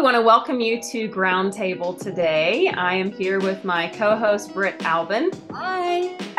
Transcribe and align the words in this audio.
we 0.00 0.04
want 0.04 0.16
to 0.16 0.22
welcome 0.22 0.62
you 0.62 0.80
to 0.80 1.10
Groundtable 1.10 2.00
today. 2.00 2.68
I 2.68 2.94
am 2.94 3.12
here 3.12 3.38
with 3.38 3.66
my 3.66 3.86
co 3.88 4.16
host, 4.16 4.54
Brit 4.54 4.82
Albin. 4.82 5.30
Hi. 5.50 6.14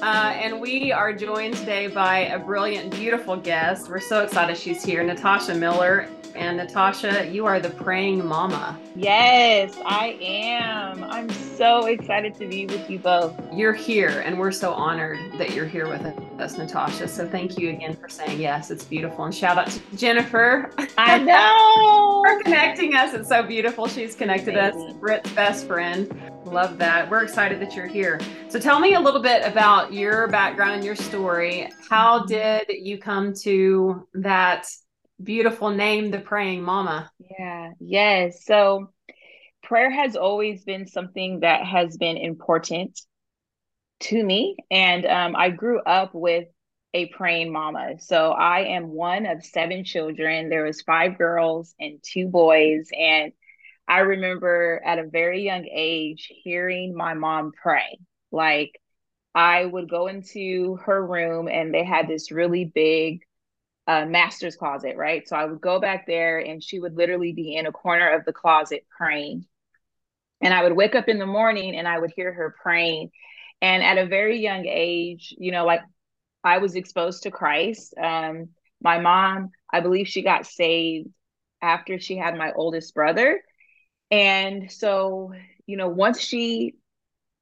uh, 0.00 0.32
and 0.36 0.60
we 0.60 0.92
are 0.92 1.12
joined 1.12 1.56
today 1.56 1.88
by 1.88 2.18
a 2.26 2.38
brilliant, 2.38 2.92
beautiful 2.92 3.36
guest. 3.36 3.90
We're 3.90 3.98
so 3.98 4.22
excited 4.22 4.56
she's 4.56 4.84
here, 4.84 5.02
Natasha 5.02 5.56
Miller. 5.56 6.08
And 6.34 6.56
Natasha, 6.56 7.26
you 7.26 7.46
are 7.46 7.60
the 7.60 7.70
praying 7.70 8.26
mama. 8.26 8.78
Yes, 8.96 9.78
I 9.86 10.18
am. 10.20 11.04
I'm 11.04 11.30
so 11.30 11.86
excited 11.86 12.34
to 12.36 12.48
be 12.48 12.66
with 12.66 12.90
you 12.90 12.98
both. 12.98 13.34
You're 13.52 13.72
here, 13.72 14.22
and 14.24 14.38
we're 14.38 14.50
so 14.50 14.72
honored 14.72 15.18
that 15.38 15.52
you're 15.54 15.66
here 15.66 15.88
with 15.88 16.04
us, 16.40 16.58
Natasha. 16.58 17.06
So 17.06 17.28
thank 17.28 17.56
you 17.56 17.70
again 17.70 17.94
for 17.94 18.08
saying 18.08 18.40
yes. 18.40 18.70
It's 18.72 18.84
beautiful. 18.84 19.24
And 19.24 19.34
shout 19.34 19.58
out 19.58 19.68
to 19.68 19.96
Jennifer. 19.96 20.72
I 20.98 21.18
know. 21.18 22.22
for 22.24 22.42
connecting 22.42 22.94
us. 22.94 23.14
It's 23.14 23.28
so 23.28 23.42
beautiful. 23.44 23.86
She's 23.86 24.16
connected 24.16 24.56
us, 24.56 24.74
Brit's 24.94 25.30
best 25.32 25.66
friend. 25.68 26.12
Love 26.46 26.78
that. 26.78 27.08
We're 27.08 27.22
excited 27.22 27.60
that 27.60 27.74
you're 27.74 27.86
here. 27.86 28.20
So 28.48 28.58
tell 28.58 28.80
me 28.80 28.94
a 28.94 29.00
little 29.00 29.22
bit 29.22 29.46
about 29.46 29.92
your 29.92 30.26
background 30.28 30.72
and 30.74 30.84
your 30.84 30.96
story. 30.96 31.70
How 31.88 32.24
did 32.24 32.64
you 32.68 32.98
come 32.98 33.32
to 33.42 34.06
that 34.14 34.66
beautiful 35.24 35.70
name, 35.70 36.10
the 36.10 36.20
praying 36.20 36.62
mama. 36.62 37.10
Yeah, 37.18 37.72
yes. 37.80 38.44
So 38.44 38.90
prayer 39.62 39.90
has 39.90 40.16
always 40.16 40.64
been 40.64 40.86
something 40.86 41.40
that 41.40 41.64
has 41.64 41.96
been 41.96 42.16
important 42.16 43.00
to 44.00 44.22
me. 44.22 44.56
And 44.70 45.06
um, 45.06 45.34
I 45.36 45.50
grew 45.50 45.80
up 45.80 46.14
with 46.14 46.48
a 46.92 47.06
praying 47.06 47.52
mama. 47.52 47.98
So 47.98 48.30
I 48.30 48.76
am 48.76 48.88
one 48.88 49.26
of 49.26 49.44
seven 49.44 49.84
children. 49.84 50.48
There 50.48 50.64
was 50.64 50.82
five 50.82 51.18
girls 51.18 51.74
and 51.80 51.98
two 52.02 52.28
boys. 52.28 52.88
And 52.96 53.32
I 53.88 54.00
remember 54.00 54.80
at 54.84 54.98
a 54.98 55.08
very 55.08 55.42
young 55.42 55.66
age 55.66 56.30
hearing 56.44 56.94
my 56.94 57.14
mom 57.14 57.52
pray. 57.60 57.98
Like 58.30 58.80
I 59.34 59.64
would 59.64 59.90
go 59.90 60.06
into 60.06 60.78
her 60.84 61.04
room 61.04 61.48
and 61.48 61.74
they 61.74 61.84
had 61.84 62.06
this 62.06 62.30
really 62.30 62.64
big 62.64 63.22
uh, 63.86 64.06
master's 64.06 64.56
closet, 64.56 64.96
right? 64.96 65.28
So 65.28 65.36
I 65.36 65.44
would 65.44 65.60
go 65.60 65.80
back 65.80 66.06
there 66.06 66.38
and 66.38 66.62
she 66.62 66.78
would 66.78 66.96
literally 66.96 67.32
be 67.32 67.56
in 67.56 67.66
a 67.66 67.72
corner 67.72 68.10
of 68.10 68.24
the 68.24 68.32
closet 68.32 68.86
praying. 68.96 69.46
And 70.40 70.52
I 70.52 70.62
would 70.62 70.72
wake 70.72 70.94
up 70.94 71.08
in 71.08 71.18
the 71.18 71.26
morning 71.26 71.76
and 71.76 71.86
I 71.86 71.98
would 71.98 72.12
hear 72.14 72.32
her 72.32 72.54
praying. 72.62 73.10
And 73.60 73.82
at 73.82 73.98
a 73.98 74.06
very 74.06 74.40
young 74.40 74.66
age, 74.66 75.34
you 75.38 75.52
know, 75.52 75.64
like 75.64 75.80
I 76.42 76.58
was 76.58 76.74
exposed 76.74 77.22
to 77.22 77.30
Christ. 77.30 77.94
Um, 78.00 78.50
my 78.82 78.98
mom, 78.98 79.50
I 79.72 79.80
believe 79.80 80.08
she 80.08 80.22
got 80.22 80.46
saved 80.46 81.08
after 81.62 81.98
she 81.98 82.16
had 82.16 82.36
my 82.36 82.52
oldest 82.52 82.94
brother. 82.94 83.42
And 84.10 84.70
so, 84.70 85.32
you 85.66 85.76
know, 85.76 85.88
once 85.88 86.20
she 86.20 86.74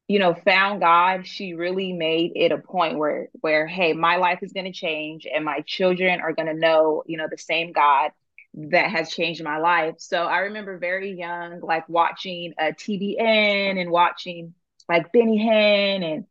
you 0.08 0.18
know 0.18 0.34
found 0.34 0.80
god 0.80 1.26
she 1.26 1.54
really 1.54 1.92
made 1.92 2.32
it 2.34 2.52
a 2.52 2.58
point 2.58 2.98
where 2.98 3.28
where 3.40 3.66
hey 3.66 3.92
my 3.92 4.16
life 4.16 4.40
is 4.42 4.52
going 4.52 4.66
to 4.66 4.72
change 4.72 5.26
and 5.32 5.44
my 5.44 5.60
children 5.66 6.20
are 6.20 6.32
going 6.32 6.46
to 6.48 6.54
know 6.54 7.02
you 7.06 7.16
know 7.16 7.28
the 7.30 7.38
same 7.38 7.72
god 7.72 8.10
that 8.54 8.90
has 8.90 9.10
changed 9.10 9.42
my 9.42 9.58
life. 9.58 9.94
So 9.98 10.24
i 10.24 10.40
remember 10.40 10.76
very 10.78 11.12
young 11.12 11.60
like 11.60 11.88
watching 11.88 12.52
uh, 12.60 12.66
a 12.66 12.72
TBN 12.74 13.78
and 13.78 13.90
watching 13.90 14.54
like 14.88 15.12
benny 15.12 15.38
hinn 15.38 16.02
and 16.02 16.26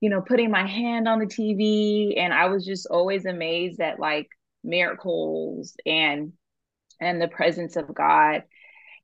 you 0.00 0.10
know 0.10 0.20
putting 0.20 0.50
my 0.50 0.66
hand 0.66 1.08
on 1.08 1.18
the 1.20 1.26
tv 1.26 2.14
and 2.18 2.32
i 2.32 2.46
was 2.48 2.64
just 2.64 2.86
always 2.90 3.24
amazed 3.24 3.80
at 3.80 4.00
like 4.00 4.28
miracles 4.64 5.74
and 5.86 6.32
and 7.00 7.20
the 7.20 7.28
presence 7.28 7.76
of 7.76 7.94
god 7.94 8.42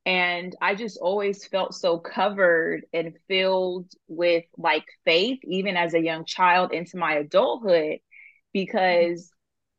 and 0.08 0.56
i 0.62 0.74
just 0.74 0.98
always 1.02 1.44
felt 1.46 1.74
so 1.74 1.98
covered 1.98 2.86
and 2.94 3.12
filled 3.28 3.92
with 4.08 4.44
like 4.56 4.86
faith 5.04 5.38
even 5.44 5.76
as 5.76 5.92
a 5.92 6.00
young 6.00 6.24
child 6.24 6.72
into 6.72 6.96
my 6.96 7.14
adulthood 7.16 7.98
because 8.54 9.30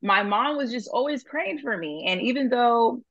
my 0.02 0.22
mom 0.22 0.56
was 0.56 0.70
just 0.70 0.88
always 0.88 1.24
praying 1.24 1.58
for 1.58 1.76
me. 1.76 2.06
And 2.08 2.22
even 2.22 2.48
though 2.48 3.02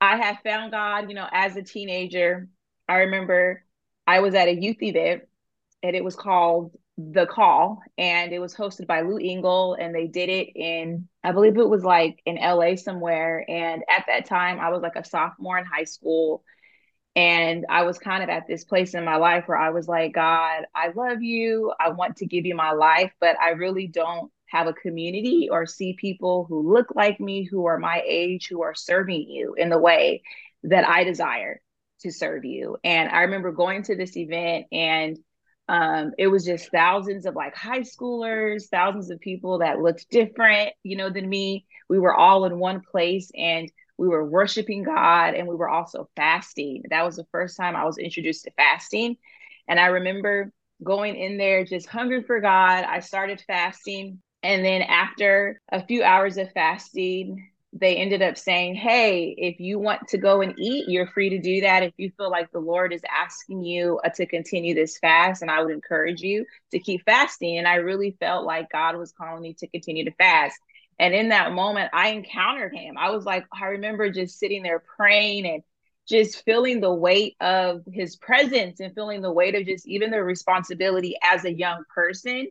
i 0.00 0.16
had 0.16 0.38
found 0.42 0.72
god 0.72 1.08
you 1.08 1.14
know 1.14 1.28
as 1.30 1.56
a 1.56 1.62
teenager 1.62 2.48
i 2.88 2.94
remember 2.96 3.62
i 4.06 4.20
was 4.20 4.34
at 4.34 4.48
a 4.48 4.60
youth 4.60 4.82
event 4.82 5.22
and 5.82 5.94
it 5.94 6.02
was 6.02 6.16
called 6.16 6.72
the 6.96 7.26
call 7.26 7.82
and 7.98 8.32
it 8.32 8.38
was 8.38 8.54
hosted 8.54 8.86
by 8.86 9.02
lou 9.02 9.18
engle 9.18 9.74
and 9.74 9.94
they 9.94 10.06
did 10.06 10.30
it 10.30 10.48
in 10.56 11.06
i 11.22 11.32
believe 11.32 11.56
it 11.56 11.68
was 11.68 11.84
like 11.84 12.20
in 12.24 12.36
la 12.36 12.74
somewhere. 12.76 13.44
And 13.46 13.82
at 13.90 14.06
that 14.08 14.24
time 14.24 14.58
i 14.58 14.70
was 14.70 14.80
like 14.82 14.96
a 14.96 15.04
sophomore 15.04 15.58
in 15.58 15.66
high 15.66 15.84
school 15.84 16.42
and 17.14 17.66
I 17.68 17.82
was 17.82 17.98
kind 17.98 18.22
of 18.22 18.28
at 18.28 18.46
this 18.46 18.64
place 18.64 18.94
in 18.94 19.04
my 19.04 19.16
life 19.16 19.44
where 19.46 19.58
I 19.58 19.70
was 19.70 19.86
like, 19.86 20.14
God, 20.14 20.64
I 20.74 20.88
love 20.94 21.22
you. 21.22 21.72
I 21.78 21.90
want 21.90 22.16
to 22.16 22.26
give 22.26 22.46
you 22.46 22.54
my 22.54 22.72
life, 22.72 23.12
but 23.20 23.36
I 23.38 23.50
really 23.50 23.86
don't 23.86 24.30
have 24.46 24.66
a 24.66 24.72
community 24.72 25.48
or 25.50 25.66
see 25.66 25.94
people 25.94 26.46
who 26.48 26.72
look 26.72 26.94
like 26.94 27.20
me, 27.20 27.44
who 27.44 27.66
are 27.66 27.78
my 27.78 28.02
age, 28.06 28.48
who 28.48 28.62
are 28.62 28.74
serving 28.74 29.28
you 29.28 29.54
in 29.54 29.68
the 29.68 29.78
way 29.78 30.22
that 30.64 30.88
I 30.88 31.04
desire 31.04 31.60
to 32.00 32.10
serve 32.10 32.44
you. 32.44 32.76
And 32.82 33.08
I 33.10 33.22
remember 33.22 33.52
going 33.52 33.82
to 33.84 33.96
this 33.96 34.16
event 34.16 34.66
and 34.72 35.18
um, 35.68 36.12
it 36.18 36.26
was 36.26 36.44
just 36.44 36.70
thousands 36.70 37.24
of 37.24 37.34
like 37.34 37.54
high 37.54 37.80
schoolers, 37.80 38.68
thousands 38.68 39.10
of 39.10 39.20
people 39.20 39.58
that 39.58 39.80
looked 39.80 40.10
different, 40.10 40.70
you 40.82 40.96
know, 40.96 41.08
than 41.08 41.28
me. 41.28 41.66
We 41.88 41.98
were 41.98 42.14
all 42.14 42.44
in 42.44 42.58
one 42.58 42.80
place 42.80 43.30
and 43.34 43.70
we 43.98 44.08
were 44.08 44.24
worshiping 44.24 44.82
God 44.82 45.34
and 45.34 45.46
we 45.46 45.54
were 45.54 45.68
also 45.68 46.08
fasting. 46.16 46.84
That 46.90 47.04
was 47.04 47.16
the 47.16 47.26
first 47.32 47.56
time 47.56 47.76
I 47.76 47.84
was 47.84 47.98
introduced 47.98 48.44
to 48.44 48.50
fasting. 48.52 49.16
And 49.68 49.78
I 49.78 49.86
remember 49.86 50.52
going 50.82 51.16
in 51.16 51.38
there 51.38 51.64
just 51.64 51.86
hungry 51.88 52.22
for 52.22 52.40
God. 52.40 52.84
I 52.84 53.00
started 53.00 53.42
fasting. 53.46 54.20
And 54.42 54.64
then 54.64 54.82
after 54.82 55.60
a 55.70 55.84
few 55.86 56.02
hours 56.02 56.36
of 56.36 56.50
fasting, 56.52 57.48
they 57.72 57.96
ended 57.96 58.20
up 58.20 58.36
saying, 58.36 58.74
Hey, 58.74 59.34
if 59.38 59.58
you 59.58 59.78
want 59.78 60.08
to 60.08 60.18
go 60.18 60.42
and 60.42 60.54
eat, 60.58 60.86
you're 60.88 61.06
free 61.06 61.30
to 61.30 61.38
do 61.40 61.62
that. 61.62 61.82
If 61.82 61.94
you 61.96 62.10
feel 62.16 62.30
like 62.30 62.50
the 62.50 62.58
Lord 62.58 62.92
is 62.92 63.02
asking 63.08 63.64
you 63.64 63.98
uh, 64.04 64.10
to 64.10 64.26
continue 64.26 64.74
this 64.74 64.98
fast, 64.98 65.40
and 65.42 65.50
I 65.50 65.62
would 65.62 65.72
encourage 65.72 66.20
you 66.20 66.44
to 66.72 66.78
keep 66.78 67.04
fasting. 67.04 67.58
And 67.58 67.66
I 67.66 67.76
really 67.76 68.16
felt 68.20 68.44
like 68.44 68.70
God 68.70 68.96
was 68.96 69.12
calling 69.12 69.42
me 69.42 69.54
to 69.54 69.66
continue 69.68 70.04
to 70.04 70.12
fast. 70.12 70.58
And 71.02 71.14
in 71.14 71.30
that 71.30 71.52
moment, 71.52 71.90
I 71.92 72.10
encountered 72.10 72.72
him. 72.72 72.96
I 72.96 73.10
was 73.10 73.24
like, 73.24 73.44
I 73.52 73.66
remember 73.66 74.08
just 74.08 74.38
sitting 74.38 74.62
there 74.62 74.78
praying 74.96 75.46
and 75.46 75.64
just 76.08 76.44
feeling 76.44 76.80
the 76.80 76.94
weight 76.94 77.34
of 77.40 77.82
his 77.92 78.14
presence 78.14 78.78
and 78.78 78.94
feeling 78.94 79.20
the 79.20 79.32
weight 79.32 79.56
of 79.56 79.66
just 79.66 79.84
even 79.88 80.12
the 80.12 80.22
responsibility 80.22 81.16
as 81.20 81.44
a 81.44 81.52
young 81.52 81.82
person 81.92 82.46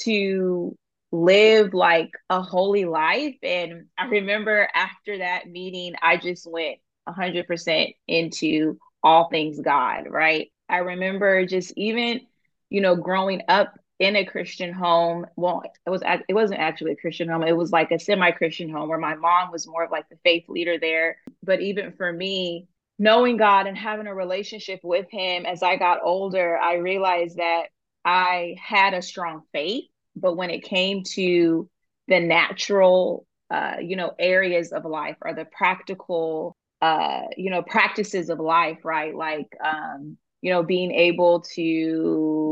to 0.00 0.76
live 1.10 1.72
like 1.72 2.10
a 2.28 2.42
holy 2.42 2.84
life. 2.84 3.36
And 3.42 3.86
I 3.96 4.02
mm-hmm. 4.02 4.12
remember 4.12 4.68
after 4.74 5.16
that 5.16 5.48
meeting, 5.48 5.94
I 6.02 6.18
just 6.18 6.46
went 6.46 6.76
100% 7.08 7.94
into 8.06 8.78
all 9.02 9.30
things 9.30 9.58
God, 9.58 10.04
right? 10.10 10.52
I 10.68 10.78
remember 10.80 11.46
just 11.46 11.72
even, 11.78 12.20
you 12.68 12.82
know, 12.82 12.94
growing 12.94 13.40
up 13.48 13.72
in 13.98 14.16
a 14.16 14.24
Christian 14.24 14.72
home. 14.72 15.26
Well, 15.36 15.62
it 15.86 15.90
was 15.90 16.02
it 16.28 16.34
wasn't 16.34 16.60
actually 16.60 16.92
a 16.92 16.96
Christian 16.96 17.28
home. 17.28 17.42
It 17.42 17.56
was 17.56 17.72
like 17.72 17.90
a 17.90 17.98
semi-Christian 17.98 18.70
home 18.70 18.88
where 18.88 18.98
my 18.98 19.14
mom 19.14 19.50
was 19.50 19.66
more 19.66 19.84
of 19.84 19.90
like 19.90 20.08
the 20.08 20.18
faith 20.24 20.48
leader 20.48 20.78
there. 20.78 21.16
But 21.42 21.60
even 21.60 21.92
for 21.92 22.12
me, 22.12 22.68
knowing 22.98 23.36
God 23.36 23.66
and 23.66 23.76
having 23.76 24.06
a 24.06 24.14
relationship 24.14 24.80
with 24.82 25.10
him 25.10 25.46
as 25.46 25.62
I 25.62 25.76
got 25.76 26.00
older, 26.02 26.56
I 26.58 26.74
realized 26.74 27.36
that 27.36 27.64
I 28.04 28.56
had 28.62 28.94
a 28.94 29.02
strong 29.02 29.42
faith, 29.52 29.84
but 30.14 30.36
when 30.36 30.50
it 30.50 30.62
came 30.62 31.02
to 31.14 31.68
the 32.08 32.20
natural 32.20 33.26
uh, 33.50 33.76
you 33.80 33.94
know, 33.96 34.12
areas 34.18 34.72
of 34.72 34.84
life 34.84 35.16
or 35.22 35.32
the 35.32 35.44
practical 35.44 36.56
uh, 36.82 37.22
you 37.36 37.50
know, 37.50 37.62
practices 37.62 38.28
of 38.28 38.38
life, 38.38 38.84
right? 38.84 39.14
Like 39.14 39.56
um, 39.64 40.18
you 40.42 40.52
know, 40.52 40.62
being 40.62 40.92
able 40.92 41.40
to 41.54 42.45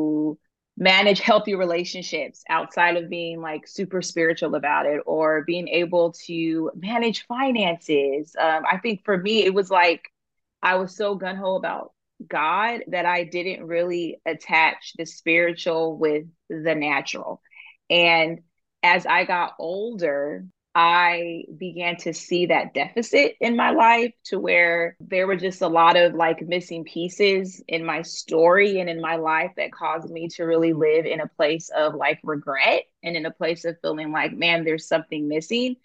manage 0.76 1.20
healthy 1.20 1.54
relationships 1.54 2.42
outside 2.48 2.96
of 2.96 3.08
being 3.08 3.40
like 3.40 3.66
super 3.66 4.02
spiritual 4.02 4.54
about 4.54 4.86
it 4.86 5.00
or 5.06 5.44
being 5.44 5.68
able 5.68 6.12
to 6.12 6.70
manage 6.74 7.26
finances. 7.26 8.34
Um, 8.38 8.64
I 8.70 8.78
think 8.78 9.04
for 9.04 9.16
me, 9.16 9.44
it 9.44 9.54
was 9.54 9.70
like 9.70 10.10
I 10.62 10.76
was 10.76 10.96
so 10.96 11.14
gun 11.14 11.36
ho 11.36 11.56
about 11.56 11.92
God 12.26 12.84
that 12.88 13.06
I 13.06 13.24
didn't 13.24 13.66
really 13.66 14.20
attach 14.26 14.94
the 14.96 15.04
spiritual 15.04 15.96
with 15.96 16.26
the 16.48 16.74
natural. 16.74 17.40
And 17.90 18.40
as 18.82 19.06
I 19.06 19.24
got 19.24 19.54
older, 19.58 20.44
I 20.74 21.44
began 21.56 21.96
to 21.98 22.12
see 22.12 22.46
that 22.46 22.74
deficit 22.74 23.36
in 23.40 23.56
my 23.56 23.70
life 23.70 24.12
to 24.24 24.40
where 24.40 24.96
there 24.98 25.26
were 25.26 25.36
just 25.36 25.62
a 25.62 25.68
lot 25.68 25.96
of 25.96 26.14
like 26.14 26.42
missing 26.42 26.84
pieces 26.84 27.62
in 27.68 27.84
my 27.84 28.02
story 28.02 28.80
and 28.80 28.90
in 28.90 29.00
my 29.00 29.16
life 29.16 29.52
that 29.56 29.72
caused 29.72 30.10
me 30.10 30.28
to 30.30 30.44
really 30.44 30.72
live 30.72 31.06
in 31.06 31.20
a 31.20 31.28
place 31.28 31.70
of 31.76 31.94
like 31.94 32.18
regret 32.24 32.84
and 33.04 33.16
in 33.16 33.24
a 33.24 33.30
place 33.30 33.64
of 33.64 33.76
feeling 33.82 34.10
like, 34.10 34.32
man, 34.32 34.64
there's 34.64 34.88
something 34.88 35.28
missing. 35.28 35.76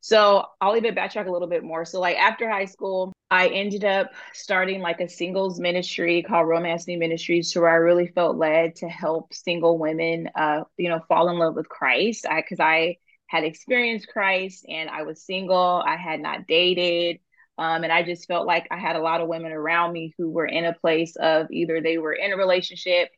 So 0.00 0.44
I'll 0.60 0.76
even 0.76 0.94
backtrack 0.94 1.26
a 1.26 1.32
little 1.32 1.48
bit 1.48 1.64
more. 1.64 1.86
So 1.86 1.98
like 1.98 2.18
after 2.18 2.48
high 2.48 2.66
school, 2.66 3.12
I 3.30 3.48
ended 3.48 3.84
up 3.84 4.12
starting 4.34 4.80
like 4.80 5.00
a 5.00 5.08
singles 5.08 5.58
ministry 5.58 6.22
called 6.22 6.46
Romance 6.46 6.86
New 6.86 6.98
Ministries, 6.98 7.52
to 7.52 7.60
where 7.62 7.70
I 7.70 7.76
really 7.76 8.06
felt 8.08 8.36
led 8.36 8.76
to 8.76 8.88
help 8.88 9.34
single 9.34 9.78
women, 9.78 10.30
uh, 10.36 10.64
you 10.76 10.90
know, 10.90 11.00
fall 11.08 11.28
in 11.30 11.38
love 11.38 11.56
with 11.56 11.68
Christ. 11.68 12.26
I 12.28 12.42
because 12.42 12.60
I 12.60 12.98
had 13.26 13.44
experienced 13.44 14.08
Christ 14.08 14.64
and 14.68 14.88
I 14.88 15.02
was 15.02 15.22
single. 15.22 15.82
I 15.84 15.96
had 15.96 16.20
not 16.20 16.46
dated. 16.46 17.18
Um, 17.58 17.84
and 17.84 17.92
I 17.92 18.02
just 18.02 18.26
felt 18.26 18.46
like 18.46 18.68
I 18.70 18.76
had 18.76 18.96
a 18.96 19.00
lot 19.00 19.20
of 19.20 19.28
women 19.28 19.52
around 19.52 19.92
me 19.92 20.14
who 20.18 20.30
were 20.30 20.46
in 20.46 20.64
a 20.64 20.74
place 20.74 21.16
of 21.16 21.50
either 21.50 21.80
they 21.80 21.98
were 21.98 22.12
in 22.12 22.32
a 22.32 22.36
relationship 22.36 23.08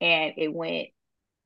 and 0.00 0.32
it 0.36 0.52
went, 0.52 0.88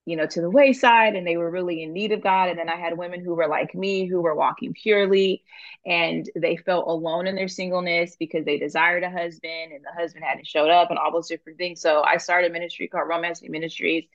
you 0.06 0.16
know, 0.16 0.26
to 0.26 0.40
the 0.40 0.50
wayside 0.50 1.14
and 1.14 1.26
they 1.26 1.36
were 1.36 1.50
really 1.50 1.82
in 1.82 1.92
need 1.92 2.12
of 2.12 2.22
God. 2.22 2.48
And 2.48 2.58
then 2.58 2.70
I 2.70 2.76
had 2.76 2.96
women 2.96 3.22
who 3.22 3.34
were 3.34 3.46
like 3.46 3.74
me, 3.74 4.06
who 4.06 4.22
were 4.22 4.34
walking 4.34 4.72
purely 4.72 5.44
and 5.84 6.28
they 6.34 6.56
felt 6.56 6.88
alone 6.88 7.26
in 7.26 7.36
their 7.36 7.46
singleness 7.46 8.16
because 8.18 8.46
they 8.46 8.58
desired 8.58 9.02
a 9.02 9.10
husband 9.10 9.72
and 9.72 9.84
the 9.84 10.00
husband 10.00 10.24
hadn't 10.24 10.46
showed 10.46 10.70
up 10.70 10.88
and 10.88 10.98
all 10.98 11.12
those 11.12 11.28
different 11.28 11.58
things. 11.58 11.82
So 11.82 12.02
I 12.02 12.16
started 12.16 12.50
a 12.50 12.54
ministry 12.54 12.88
called 12.88 13.08
Romance 13.08 13.42
Ministries. 13.42 14.06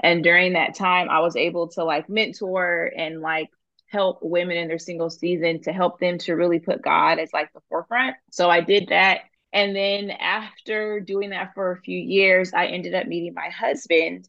And 0.00 0.24
during 0.24 0.54
that 0.54 0.74
time, 0.74 1.08
I 1.10 1.20
was 1.20 1.36
able 1.36 1.68
to 1.68 1.84
like 1.84 2.08
mentor 2.08 2.90
and 2.96 3.20
like 3.20 3.50
help 3.86 4.20
women 4.22 4.56
in 4.56 4.68
their 4.68 4.78
single 4.78 5.10
season 5.10 5.60
to 5.62 5.72
help 5.72 6.00
them 6.00 6.18
to 6.18 6.34
really 6.34 6.60
put 6.60 6.82
God 6.82 7.18
as 7.18 7.32
like 7.32 7.52
the 7.52 7.60
forefront. 7.68 8.16
So 8.30 8.48
I 8.48 8.60
did 8.60 8.88
that. 8.88 9.20
And 9.52 9.74
then 9.74 10.10
after 10.10 11.00
doing 11.00 11.30
that 11.30 11.54
for 11.54 11.72
a 11.72 11.80
few 11.80 11.98
years, 11.98 12.52
I 12.54 12.66
ended 12.66 12.94
up 12.94 13.06
meeting 13.06 13.34
my 13.34 13.48
husband. 13.48 14.28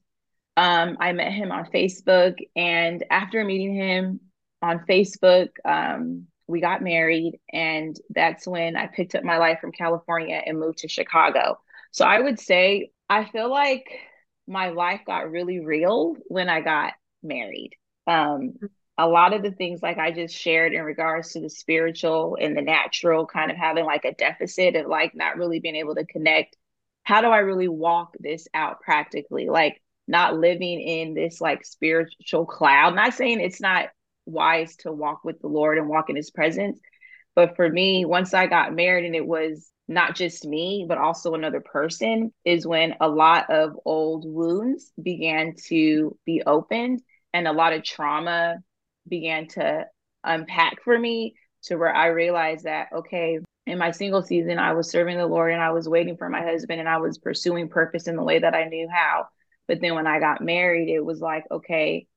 Um, 0.58 0.98
I 1.00 1.14
met 1.14 1.32
him 1.32 1.52
on 1.52 1.66
Facebook. 1.66 2.38
And 2.56 3.04
after 3.10 3.44
meeting 3.44 3.76
him 3.76 4.20
on 4.62 4.80
Facebook, 4.90 5.50
um, 5.64 6.26
we 6.48 6.60
got 6.60 6.82
married. 6.82 7.40
And 7.54 7.96
that's 8.10 8.48
when 8.48 8.76
I 8.76 8.88
picked 8.88 9.16
up 9.16 9.24
my 9.24 9.38
life 9.38 9.60
from 9.62 9.72
California 9.72 10.42
and 10.44 10.60
moved 10.60 10.80
to 10.80 10.88
Chicago. 10.88 11.60
So 11.92 12.04
I 12.04 12.20
would 12.20 12.40
say, 12.40 12.92
I 13.10 13.26
feel 13.26 13.50
like 13.50 13.86
my 14.48 14.70
life 14.70 15.02
got 15.06 15.32
really 15.32 15.60
real 15.60 16.16
when 16.28 16.50
I 16.50 16.62
got 16.62 16.94
married. 17.24 17.72
Um, 18.08 18.54
a 18.98 19.08
lot 19.08 19.34
of 19.34 19.42
the 19.42 19.52
things 19.52 19.82
like 19.82 19.98
I 19.98 20.12
just 20.12 20.36
shared 20.36 20.74
in 20.74 20.84
regards 20.84 21.32
to 21.34 21.42
the 21.42 21.50
spiritual 21.50 22.38
and 22.40 22.56
the 22.56 22.62
natural 22.62 23.26
kind 23.26 23.50
of 23.50 23.58
having 23.58 23.86
like 23.86 24.06
a 24.06 24.14
deficit 24.14 24.76
of 24.76 24.88
like 24.88 25.16
not 25.16 25.38
really 25.38 25.60
being 25.60 25.76
able 25.76 25.96
to 25.96 26.06
connect. 26.06 26.58
How 27.04 27.22
do 27.22 27.28
I 27.28 27.40
really 27.40 27.68
walk 27.68 28.16
this 28.20 28.48
out 28.54 28.82
practically? 28.82 29.50
Like 29.50 29.82
not 30.08 30.38
living 30.38 30.82
in 30.82 31.14
this 31.14 31.42
like 31.42 31.66
spiritual 31.66 32.46
cloud. 32.46 32.96
Not 32.96 33.14
saying 33.14 33.40
it's 33.40 33.62
not 33.62 33.90
wise 34.26 34.76
to 34.78 34.92
walk 34.92 35.24
with 35.24 35.40
the 35.40 35.48
Lord 35.48 35.78
and 35.78 35.88
walk 35.88 36.10
in 36.10 36.16
his 36.16 36.30
presence. 36.30 36.80
But 37.36 37.56
for 37.56 37.70
me, 37.70 38.06
once 38.06 38.34
I 38.34 38.48
got 38.48 38.74
married 38.74 39.06
and 39.06 39.16
it 39.16 39.26
was 39.26 39.72
not 39.88 40.16
just 40.16 40.46
me, 40.46 40.86
but 40.88 40.98
also 40.98 41.34
another 41.34 41.62
person, 41.62 42.34
is 42.46 42.68
when 42.68 42.96
a 43.02 43.08
lot 43.08 43.50
of 43.50 43.78
old 43.86 44.26
wounds 44.26 44.92
began 45.02 45.56
to 45.68 46.18
be 46.26 46.44
opened 46.46 47.02
and 47.34 47.48
a 47.48 47.54
lot 47.54 47.74
of 47.74 47.84
trauma 47.84 48.58
began 49.08 49.48
to 49.50 49.86
unpack 50.24 50.84
for 50.84 50.98
me 50.98 51.36
to 51.64 51.76
where 51.76 51.94
I 51.94 52.08
realized 52.08 52.66
that, 52.66 52.88
okay, 52.94 53.40
in 53.68 53.78
my 53.78 53.92
single 53.92 54.24
season, 54.24 54.58
I 54.58 54.74
was 54.74 54.90
serving 54.90 55.18
the 55.18 55.28
Lord 55.28 55.52
and 55.52 55.62
I 55.62 55.72
was 55.72 55.88
waiting 55.88 56.18
for 56.18 56.30
my 56.30 56.42
husband 56.42 56.80
and 56.80 56.90
I 56.90 56.98
was 56.98 57.18
pursuing 57.18 57.70
purpose 57.70 58.08
in 58.08 58.16
the 58.16 58.24
way 58.24 58.40
that 58.40 58.56
I 58.56 58.66
knew 58.66 58.88
how. 58.92 59.28
But 59.68 59.82
then 59.82 59.96
when 59.96 60.08
I 60.08 60.20
got 60.20 60.42
married, 60.42 60.90
it 60.90 61.04
was 61.04 61.22
like, 61.22 61.46
okay, 61.52 62.08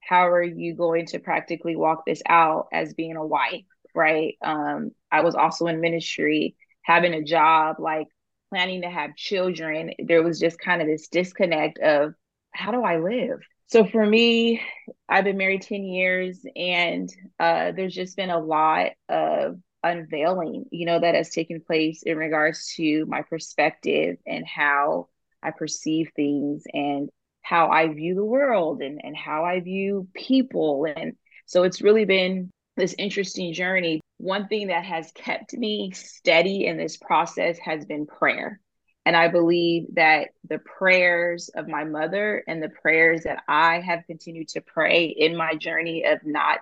how 0.00 0.28
are 0.28 0.42
you 0.42 0.74
going 0.74 1.06
to 1.06 1.18
practically 1.18 1.76
walk 1.76 2.04
this 2.06 2.22
out 2.28 2.68
as 2.72 2.94
being 2.94 3.16
a 3.16 3.26
wife? 3.26 3.64
Right. 3.94 4.36
Um, 4.42 4.90
I 5.10 5.22
was 5.22 5.34
also 5.34 5.66
in 5.66 5.80
ministry, 5.80 6.56
having 6.82 7.14
a 7.14 7.22
job, 7.22 7.76
like 7.78 8.08
planning 8.50 8.82
to 8.82 8.90
have 8.90 9.16
children. 9.16 9.92
There 10.04 10.22
was 10.22 10.40
just 10.40 10.58
kind 10.58 10.82
of 10.82 10.88
this 10.88 11.08
disconnect 11.08 11.78
of 11.78 12.14
how 12.52 12.70
do 12.70 12.82
I 12.82 12.98
live? 12.98 13.40
So 13.66 13.84
for 13.84 14.04
me, 14.04 14.60
I've 15.08 15.24
been 15.24 15.36
married 15.38 15.62
10 15.62 15.84
years 15.84 16.44
and 16.54 17.08
uh, 17.38 17.72
there's 17.72 17.94
just 17.94 18.16
been 18.16 18.30
a 18.30 18.38
lot 18.38 18.92
of 19.08 19.58
unveiling, 19.82 20.64
you 20.70 20.86
know, 20.86 21.00
that 21.00 21.14
has 21.14 21.30
taken 21.30 21.60
place 21.60 22.02
in 22.02 22.16
regards 22.16 22.74
to 22.76 23.04
my 23.06 23.22
perspective 23.22 24.16
and 24.26 24.46
how 24.46 25.08
I 25.42 25.50
perceive 25.50 26.10
things 26.16 26.64
and 26.72 27.10
how 27.42 27.70
I 27.70 27.88
view 27.88 28.14
the 28.14 28.24
world 28.24 28.80
and, 28.82 29.00
and 29.02 29.16
how 29.16 29.44
I 29.44 29.60
view 29.60 30.08
people. 30.14 30.86
And 30.96 31.14
so 31.46 31.64
it's 31.64 31.82
really 31.82 32.06
been 32.06 32.50
this 32.76 32.94
interesting 32.98 33.52
journey. 33.52 34.00
One 34.18 34.48
thing 34.48 34.68
that 34.68 34.84
has 34.84 35.12
kept 35.12 35.52
me 35.54 35.92
steady 35.92 36.66
in 36.66 36.76
this 36.76 36.96
process 36.96 37.58
has 37.58 37.84
been 37.84 38.06
prayer. 38.06 38.60
And 39.06 39.16
I 39.16 39.28
believe 39.28 39.94
that 39.94 40.28
the 40.48 40.58
prayers 40.58 41.50
of 41.54 41.68
my 41.68 41.84
mother 41.84 42.42
and 42.48 42.62
the 42.62 42.70
prayers 42.70 43.24
that 43.24 43.42
I 43.46 43.80
have 43.80 44.06
continued 44.06 44.48
to 44.48 44.62
pray 44.62 45.06
in 45.06 45.36
my 45.36 45.54
journey 45.54 46.04
of 46.04 46.20
not 46.24 46.60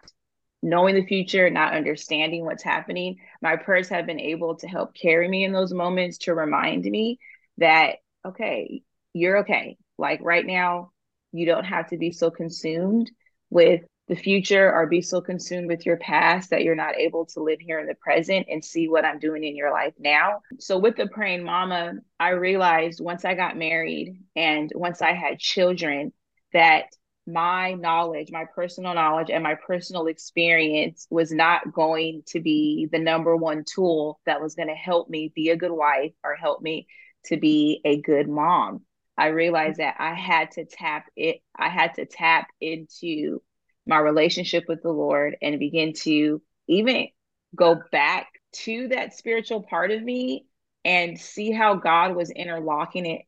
knowing 0.62 0.94
the 0.94 1.06
future, 1.06 1.50
not 1.50 1.74
understanding 1.74 2.44
what's 2.44 2.62
happening, 2.62 3.18
my 3.40 3.56
prayers 3.56 3.88
have 3.88 4.06
been 4.06 4.20
able 4.20 4.56
to 4.56 4.68
help 4.68 4.94
carry 4.94 5.28
me 5.28 5.44
in 5.44 5.52
those 5.52 5.72
moments 5.72 6.18
to 6.18 6.34
remind 6.34 6.84
me 6.84 7.18
that, 7.58 7.96
okay, 8.26 8.82
you're 9.12 9.38
okay. 9.38 9.76
Like 9.98 10.20
right 10.22 10.46
now, 10.46 10.90
you 11.32 11.46
don't 11.46 11.64
have 11.64 11.90
to 11.90 11.96
be 11.96 12.12
so 12.12 12.30
consumed 12.30 13.10
with 13.50 13.82
the 14.08 14.16
future 14.16 14.72
or 14.72 14.86
be 14.86 15.00
so 15.00 15.20
consumed 15.20 15.68
with 15.68 15.86
your 15.86 15.96
past 15.96 16.50
that 16.50 16.62
you're 16.64 16.74
not 16.74 16.96
able 16.96 17.26
to 17.26 17.42
live 17.42 17.60
here 17.60 17.78
in 17.78 17.86
the 17.86 17.94
present 17.94 18.46
and 18.50 18.64
see 18.64 18.88
what 18.88 19.04
I'm 19.04 19.18
doing 19.18 19.44
in 19.44 19.56
your 19.56 19.70
life 19.70 19.94
now. 19.98 20.40
So, 20.58 20.78
with 20.78 20.96
the 20.96 21.06
praying 21.06 21.44
mama, 21.44 21.94
I 22.18 22.30
realized 22.30 23.00
once 23.00 23.24
I 23.24 23.34
got 23.34 23.56
married 23.56 24.22
and 24.34 24.70
once 24.74 25.02
I 25.02 25.12
had 25.14 25.38
children 25.38 26.12
that 26.52 26.86
my 27.26 27.74
knowledge, 27.74 28.30
my 28.32 28.46
personal 28.54 28.94
knowledge, 28.94 29.30
and 29.30 29.44
my 29.44 29.54
personal 29.54 30.06
experience 30.06 31.06
was 31.08 31.30
not 31.30 31.72
going 31.72 32.22
to 32.26 32.40
be 32.40 32.88
the 32.90 32.98
number 32.98 33.36
one 33.36 33.64
tool 33.64 34.20
that 34.26 34.40
was 34.40 34.54
going 34.54 34.68
to 34.68 34.74
help 34.74 35.08
me 35.08 35.32
be 35.34 35.50
a 35.50 35.56
good 35.56 35.70
wife 35.70 36.12
or 36.24 36.34
help 36.34 36.60
me 36.60 36.86
to 37.26 37.36
be 37.36 37.80
a 37.84 38.00
good 38.00 38.28
mom. 38.28 38.82
I 39.16 39.26
realized 39.28 39.78
that 39.78 39.96
I 39.98 40.14
had 40.14 40.50
to 40.52 40.64
tap 40.64 41.06
it, 41.16 41.40
I 41.56 41.68
had 41.68 41.94
to 41.94 42.06
tap 42.06 42.48
into 42.60 43.40
my 43.86 43.98
relationship 43.98 44.64
with 44.68 44.82
the 44.82 44.92
Lord 44.92 45.36
and 45.42 45.58
begin 45.58 45.92
to 46.02 46.40
even 46.68 47.08
go 47.54 47.80
back 47.90 48.28
to 48.52 48.88
that 48.88 49.14
spiritual 49.16 49.62
part 49.62 49.90
of 49.90 50.02
me 50.02 50.46
and 50.84 51.18
see 51.18 51.50
how 51.50 51.74
God 51.74 52.14
was 52.14 52.30
interlocking 52.30 53.06
it, 53.06 53.22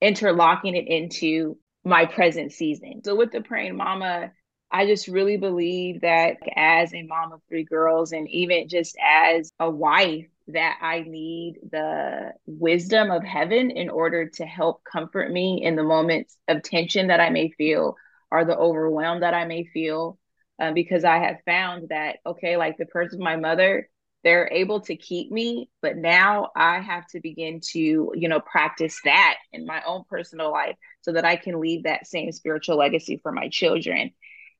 interlocking 0.00 0.76
it 0.76 0.86
into 0.88 1.58
my 1.84 2.06
present 2.06 2.52
season. 2.52 3.02
So 3.04 3.16
with 3.16 3.32
the 3.32 3.40
praying 3.40 3.76
mama, 3.76 4.32
I 4.70 4.86
just 4.86 5.08
really 5.08 5.38
believe 5.38 6.02
that 6.02 6.36
as 6.54 6.92
a 6.92 7.02
mom 7.02 7.32
of 7.32 7.40
three 7.48 7.64
girls 7.64 8.12
and 8.12 8.28
even 8.28 8.68
just 8.68 8.96
as 9.02 9.52
a 9.58 9.70
wife, 9.70 10.26
that 10.48 10.78
I 10.80 11.00
need 11.00 11.56
the 11.70 12.32
wisdom 12.46 13.10
of 13.10 13.22
heaven 13.22 13.70
in 13.70 13.90
order 13.90 14.30
to 14.30 14.46
help 14.46 14.82
comfort 14.82 15.30
me 15.30 15.62
in 15.62 15.76
the 15.76 15.82
moments 15.82 16.36
of 16.48 16.62
tension 16.62 17.08
that 17.08 17.20
I 17.20 17.28
may 17.28 17.50
feel 17.50 17.96
or 18.30 18.44
the 18.44 18.56
overwhelm 18.56 19.20
that 19.20 19.34
I 19.34 19.44
may 19.44 19.64
feel. 19.64 20.18
Uh, 20.60 20.72
because 20.72 21.04
I 21.04 21.18
have 21.18 21.36
found 21.44 21.90
that, 21.90 22.16
okay, 22.26 22.56
like 22.56 22.78
the 22.78 22.86
person, 22.86 23.20
my 23.20 23.36
mother, 23.36 23.88
they're 24.24 24.48
able 24.50 24.80
to 24.80 24.96
keep 24.96 25.30
me, 25.30 25.70
but 25.80 25.96
now 25.96 26.50
I 26.56 26.80
have 26.80 27.06
to 27.12 27.20
begin 27.20 27.60
to, 27.70 27.78
you 28.14 28.28
know, 28.28 28.40
practice 28.40 29.00
that 29.04 29.36
in 29.52 29.66
my 29.66 29.80
own 29.86 30.02
personal 30.10 30.50
life 30.50 30.74
so 31.02 31.12
that 31.12 31.24
I 31.24 31.36
can 31.36 31.60
leave 31.60 31.84
that 31.84 32.08
same 32.08 32.32
spiritual 32.32 32.76
legacy 32.76 33.20
for 33.22 33.30
my 33.30 33.48
children. 33.48 34.10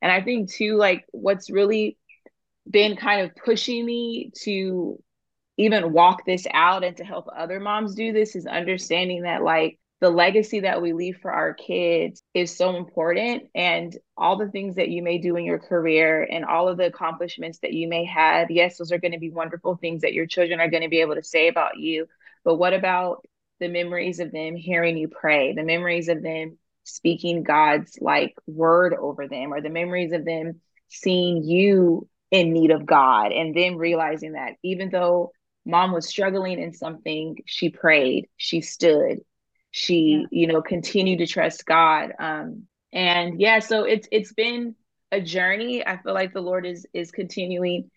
And 0.00 0.12
I 0.12 0.22
think, 0.22 0.52
too, 0.52 0.76
like 0.76 1.04
what's 1.10 1.50
really 1.50 1.98
been 2.70 2.96
kind 2.96 3.22
of 3.22 3.34
pushing 3.34 3.84
me 3.84 4.30
to 4.44 5.02
even 5.56 5.92
walk 5.92 6.25
this 6.25 6.46
out 6.52 6.84
and 6.84 6.96
to 6.98 7.04
help 7.04 7.26
other 7.37 7.58
moms 7.58 7.96
do 7.96 8.12
this 8.12 8.37
is 8.37 8.46
understanding 8.46 9.22
that, 9.22 9.42
like, 9.42 9.80
the 10.00 10.10
legacy 10.10 10.60
that 10.60 10.80
we 10.80 10.92
leave 10.92 11.18
for 11.20 11.32
our 11.32 11.54
kids 11.54 12.22
is 12.32 12.56
so 12.56 12.76
important. 12.76 13.44
And 13.54 13.96
all 14.16 14.38
the 14.38 14.48
things 14.48 14.76
that 14.76 14.90
you 14.90 15.02
may 15.02 15.18
do 15.18 15.36
in 15.36 15.44
your 15.44 15.58
career 15.58 16.22
and 16.22 16.44
all 16.44 16.68
of 16.68 16.76
the 16.76 16.86
accomplishments 16.86 17.58
that 17.60 17.72
you 17.72 17.88
may 17.88 18.04
have 18.04 18.50
yes 18.50 18.78
those 18.78 18.92
are 18.92 18.98
going 18.98 19.12
to 19.12 19.18
be 19.18 19.30
wonderful 19.30 19.76
things 19.76 20.02
that 20.02 20.12
your 20.12 20.26
children 20.26 20.60
are 20.60 20.70
going 20.70 20.82
to 20.82 20.88
be 20.88 21.00
able 21.00 21.16
to 21.16 21.22
say 21.24 21.48
about 21.48 21.78
you. 21.78 22.06
But 22.44 22.56
what 22.56 22.74
about 22.74 23.24
the 23.60 23.68
memories 23.68 24.20
of 24.20 24.32
them 24.32 24.56
hearing 24.56 24.96
you 24.96 25.08
pray 25.08 25.52
the 25.52 25.62
memories 25.62 26.08
of 26.08 26.22
them 26.22 26.58
speaking 26.84 27.42
god's 27.42 27.98
like 28.00 28.34
word 28.46 28.94
over 28.94 29.28
them 29.28 29.52
or 29.52 29.60
the 29.60 29.68
memories 29.68 30.12
of 30.12 30.24
them 30.24 30.60
seeing 30.88 31.42
you 31.42 32.08
in 32.30 32.52
need 32.52 32.70
of 32.70 32.86
god 32.86 33.32
and 33.32 33.54
then 33.54 33.76
realizing 33.76 34.32
that 34.32 34.52
even 34.62 34.90
though 34.90 35.32
mom 35.66 35.92
was 35.92 36.08
struggling 36.08 36.58
in 36.58 36.72
something 36.72 37.36
she 37.46 37.68
prayed 37.68 38.26
she 38.36 38.60
stood 38.60 39.18
she 39.78 40.26
yeah. 40.30 40.40
you 40.40 40.47
know 40.47 40.61
continued 40.61 41.18
to 41.18 41.26
trust 41.26 41.64
god 41.64 42.12
um 42.18 42.64
and 42.92 43.40
yeah 43.40 43.58
so 43.58 43.85
it's 43.85 44.08
it's 44.11 44.32
been 44.32 44.75
a 45.12 45.20
journey 45.20 45.87
i 45.87 45.97
feel 45.97 46.14
like 46.14 46.32
the 46.32 46.40
lord 46.40 46.66
is 46.66 46.87
is 46.92 47.11
continuing 47.11 47.90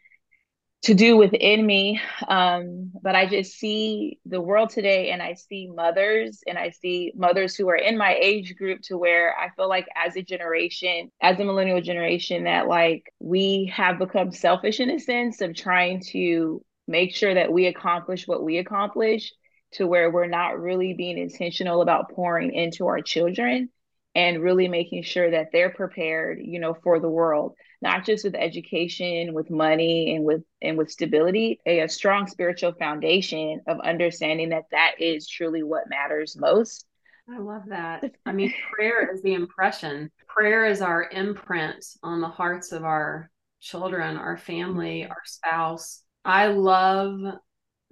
to 0.83 0.95
do 0.95 1.15
within 1.15 1.63
me. 1.65 2.01
Um, 2.27 2.91
but 3.01 3.15
I 3.15 3.27
just 3.27 3.53
see 3.53 4.19
the 4.25 4.41
world 4.41 4.71
today 4.71 5.11
and 5.11 5.21
I 5.21 5.33
see 5.33 5.67
mothers 5.67 6.41
and 6.47 6.57
I 6.57 6.71
see 6.71 7.13
mothers 7.15 7.55
who 7.55 7.69
are 7.69 7.75
in 7.75 7.97
my 7.97 8.15
age 8.19 8.55
group 8.55 8.81
to 8.83 8.97
where 8.97 9.35
I 9.37 9.49
feel 9.55 9.69
like 9.69 9.87
as 9.95 10.15
a 10.15 10.23
generation, 10.23 11.11
as 11.21 11.39
a 11.39 11.43
millennial 11.43 11.81
generation, 11.81 12.45
that 12.45 12.67
like 12.67 13.13
we 13.19 13.71
have 13.75 13.99
become 13.99 14.31
selfish 14.31 14.79
in 14.79 14.89
a 14.89 14.99
sense 14.99 15.41
of 15.41 15.55
trying 15.55 16.01
to 16.11 16.63
make 16.87 17.15
sure 17.15 17.33
that 17.33 17.51
we 17.51 17.67
accomplish 17.67 18.27
what 18.27 18.43
we 18.43 18.57
accomplish 18.57 19.31
to 19.73 19.87
where 19.87 20.09
we're 20.09 20.27
not 20.27 20.59
really 20.59 20.93
being 20.93 21.17
intentional 21.17 21.81
about 21.81 22.11
pouring 22.11 22.53
into 22.53 22.87
our 22.87 23.01
children 23.01 23.69
and 24.13 24.41
really 24.41 24.67
making 24.67 25.03
sure 25.03 25.31
that 25.31 25.47
they're 25.51 25.69
prepared 25.69 26.39
you 26.43 26.59
know 26.59 26.73
for 26.73 26.99
the 26.99 27.09
world 27.09 27.55
not 27.81 28.05
just 28.05 28.23
with 28.23 28.35
education 28.35 29.33
with 29.33 29.49
money 29.49 30.15
and 30.15 30.25
with 30.25 30.43
and 30.61 30.77
with 30.77 30.91
stability 30.91 31.59
a, 31.65 31.81
a 31.81 31.89
strong 31.89 32.27
spiritual 32.27 32.73
foundation 32.73 33.61
of 33.67 33.79
understanding 33.79 34.49
that 34.49 34.65
that 34.71 34.93
is 34.99 35.27
truly 35.27 35.63
what 35.63 35.89
matters 35.89 36.37
most. 36.37 36.85
I 37.29 37.39
love 37.39 37.63
that. 37.67 38.03
I 38.25 38.33
mean 38.33 38.53
prayer 38.73 39.13
is 39.13 39.21
the 39.21 39.33
impression. 39.33 40.11
Prayer 40.27 40.65
is 40.65 40.81
our 40.81 41.09
imprint 41.09 41.85
on 42.03 42.21
the 42.21 42.27
hearts 42.27 42.71
of 42.71 42.83
our 42.83 43.29
children 43.61 44.17
our 44.17 44.37
family 44.37 45.05
our 45.05 45.23
spouse. 45.25 46.03
I 46.25 46.47
love 46.47 47.19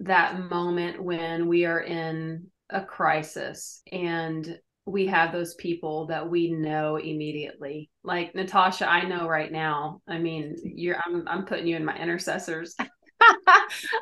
that 0.00 0.38
moment 0.50 1.02
when 1.02 1.46
we 1.46 1.64
are 1.66 1.80
in 1.80 2.46
a 2.70 2.84
crisis 2.84 3.82
and 3.92 4.58
we 4.86 5.06
have 5.06 5.32
those 5.32 5.54
people 5.54 6.06
that 6.06 6.28
we 6.28 6.50
know 6.50 6.96
immediately. 6.96 7.90
Like 8.02 8.34
Natasha, 8.34 8.88
I 8.88 9.04
know 9.04 9.28
right 9.28 9.52
now. 9.52 10.00
I 10.08 10.18
mean, 10.18 10.56
you're 10.62 10.96
I'm 11.04 11.26
I'm 11.28 11.44
putting 11.44 11.66
you 11.66 11.76
in 11.76 11.84
my 11.84 11.96
intercessors. 11.96 12.74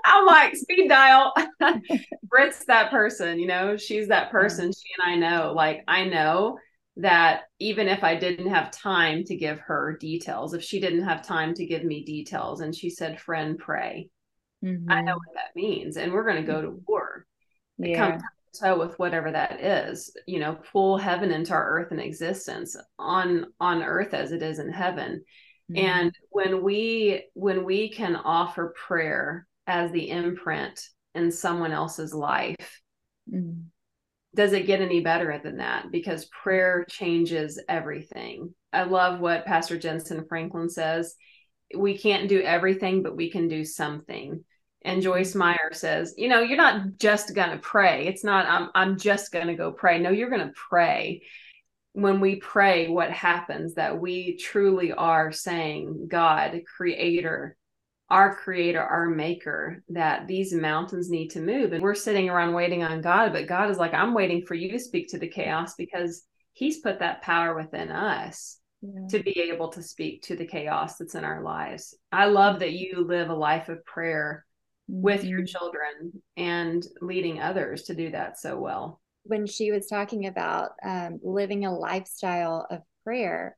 I'm 0.04 0.26
like 0.26 0.54
speed 0.56 0.88
dial. 0.88 1.34
Brit's 2.24 2.64
that 2.66 2.90
person, 2.90 3.38
you 3.38 3.46
know, 3.46 3.76
she's 3.76 4.08
that 4.08 4.30
person. 4.30 4.72
She 4.72 4.88
and 4.98 5.12
I 5.12 5.28
know. 5.30 5.52
Like 5.52 5.82
I 5.88 6.04
know 6.04 6.58
that 6.96 7.42
even 7.58 7.88
if 7.88 8.02
I 8.02 8.16
didn't 8.16 8.50
have 8.50 8.70
time 8.70 9.24
to 9.24 9.36
give 9.36 9.60
her 9.60 9.96
details, 10.00 10.54
if 10.54 10.62
she 10.62 10.80
didn't 10.80 11.04
have 11.04 11.26
time 11.26 11.54
to 11.54 11.66
give 11.66 11.84
me 11.84 12.04
details 12.04 12.60
and 12.60 12.74
she 12.74 12.90
said, 12.90 13.20
friend, 13.20 13.58
pray, 13.58 14.10
mm-hmm. 14.64 14.90
I 14.90 15.02
know 15.02 15.14
what 15.14 15.34
that 15.34 15.56
means. 15.56 15.96
And 15.96 16.12
we're 16.12 16.26
going 16.26 16.44
to 16.44 16.52
go 16.52 16.62
to 16.62 16.82
war. 16.86 17.26
Yeah 17.78 18.18
toe 18.58 18.78
with 18.78 18.98
whatever 18.98 19.30
that 19.30 19.60
is 19.60 20.14
you 20.26 20.38
know 20.38 20.58
pull 20.72 20.96
heaven 20.96 21.30
into 21.30 21.52
our 21.52 21.68
earth 21.78 21.90
and 21.90 22.00
existence 22.00 22.76
on 22.98 23.46
on 23.60 23.82
earth 23.82 24.14
as 24.14 24.32
it 24.32 24.42
is 24.42 24.58
in 24.58 24.70
heaven 24.70 25.22
mm-hmm. 25.70 25.84
and 25.84 26.14
when 26.30 26.62
we 26.62 27.24
when 27.34 27.64
we 27.64 27.90
can 27.90 28.16
offer 28.16 28.74
prayer 28.76 29.46
as 29.66 29.90
the 29.92 30.10
imprint 30.10 30.80
in 31.14 31.30
someone 31.30 31.72
else's 31.72 32.14
life 32.14 32.80
mm-hmm. 33.32 33.60
does 34.34 34.52
it 34.52 34.66
get 34.66 34.80
any 34.80 35.00
better 35.00 35.38
than 35.42 35.58
that 35.58 35.90
because 35.90 36.26
prayer 36.26 36.84
changes 36.88 37.62
everything 37.68 38.54
i 38.72 38.82
love 38.82 39.20
what 39.20 39.46
pastor 39.46 39.78
Jentezen 39.78 40.26
franklin 40.28 40.70
says 40.70 41.14
we 41.76 41.98
can't 41.98 42.28
do 42.28 42.40
everything 42.40 43.02
but 43.02 43.16
we 43.16 43.30
can 43.30 43.46
do 43.48 43.64
something 43.64 44.42
and 44.82 45.02
Joyce 45.02 45.34
Meyer 45.34 45.70
says, 45.72 46.14
you 46.16 46.28
know, 46.28 46.40
you're 46.40 46.56
not 46.56 46.98
just 46.98 47.34
going 47.34 47.50
to 47.50 47.58
pray. 47.58 48.06
It's 48.06 48.24
not, 48.24 48.46
I'm, 48.46 48.70
I'm 48.74 48.98
just 48.98 49.32
going 49.32 49.48
to 49.48 49.54
go 49.54 49.72
pray. 49.72 49.98
No, 49.98 50.10
you're 50.10 50.30
going 50.30 50.46
to 50.46 50.54
pray. 50.54 51.22
When 51.94 52.20
we 52.20 52.36
pray, 52.36 52.88
what 52.88 53.10
happens 53.10 53.74
that 53.74 53.98
we 53.98 54.36
truly 54.36 54.92
are 54.92 55.32
saying, 55.32 56.06
God, 56.08 56.60
creator, 56.76 57.56
our 58.08 58.36
creator, 58.36 58.80
our 58.80 59.08
maker, 59.08 59.82
that 59.88 60.28
these 60.28 60.52
mountains 60.54 61.10
need 61.10 61.28
to 61.30 61.40
move. 61.40 61.72
And 61.72 61.82
we're 61.82 61.96
sitting 61.96 62.30
around 62.30 62.54
waiting 62.54 62.84
on 62.84 63.00
God, 63.00 63.32
but 63.32 63.48
God 63.48 63.70
is 63.70 63.78
like, 63.78 63.94
I'm 63.94 64.14
waiting 64.14 64.46
for 64.46 64.54
you 64.54 64.70
to 64.70 64.78
speak 64.78 65.08
to 65.08 65.18
the 65.18 65.28
chaos 65.28 65.74
because 65.76 66.22
he's 66.52 66.80
put 66.80 67.00
that 67.00 67.22
power 67.22 67.56
within 67.56 67.90
us. 67.90 68.58
Yeah. 68.80 69.08
to 69.10 69.24
be 69.24 69.50
able 69.52 69.70
to 69.70 69.82
speak 69.82 70.22
to 70.22 70.36
the 70.36 70.46
chaos 70.46 70.98
that's 70.98 71.16
in 71.16 71.24
our 71.24 71.42
lives. 71.42 71.96
I 72.12 72.26
love 72.26 72.60
that 72.60 72.74
you 72.74 73.04
live 73.04 73.28
a 73.28 73.34
life 73.34 73.68
of 73.68 73.84
prayer 73.84 74.46
with 74.88 75.22
your 75.22 75.40
mm-hmm. 75.40 75.46
children 75.46 76.22
and 76.36 76.84
leading 77.00 77.40
others 77.40 77.84
to 77.84 77.94
do 77.94 78.10
that 78.10 78.38
so 78.38 78.56
well. 78.58 79.00
When 79.24 79.46
she 79.46 79.70
was 79.70 79.86
talking 79.86 80.26
about 80.26 80.70
um, 80.82 81.20
living 81.22 81.66
a 81.66 81.76
lifestyle 81.76 82.66
of 82.70 82.80
prayer, 83.04 83.56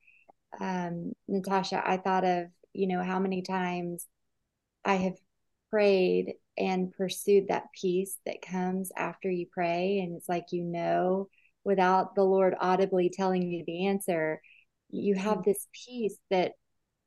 um, 0.58 1.12
Natasha, 1.28 1.80
I 1.84 1.96
thought 1.96 2.24
of, 2.24 2.46
you 2.72 2.88
know, 2.88 3.02
how 3.02 3.20
many 3.20 3.42
times 3.42 4.06
I 4.84 4.94
have 4.94 5.16
prayed 5.70 6.34
and 6.58 6.92
pursued 6.92 7.48
that 7.48 7.72
peace 7.80 8.18
that 8.26 8.42
comes 8.42 8.90
after 8.96 9.30
you 9.30 9.46
pray. 9.50 10.00
And 10.00 10.16
it's 10.16 10.28
like, 10.28 10.46
you 10.50 10.64
know, 10.64 11.28
without 11.62 12.16
the 12.16 12.24
Lord 12.24 12.54
audibly 12.60 13.08
telling 13.08 13.48
you 13.48 13.62
the 13.64 13.86
answer, 13.86 14.40
you 14.90 15.14
have 15.14 15.38
mm-hmm. 15.38 15.50
this 15.50 15.68
peace 15.72 16.16
that 16.30 16.52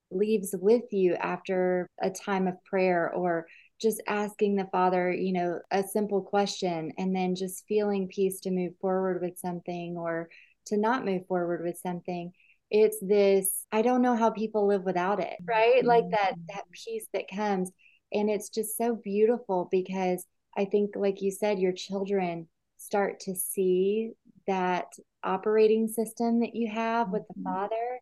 leaves 0.10 0.56
with 0.58 0.84
you 0.92 1.16
after 1.16 1.90
a 2.02 2.10
time 2.10 2.48
of 2.48 2.64
prayer 2.64 3.12
or 3.12 3.48
just 3.82 4.02
asking 4.08 4.56
the 4.56 4.68
father 4.72 5.12
you 5.12 5.34
know 5.34 5.60
a 5.72 5.84
simple 5.84 6.22
question 6.22 6.92
and 6.98 7.16
then 7.16 7.36
just 7.36 7.66
feeling 7.68 8.08
peace 8.08 8.40
to 8.40 8.52
move 8.52 8.74
forward 8.80 9.22
with 9.22 9.38
something 9.38 9.98
or 9.98 10.30
to 10.66 10.78
not 10.78 11.06
move 11.06 11.26
forward 11.28 11.64
with 11.64 11.78
something 11.78 12.32
it's 12.72 12.98
this 13.02 13.66
i 13.72 13.82
don't 13.82 14.02
know 14.02 14.16
how 14.16 14.30
people 14.30 14.68
live 14.68 14.84
without 14.84 15.20
it 15.20 15.36
right 15.46 15.80
mm-hmm. 15.80 15.88
like 15.88 16.10
that 16.10 16.34
that 16.48 16.64
peace 16.72 17.08
that 17.14 17.28
comes 17.28 17.72
and 18.12 18.30
it's 18.30 18.50
just 18.50 18.78
so 18.78 18.96
beautiful 18.96 19.68
because 19.72 20.26
i 20.58 20.66
think 20.66 20.92
like 20.96 21.22
you 21.22 21.32
said 21.32 21.60
your 21.60 21.74
children 21.74 22.48
start 22.78 23.20
to 23.20 23.36
see 23.36 24.12
that 24.48 24.88
operating 25.24 25.88
system 25.88 26.42
that 26.42 26.56
you 26.56 26.70
have 26.70 27.10
with 27.10 27.24
the 27.28 27.34
mm-hmm. 27.34 27.54
father 27.54 28.00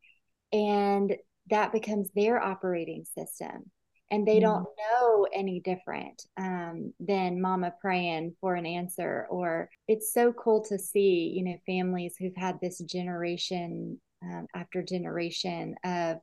and 0.54 1.16
that 1.50 1.72
becomes 1.72 2.10
their 2.16 2.42
operating 2.42 3.06
system 3.18 3.70
and 4.12 4.28
they 4.28 4.40
don't 4.40 4.64
mm-hmm. 4.64 4.94
know 4.94 5.28
any 5.34 5.62
different 5.62 6.22
um, 6.38 6.94
than 7.00 7.42
mama 7.42 7.74
praying 7.82 8.36
for 8.40 8.56
an 8.56 8.66
answer 8.66 9.26
or 9.30 9.70
it's 9.88 10.14
so 10.14 10.34
cool 10.34 10.64
to 10.66 10.78
see 10.78 11.34
you 11.36 11.44
know 11.44 11.58
families 11.66 12.16
who've 12.20 12.36
had 12.36 12.60
this 12.62 12.80
generation 12.80 14.00
um, 14.24 14.46
after 14.54 14.84
generation 14.84 15.76
of 15.84 16.18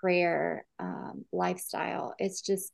prayer 0.00 0.64
um, 0.78 1.24
lifestyle. 1.32 2.14
It's 2.18 2.40
just 2.40 2.72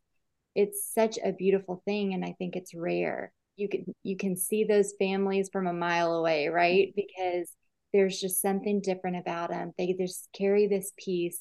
it's 0.54 0.92
such 0.92 1.18
a 1.24 1.32
beautiful 1.32 1.82
thing 1.84 2.14
and 2.14 2.24
i 2.24 2.34
think 2.38 2.54
it's 2.54 2.74
rare. 2.74 3.32
You 3.56 3.68
can 3.68 3.84
you 4.02 4.16
can 4.16 4.36
see 4.36 4.64
those 4.64 4.94
families 4.98 5.50
from 5.52 5.66
a 5.66 5.72
mile 5.72 6.14
away 6.14 6.48
right? 6.48 6.92
Because 6.94 7.50
there's 7.92 8.20
just 8.20 8.42
something 8.42 8.80
different 8.80 9.16
about 9.16 9.50
them 9.50 9.72
they 9.78 9.94
just 9.98 10.28
carry 10.36 10.66
this 10.66 10.92
peace 10.98 11.40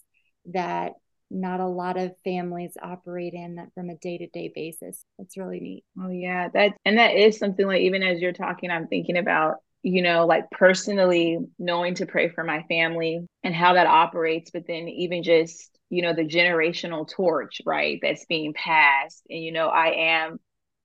that 0.54 0.94
not 1.34 1.60
a 1.60 1.68
lot 1.68 1.98
of 1.98 2.14
families 2.24 2.78
operate 2.82 3.34
in 3.34 3.56
that 3.56 3.70
from 3.74 3.90
a 3.90 3.96
day-to-day 3.96 4.52
basis. 4.54 5.04
It's 5.20 5.38
really 5.38 5.60
neat. 5.60 5.84
Oh 6.00 6.10
yeah 6.10 6.50
that 6.54 6.74
and 6.86 6.98
that 6.98 7.16
is 7.16 7.38
something 7.38 7.66
like 7.66 7.82
even 7.82 8.04
as 8.04 8.20
you're 8.20 8.34
talking 8.34 8.70
i'm 8.72 8.88
thinking 8.88 9.18
about 9.18 9.56
you 9.82 10.02
know 10.02 10.26
like 10.26 10.50
personally 10.52 11.40
knowing 11.60 11.96
to 11.96 12.06
pray 12.06 12.30
for 12.30 12.44
my 12.44 12.64
family 12.64 13.26
and 13.44 13.54
how 13.54 13.74
that 13.74 13.88
operates 13.88 14.52
but 14.52 14.64
then 14.68 14.88
even 14.88 15.24
just 15.24 15.78
you 15.90 16.02
know 16.02 16.14
the 16.14 16.26
generational 16.26 17.08
torch 17.10 17.62
right 17.66 18.00
that's 18.02 18.26
being 18.26 18.54
passed. 18.54 19.24
And 19.30 19.44
you 19.44 19.52
know 19.52 19.68
i 19.68 20.22
am 20.22 20.40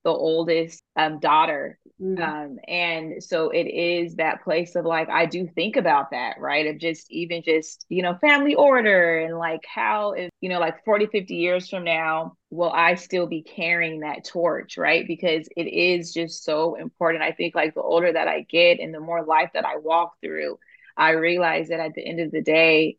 the 0.05 0.11
oldest 0.11 0.83
um, 0.97 1.19
daughter. 1.21 1.79
Mm-hmm. 2.01 2.23
Um, 2.23 2.59
and 2.69 3.23
so 3.23 3.51
it 3.51 3.65
is 3.65 4.17
that 4.17 4.45
place 4.45 4.77
of 4.77 4.85
like, 4.85 5.09
I 5.09 5.27
do 5.27 5.49
think 5.53 5.77
about 5.77 6.13
that, 6.13 6.39
right? 6.39 6.67
Of 6.69 6.79
just 6.79 7.11
even 7.11 7.43
just, 7.43 7.85
you 7.89 8.03
know, 8.03 8.17
family 8.21 8.55
order 8.55 9.19
and 9.19 9.37
like 9.37 9.63
how, 9.67 10.13
if, 10.13 10.31
you 10.41 10.49
know, 10.49 10.61
like 10.61 10.85
40, 10.85 11.07
50 11.07 11.35
years 11.35 11.69
from 11.69 11.83
now, 11.83 12.35
will 12.51 12.71
I 12.71 12.95
still 12.95 13.27
be 13.27 13.43
carrying 13.43 14.01
that 14.01 14.25
torch, 14.25 14.79
right? 14.79 15.07
Because 15.07 15.49
it 15.57 15.67
is 15.67 16.15
just 16.15 16.45
so 16.45 16.77
important. 16.77 17.25
I 17.25 17.33
think 17.33 17.57
like 17.57 17.75
the 17.75 17.83
older 17.83 18.13
that 18.13 18.29
I 18.29 18.43
get 18.49 18.79
and 18.79 18.95
the 18.95 19.01
more 19.01 19.25
life 19.25 19.51
that 19.55 19.65
I 19.65 19.79
walk 19.79 20.15
through, 20.23 20.59
I 20.97 21.11
realize 21.11 21.69
that 21.69 21.81
at 21.81 21.95
the 21.95 22.07
end 22.07 22.21
of 22.21 22.31
the 22.31 22.43
day, 22.43 22.99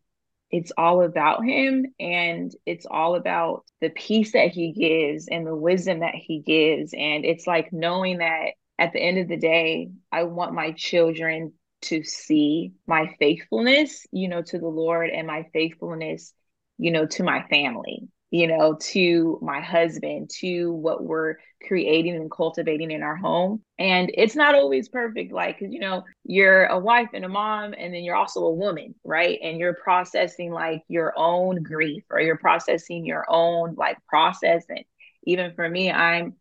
it's 0.50 0.72
all 0.76 1.02
about 1.02 1.44
him 1.44 1.86
and 1.98 2.52
it's 2.66 2.86
all 2.86 3.14
about 3.14 3.64
the 3.80 3.90
peace 3.90 4.32
that 4.32 4.50
he 4.50 4.72
gives 4.72 5.28
and 5.28 5.46
the 5.46 5.54
wisdom 5.54 6.00
that 6.00 6.14
he 6.14 6.40
gives. 6.40 6.92
And 6.92 7.24
it's 7.24 7.46
like 7.46 7.72
knowing 7.72 8.18
that 8.18 8.50
at 8.80 8.94
the 8.94 8.98
end 8.98 9.18
of 9.18 9.28
the 9.28 9.36
day 9.36 9.90
i 10.10 10.24
want 10.24 10.54
my 10.54 10.72
children 10.72 11.52
to 11.82 12.02
see 12.02 12.72
my 12.86 13.14
faithfulness 13.18 14.06
you 14.10 14.26
know 14.28 14.42
to 14.42 14.58
the 14.58 14.66
lord 14.66 15.10
and 15.10 15.26
my 15.26 15.46
faithfulness 15.52 16.32
you 16.78 16.90
know 16.90 17.06
to 17.06 17.22
my 17.22 17.46
family 17.48 18.08
you 18.30 18.46
know, 18.46 18.76
to 18.80 19.38
my 19.42 19.60
husband, 19.60 20.30
to 20.40 20.72
what 20.72 21.02
we're 21.02 21.36
creating 21.66 22.16
and 22.16 22.30
cultivating 22.30 22.90
in 22.90 23.02
our 23.02 23.16
home. 23.16 23.62
And 23.78 24.10
it's 24.14 24.36
not 24.36 24.54
always 24.54 24.88
perfect, 24.88 25.32
like, 25.32 25.58
cause, 25.58 25.68
you 25.70 25.80
know, 25.80 26.04
you're 26.24 26.64
a 26.66 26.78
wife 26.78 27.10
and 27.12 27.24
a 27.24 27.28
mom, 27.28 27.74
and 27.76 27.92
then 27.92 28.02
you're 28.02 28.16
also 28.16 28.40
a 28.40 28.52
woman, 28.54 28.94
right? 29.04 29.38
And 29.42 29.58
you're 29.58 29.74
processing 29.74 30.52
like 30.52 30.82
your 30.88 31.12
own 31.16 31.62
grief 31.62 32.04
or 32.10 32.20
you're 32.20 32.38
processing 32.38 33.04
your 33.04 33.24
own 33.28 33.74
like 33.76 33.98
process 34.06 34.64
and 34.68 34.84
even 35.24 35.54
for 35.54 35.68
me, 35.68 35.90
I'm 35.90 36.34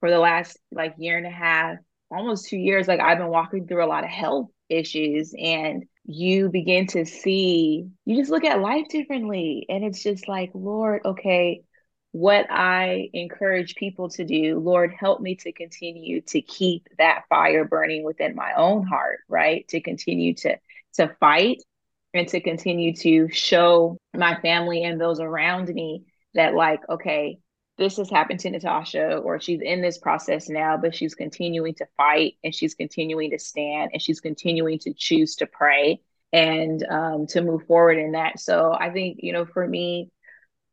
for 0.00 0.10
the 0.10 0.18
last 0.18 0.58
like 0.70 0.94
year 0.98 1.16
and 1.16 1.26
a 1.26 1.30
half, 1.30 1.78
almost 2.10 2.48
two 2.48 2.58
years, 2.58 2.86
like 2.88 3.00
I've 3.00 3.18
been 3.18 3.28
walking 3.28 3.66
through 3.66 3.84
a 3.84 3.88
lot 3.88 4.04
of 4.04 4.10
health 4.10 4.48
issues 4.68 5.34
and 5.38 5.84
you 6.06 6.48
begin 6.48 6.86
to 6.88 7.04
see, 7.04 7.88
you 8.04 8.16
just 8.16 8.30
look 8.30 8.44
at 8.44 8.60
life 8.60 8.86
differently. 8.88 9.66
And 9.68 9.84
it's 9.84 10.02
just 10.02 10.28
like, 10.28 10.50
Lord, 10.54 11.02
okay, 11.04 11.62
what 12.12 12.46
I 12.48 13.10
encourage 13.12 13.74
people 13.74 14.08
to 14.10 14.24
do, 14.24 14.58
Lord, 14.58 14.94
help 14.98 15.20
me 15.20 15.34
to 15.36 15.52
continue 15.52 16.22
to 16.22 16.40
keep 16.40 16.88
that 16.98 17.24
fire 17.28 17.64
burning 17.64 18.04
within 18.04 18.34
my 18.34 18.52
own 18.56 18.86
heart, 18.86 19.20
right? 19.28 19.66
To 19.68 19.80
continue 19.80 20.34
to 20.36 20.56
to 20.94 21.14
fight 21.20 21.58
and 22.14 22.26
to 22.28 22.40
continue 22.40 22.94
to 22.94 23.28
show 23.30 23.98
my 24.14 24.40
family 24.40 24.84
and 24.84 24.98
those 25.00 25.20
around 25.20 25.68
me 25.68 26.04
that 26.34 26.54
like, 26.54 26.80
okay, 26.88 27.38
this 27.78 27.98
has 27.98 28.10
happened 28.10 28.40
to 28.40 28.50
Natasha, 28.50 29.16
or 29.18 29.40
she's 29.40 29.60
in 29.60 29.82
this 29.82 29.98
process 29.98 30.48
now, 30.48 30.76
but 30.76 30.94
she's 30.94 31.14
continuing 31.14 31.74
to 31.74 31.86
fight 31.96 32.34
and 32.42 32.54
she's 32.54 32.74
continuing 32.74 33.30
to 33.32 33.38
stand 33.38 33.90
and 33.92 34.00
she's 34.00 34.20
continuing 34.20 34.78
to 34.80 34.94
choose 34.94 35.36
to 35.36 35.46
pray 35.46 36.00
and 36.32 36.84
um, 36.88 37.26
to 37.26 37.42
move 37.42 37.66
forward 37.66 37.98
in 37.98 38.12
that. 38.12 38.40
So 38.40 38.72
I 38.72 38.90
think, 38.90 39.18
you 39.20 39.32
know, 39.32 39.44
for 39.44 39.66
me, 39.66 40.10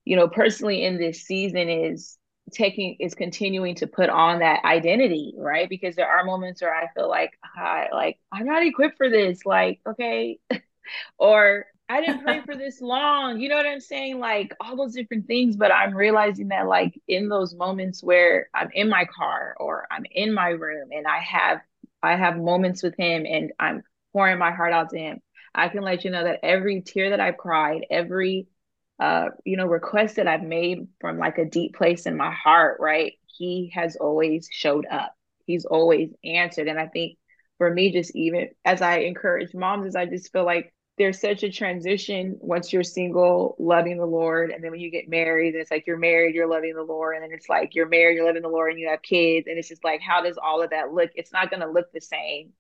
you 0.05 0.15
know, 0.15 0.27
personally 0.27 0.83
in 0.83 0.97
this 0.97 1.21
season 1.23 1.69
is 1.69 2.17
taking 2.51 2.97
is 2.99 3.15
continuing 3.15 3.75
to 3.75 3.87
put 3.87 4.09
on 4.09 4.39
that 4.39 4.63
identity, 4.65 5.33
right? 5.37 5.69
Because 5.69 5.95
there 5.95 6.07
are 6.07 6.23
moments 6.25 6.61
where 6.61 6.73
I 6.73 6.87
feel 6.93 7.09
like 7.09 7.37
I 7.43 7.87
like 7.93 8.19
I'm 8.31 8.45
not 8.45 8.65
equipped 8.65 8.97
for 8.97 9.09
this. 9.09 9.45
Like, 9.45 9.79
okay, 9.87 10.39
or 11.17 11.65
I 11.93 12.01
didn't 12.01 12.23
pray 12.23 12.41
for 12.41 12.55
this 12.55 12.81
long. 12.81 13.39
You 13.39 13.49
know 13.49 13.55
what 13.55 13.67
I'm 13.67 13.79
saying? 13.79 14.19
Like 14.19 14.55
all 14.59 14.75
those 14.75 14.95
different 14.95 15.27
things. 15.27 15.55
But 15.55 15.71
I'm 15.71 15.95
realizing 15.95 16.47
that, 16.47 16.67
like, 16.67 16.99
in 17.07 17.29
those 17.29 17.53
moments 17.53 18.03
where 18.03 18.49
I'm 18.51 18.69
in 18.73 18.89
my 18.89 19.05
car 19.05 19.55
or 19.59 19.85
I'm 19.91 20.03
in 20.11 20.33
my 20.33 20.49
room 20.49 20.89
and 20.91 21.05
I 21.05 21.19
have 21.19 21.61
I 22.01 22.15
have 22.15 22.35
moments 22.37 22.81
with 22.81 22.95
him 22.97 23.25
and 23.27 23.51
I'm 23.59 23.83
pouring 24.11 24.39
my 24.39 24.51
heart 24.51 24.73
out 24.73 24.89
to 24.89 24.97
him, 24.97 25.21
I 25.53 25.69
can 25.69 25.83
let 25.83 26.03
you 26.03 26.09
know 26.09 26.23
that 26.23 26.39
every 26.41 26.81
tear 26.81 27.11
that 27.11 27.19
I've 27.19 27.37
cried, 27.37 27.85
every 27.91 28.47
uh, 28.99 29.29
you 29.45 29.57
know, 29.57 29.67
request 29.67 30.15
that 30.15 30.27
I've 30.27 30.43
made 30.43 30.87
from 30.99 31.19
like 31.19 31.37
a 31.37 31.45
deep 31.45 31.75
place 31.75 32.07
in 32.07 32.17
my 32.17 32.31
heart, 32.31 32.77
right? 32.79 33.13
He 33.27 33.71
has 33.75 33.97
always 33.97 34.49
showed 34.51 34.87
up. 34.89 35.13
He's 35.45 35.65
always 35.65 36.09
answered. 36.23 36.67
And 36.67 36.79
I 36.79 36.87
think 36.87 37.17
for 37.59 37.71
me, 37.71 37.91
just 37.91 38.15
even 38.15 38.49
as 38.65 38.81
I 38.81 38.99
encourage 38.99 39.53
moms, 39.53 39.87
is 39.87 39.95
I 39.95 40.05
just 40.07 40.31
feel 40.31 40.45
like 40.45 40.72
there's 40.97 41.19
such 41.19 41.43
a 41.43 41.51
transition 41.51 42.37
once 42.39 42.71
you're 42.71 42.83
single, 42.83 43.55
loving 43.57 43.97
the 43.97 44.05
Lord, 44.05 44.51
and 44.51 44.63
then 44.63 44.71
when 44.71 44.79
you 44.79 44.91
get 44.91 45.09
married, 45.09 45.55
it's 45.55 45.71
like 45.71 45.87
you're 45.87 45.97
married, 45.97 46.35
you're 46.35 46.47
loving 46.47 46.75
the 46.75 46.83
Lord, 46.83 47.15
and 47.15 47.23
then 47.23 47.31
it's 47.31 47.49
like 47.49 47.73
you're 47.73 47.89
married, 47.89 48.15
you're 48.15 48.27
loving 48.27 48.43
the 48.43 48.49
Lord, 48.49 48.71
and 48.71 48.79
you 48.79 48.89
have 48.89 49.01
kids, 49.01 49.47
and 49.47 49.57
it's 49.57 49.69
just 49.69 49.83
like, 49.83 50.01
how 50.01 50.21
does 50.21 50.37
all 50.37 50.61
of 50.61 50.69
that 50.69 50.93
look? 50.93 51.09
It's 51.15 51.33
not 51.33 51.49
going 51.49 51.61
to 51.61 51.69
look 51.69 51.91
the 51.91 52.01
same 52.01 52.51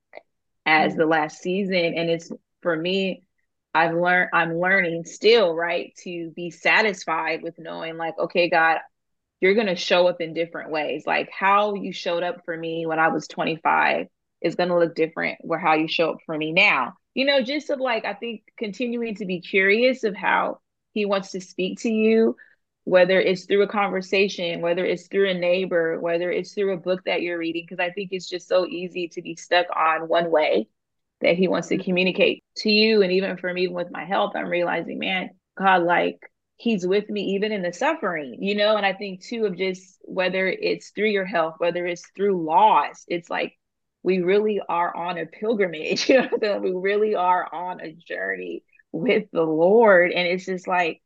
as 0.65 0.91
mm-hmm. 0.91 1.01
the 1.01 1.05
last 1.05 1.41
season, 1.41 1.75
and 1.75 2.09
it's 2.09 2.31
for 2.61 2.75
me. 2.75 3.23
I've 3.75 3.95
learned, 3.95 4.29
I'm 4.33 4.59
learning 4.59 5.05
still, 5.05 5.55
right, 5.55 5.93
to 6.03 6.31
be 6.35 6.51
satisfied 6.51 7.41
with 7.41 7.57
knowing, 7.57 7.97
like, 7.97 8.17
okay, 8.19 8.47
God, 8.47 8.79
you're 9.41 9.55
going 9.55 9.67
to 9.67 9.75
show 9.75 10.07
up 10.07 10.21
in 10.21 10.33
different 10.33 10.71
ways. 10.71 11.03
Like 11.05 11.29
how 11.29 11.73
you 11.73 11.91
showed 11.91 12.23
up 12.23 12.45
for 12.45 12.55
me 12.55 12.85
when 12.85 12.97
I 12.97 13.09
was 13.09 13.27
25 13.27 14.07
is 14.41 14.55
going 14.55 14.69
to 14.69 14.77
look 14.77 14.95
different 14.95 15.39
where 15.41 15.59
how 15.59 15.73
you 15.73 15.87
show 15.87 16.11
up 16.11 16.19
for 16.25 16.37
me 16.37 16.53
now 16.53 16.93
you 17.13 17.25
know, 17.25 17.41
just 17.41 17.69
of 17.69 17.79
like, 17.79 18.05
I 18.05 18.13
think 18.13 18.43
continuing 18.57 19.15
to 19.15 19.25
be 19.25 19.41
curious 19.41 20.03
of 20.03 20.15
how 20.15 20.59
he 20.93 21.05
wants 21.05 21.31
to 21.31 21.41
speak 21.41 21.79
to 21.81 21.91
you, 21.91 22.35
whether 22.85 23.19
it's 23.19 23.45
through 23.45 23.63
a 23.63 23.67
conversation, 23.67 24.61
whether 24.61 24.85
it's 24.85 25.07
through 25.07 25.29
a 25.29 25.33
neighbor, 25.33 25.99
whether 25.99 26.31
it's 26.31 26.53
through 26.53 26.73
a 26.73 26.77
book 26.77 27.01
that 27.05 27.21
you're 27.21 27.37
reading, 27.37 27.63
because 27.67 27.79
I 27.79 27.91
think 27.91 28.09
it's 28.11 28.29
just 28.29 28.47
so 28.47 28.65
easy 28.65 29.07
to 29.09 29.21
be 29.21 29.35
stuck 29.35 29.67
on 29.75 30.07
one 30.07 30.31
way 30.31 30.67
that 31.21 31.35
he 31.35 31.47
wants 31.47 31.69
to 31.69 31.75
mm-hmm. 31.75 31.83
communicate 31.83 32.43
to 32.57 32.69
you. 32.69 33.01
And 33.01 33.11
even 33.11 33.37
for 33.37 33.53
me 33.53 33.67
with 33.67 33.91
my 33.91 34.05
health, 34.05 34.33
I'm 34.35 34.47
realizing, 34.47 34.99
man, 34.99 35.29
God, 35.57 35.83
like 35.83 36.19
he's 36.57 36.85
with 36.85 37.09
me 37.09 37.35
even 37.35 37.51
in 37.51 37.61
the 37.61 37.73
suffering, 37.73 38.37
you 38.39 38.55
know? 38.55 38.75
And 38.75 38.85
I 38.85 38.93
think 38.93 39.23
too 39.23 39.45
of 39.45 39.57
just 39.57 39.97
whether 40.01 40.47
it's 40.47 40.89
through 40.89 41.09
your 41.09 41.25
health, 41.25 41.55
whether 41.57 41.85
it's 41.85 42.07
through 42.15 42.45
loss, 42.45 43.05
it's 43.07 43.29
like 43.29 43.57
we 44.03 44.19
really 44.19 44.61
are 44.67 44.95
on 44.95 45.17
a 45.17 45.25
pilgrimage. 45.25 46.09
You 46.09 46.29
know, 46.41 46.59
we 46.59 46.71
really 46.71 47.15
are 47.15 47.47
on 47.53 47.81
a 47.81 47.93
journey 47.93 48.63
with 48.91 49.31
the 49.31 49.43
Lord. 49.43 50.11
And 50.11 50.27
it's 50.27 50.45
just 50.45 50.67
like, 50.67 51.01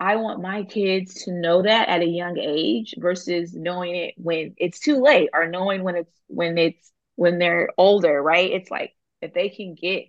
I 0.00 0.16
want 0.16 0.42
my 0.42 0.64
kids 0.64 1.24
to 1.24 1.32
know 1.32 1.62
that 1.62 1.88
at 1.88 2.02
a 2.02 2.06
young 2.06 2.38
age 2.38 2.94
versus 2.98 3.54
knowing 3.54 3.94
it 3.94 4.14
when 4.16 4.54
it's 4.56 4.80
too 4.80 5.00
late 5.00 5.30
or 5.32 5.46
knowing 5.48 5.82
when 5.82 5.96
it's 5.96 6.12
when 6.26 6.58
it's 6.58 6.92
when 7.16 7.38
they're 7.38 7.70
older, 7.78 8.20
right? 8.22 8.50
It's 8.50 8.70
like 8.70 8.92
if 9.20 9.32
they 9.34 9.48
can 9.48 9.74
get 9.74 10.06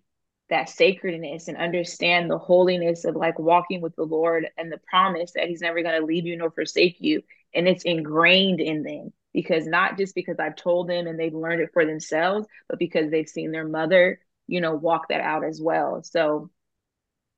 that 0.49 0.69
sacredness 0.69 1.47
and 1.47 1.57
understand 1.57 2.29
the 2.29 2.37
holiness 2.37 3.05
of 3.05 3.15
like 3.15 3.39
walking 3.39 3.81
with 3.81 3.95
the 3.95 4.03
Lord 4.03 4.47
and 4.57 4.71
the 4.71 4.79
promise 4.89 5.31
that 5.33 5.47
He's 5.47 5.61
never 5.61 5.81
going 5.81 5.99
to 5.99 6.05
leave 6.05 6.25
you 6.25 6.37
nor 6.37 6.51
forsake 6.51 6.97
you. 6.99 7.21
And 7.53 7.67
it's 7.67 7.83
ingrained 7.83 8.59
in 8.59 8.83
them 8.83 9.13
because 9.35 9.67
not 9.67 9.97
just 9.97 10.15
because 10.15 10.37
I've 10.39 10.55
told 10.55 10.87
them 10.87 11.07
and 11.07 11.19
they've 11.19 11.33
learned 11.33 11.61
it 11.61 11.71
for 11.73 11.85
themselves, 11.85 12.47
but 12.69 12.79
because 12.79 13.11
they've 13.11 13.27
seen 13.27 13.51
their 13.51 13.67
mother, 13.67 14.21
you 14.47 14.61
know, 14.61 14.73
walk 14.73 15.09
that 15.09 15.19
out 15.19 15.43
as 15.43 15.61
well. 15.61 16.01
So 16.03 16.49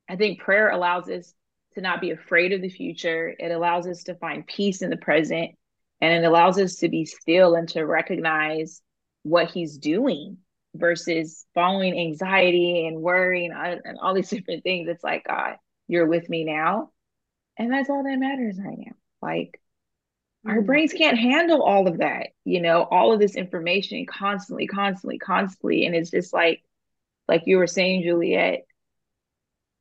I 0.08 0.16
think 0.16 0.40
prayer 0.40 0.70
allows 0.70 1.10
us 1.10 1.34
to 1.74 1.82
not 1.82 2.00
be 2.00 2.12
afraid 2.12 2.54
of 2.54 2.62
the 2.62 2.70
future. 2.70 3.34
It 3.40 3.50
allows 3.50 3.88
us 3.88 4.04
to 4.04 4.14
find 4.14 4.46
peace 4.46 4.84
in 4.84 4.92
the 4.92 4.98
present 4.98 5.56
and 6.00 6.14
it 6.14 6.28
allows 6.28 6.60
us 6.60 6.76
to 6.78 6.90
be 6.90 7.04
still 7.06 7.56
and 7.56 7.68
to 7.70 7.84
recognize 7.84 8.80
what 9.24 9.50
he's 9.50 9.80
doing 9.80 10.38
versus 10.76 11.48
following 11.56 12.00
anxiety 12.00 12.86
and 12.86 13.02
worry 13.02 13.46
and, 13.46 13.56
uh, 13.56 13.82
and 13.84 13.98
all 14.00 14.14
these 14.14 14.30
different 14.30 14.64
things. 14.64 14.88
It's 14.88 15.04
like, 15.04 15.26
God, 15.26 15.56
you're 15.88 16.06
with 16.06 16.30
me 16.30 16.44
now. 16.44 16.92
And 17.58 17.74
that's 17.74 17.90
all 17.90 18.04
that 18.04 18.20
matters 18.20 18.60
right 18.64 18.78
now. 18.78 18.94
Like, 19.20 19.60
our 20.48 20.62
mm. 20.62 20.66
brains 20.66 20.94
can't 20.94 21.18
handle 21.18 21.62
all 21.62 21.88
of 21.88 22.00
that, 22.00 22.28
you 22.46 22.62
know, 22.62 22.84
all 22.84 23.14
of 23.14 23.20
this 23.20 23.36
information 23.36 24.06
constantly, 24.06 24.68
constantly, 24.68 25.20
constantly. 25.20 25.86
And 25.86 25.96
it's 25.96 26.12
just 26.12 26.34
like, 26.34 26.64
like 27.28 27.44
you 27.46 27.58
were 27.58 27.68
saying, 27.68 28.04
Juliet, 28.04 28.66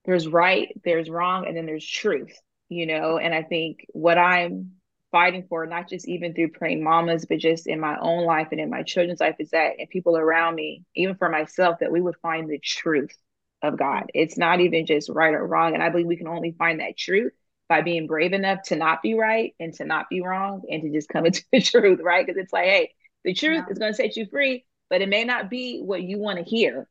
there's 0.05 0.29
right, 0.29 0.69
there's 0.85 1.11
wrong, 1.11 1.47
and 1.47 1.57
then 1.57 1.67
there's 1.67 1.87
truth, 1.87 2.37
you 2.69 2.87
know. 2.87 3.19
And 3.19 3.35
I 3.35 3.43
think 3.43 3.87
what 3.93 4.19
I'm 4.19 4.73
fighting 5.13 5.47
for, 5.49 5.67
not 5.67 5.89
just 5.89 6.09
even 6.09 6.35
through 6.35 6.51
praying 6.51 6.83
mamas, 6.83 7.27
but 7.27 7.39
just 7.39 7.67
in 7.67 7.81
my 7.81 7.97
own 8.01 8.25
life 8.25 8.49
and 8.51 8.61
in 8.61 8.71
my 8.71 8.83
children's 8.83 9.21
life, 9.21 9.37
is 9.39 9.51
that 9.51 9.75
and 9.79 9.89
people 9.89 10.17
around 10.17 10.55
me, 10.55 10.85
even 10.95 11.17
for 11.17 11.29
myself, 11.29 11.79
that 11.81 11.93
we 11.93 12.01
would 12.01 12.17
find 12.23 12.49
the 12.49 12.59
truth 12.59 13.17
of 13.63 13.79
God. 13.79 14.11
It's 14.15 14.37
not 14.37 14.61
even 14.61 14.87
just 14.87 15.09
right 15.09 15.35
or 15.35 15.47
wrong. 15.47 15.75
And 15.75 15.83
I 15.83 15.89
believe 15.89 16.07
we 16.07 16.17
can 16.17 16.29
only 16.29 16.55
find 16.59 16.81
that 16.81 16.97
truth 16.97 17.33
by 17.69 17.83
being 17.83 18.07
brave 18.07 18.33
enough 18.33 18.63
to 18.63 18.77
not 18.77 19.03
be 19.03 19.15
right 19.15 19.55
and 19.59 19.75
to 19.75 19.85
not 19.85 20.09
be 20.09 20.23
wrong 20.23 20.63
and 20.71 20.83
to 20.83 20.91
just 20.91 21.09
come 21.09 21.27
into 21.27 21.45
the 21.53 21.61
truth, 21.61 22.01
right? 22.03 22.27
Because 22.27 22.41
it's 22.41 22.53
like, 22.53 22.65
hey, 22.67 22.93
the 23.25 23.35
truth 23.35 23.65
yeah. 23.67 23.73
is 23.73 23.79
going 23.79 23.93
to 23.93 23.97
set 23.97 24.17
you 24.17 24.27
free, 24.27 24.65
but 24.89 25.03
it 25.03 25.09
may 25.09 25.25
not 25.25 25.51
be 25.51 25.81
what 25.81 26.03
you 26.03 26.19
want 26.19 26.39
to 26.39 26.45
hear, 26.45 26.89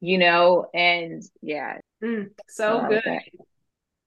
you 0.00 0.18
know? 0.18 0.66
And 0.72 1.22
yeah. 1.42 1.78
Mm, 2.02 2.30
so 2.48 2.86
good. 2.88 3.20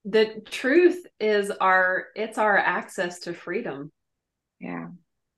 The 0.04 0.40
truth 0.48 1.04
is 1.20 1.50
our 1.50 2.06
it's 2.14 2.38
our 2.38 2.56
access 2.56 3.20
to 3.20 3.34
freedom. 3.34 3.92
Yeah. 4.60 4.88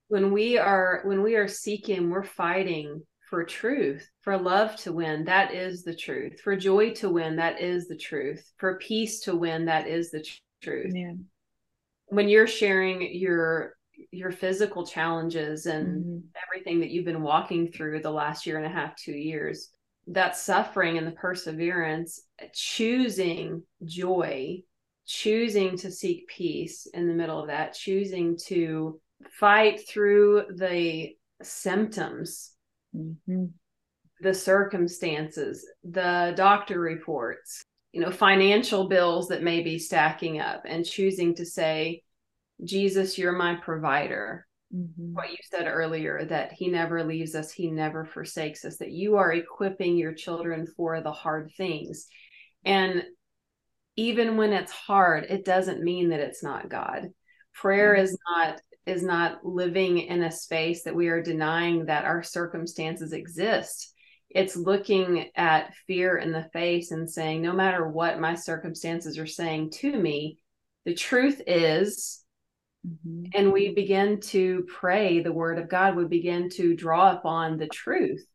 When 0.07 0.31
we 0.31 0.57
are 0.57 1.01
when 1.03 1.21
we 1.21 1.35
are 1.35 1.47
seeking, 1.47 2.09
we're 2.09 2.23
fighting 2.23 3.01
for 3.31 3.45
truth, 3.45 4.07
for 4.21 4.37
love 4.37 4.75
to 4.75 4.91
win, 4.91 5.23
that 5.23 5.53
is 5.53 5.83
the 5.83 5.95
truth. 5.95 6.41
For 6.41 6.55
joy 6.55 6.91
to 6.95 7.09
win, 7.09 7.37
that 7.37 7.61
is 7.61 7.87
the 7.87 7.95
truth. 7.95 8.51
For 8.57 8.77
peace 8.77 9.21
to 9.21 9.35
win, 9.35 9.65
that 9.65 9.87
is 9.87 10.11
the 10.11 10.21
truth. 10.21 10.39
Yeah. 10.93 11.13
When 12.07 12.29
you're 12.29 12.47
sharing 12.47 13.13
your 13.15 13.75
your 14.11 14.31
physical 14.31 14.85
challenges 14.85 15.65
and 15.65 16.03
mm-hmm. 16.03 16.17
everything 16.47 16.79
that 16.79 16.89
you've 16.89 17.05
been 17.05 17.21
walking 17.21 17.71
through 17.71 18.01
the 18.01 18.09
last 18.09 18.45
year 18.45 18.57
and 18.57 18.65
a 18.65 18.69
half, 18.69 18.95
two 18.95 19.13
years, 19.13 19.69
that 20.07 20.35
suffering 20.35 20.97
and 20.97 21.05
the 21.05 21.11
perseverance, 21.11 22.21
choosing 22.53 23.63
joy, 23.85 24.61
choosing 25.05 25.77
to 25.77 25.91
seek 25.91 26.27
peace 26.27 26.87
in 26.93 27.07
the 27.07 27.13
middle 27.13 27.39
of 27.39 27.47
that, 27.47 27.73
choosing 27.73 28.37
to 28.45 28.99
fight 29.29 29.87
through 29.87 30.43
the 30.55 31.09
symptoms, 31.43 32.51
mm-hmm. 32.95 33.45
the 34.21 34.33
circumstances, 34.33 35.65
the 35.83 36.33
doctor 36.35 36.79
reports, 36.79 37.63
you 37.91 38.01
know 38.01 38.11
financial 38.11 38.87
bills 38.87 39.27
that 39.27 39.43
may 39.43 39.61
be 39.61 39.77
stacking 39.77 40.39
up 40.39 40.63
and 40.65 40.85
choosing 40.85 41.35
to 41.35 41.45
say 41.45 42.03
jesus 42.63 43.17
you're 43.17 43.31
my 43.31 43.55
provider 43.55 44.47
mm-hmm. 44.73 45.13
what 45.13 45.29
you 45.29 45.37
said 45.49 45.67
earlier 45.67 46.25
that 46.25 46.51
he 46.53 46.67
never 46.69 47.03
leaves 47.03 47.35
us 47.35 47.51
he 47.51 47.69
never 47.69 48.05
forsakes 48.05 48.63
us 48.65 48.77
that 48.77 48.91
you 48.91 49.17
are 49.17 49.33
equipping 49.33 49.97
your 49.97 50.13
children 50.13 50.65
for 50.65 51.01
the 51.01 51.11
hard 51.11 51.51
things 51.57 52.07
and 52.63 53.03
even 53.97 54.37
when 54.37 54.53
it's 54.53 54.71
hard 54.71 55.25
it 55.25 55.43
doesn't 55.43 55.83
mean 55.83 56.09
that 56.09 56.19
it's 56.19 56.43
not 56.43 56.69
god 56.69 57.09
prayer 57.53 57.95
mm-hmm. 57.95 58.03
is 58.03 58.17
not 58.29 58.61
is 58.85 59.03
not 59.03 59.45
living 59.45 59.99
in 59.99 60.23
a 60.23 60.31
space 60.31 60.83
that 60.83 60.95
we 60.95 61.07
are 61.07 61.21
denying 61.21 61.85
that 61.85 62.05
our 62.05 62.23
circumstances 62.23 63.13
exist. 63.13 63.90
It's 64.33 64.55
looking 64.55 65.29
at 65.35 65.73
fear 65.87 66.17
in 66.17 66.31
the 66.31 66.49
face 66.53 66.91
and 66.91 67.09
saying, 67.09 67.41
no 67.41 67.53
matter 67.53 67.87
what 67.87 68.19
my 68.19 68.35
circumstances 68.35 69.17
are 69.17 69.27
saying 69.27 69.71
to 69.71 69.91
me, 69.91 70.37
the 70.85 70.93
truth 70.93 71.41
is, 71.45 72.23
mm-hmm. 72.87 73.25
and 73.33 73.51
we 73.51 73.73
begin 73.73 74.19
to 74.21 74.65
pray 74.67 75.21
the 75.21 75.33
word 75.33 75.59
of 75.59 75.69
God, 75.69 75.95
we 75.95 76.05
begin 76.05 76.49
to 76.51 76.75
draw 76.75 77.11
upon 77.11 77.57
the 77.57 77.67
truth. 77.67 78.25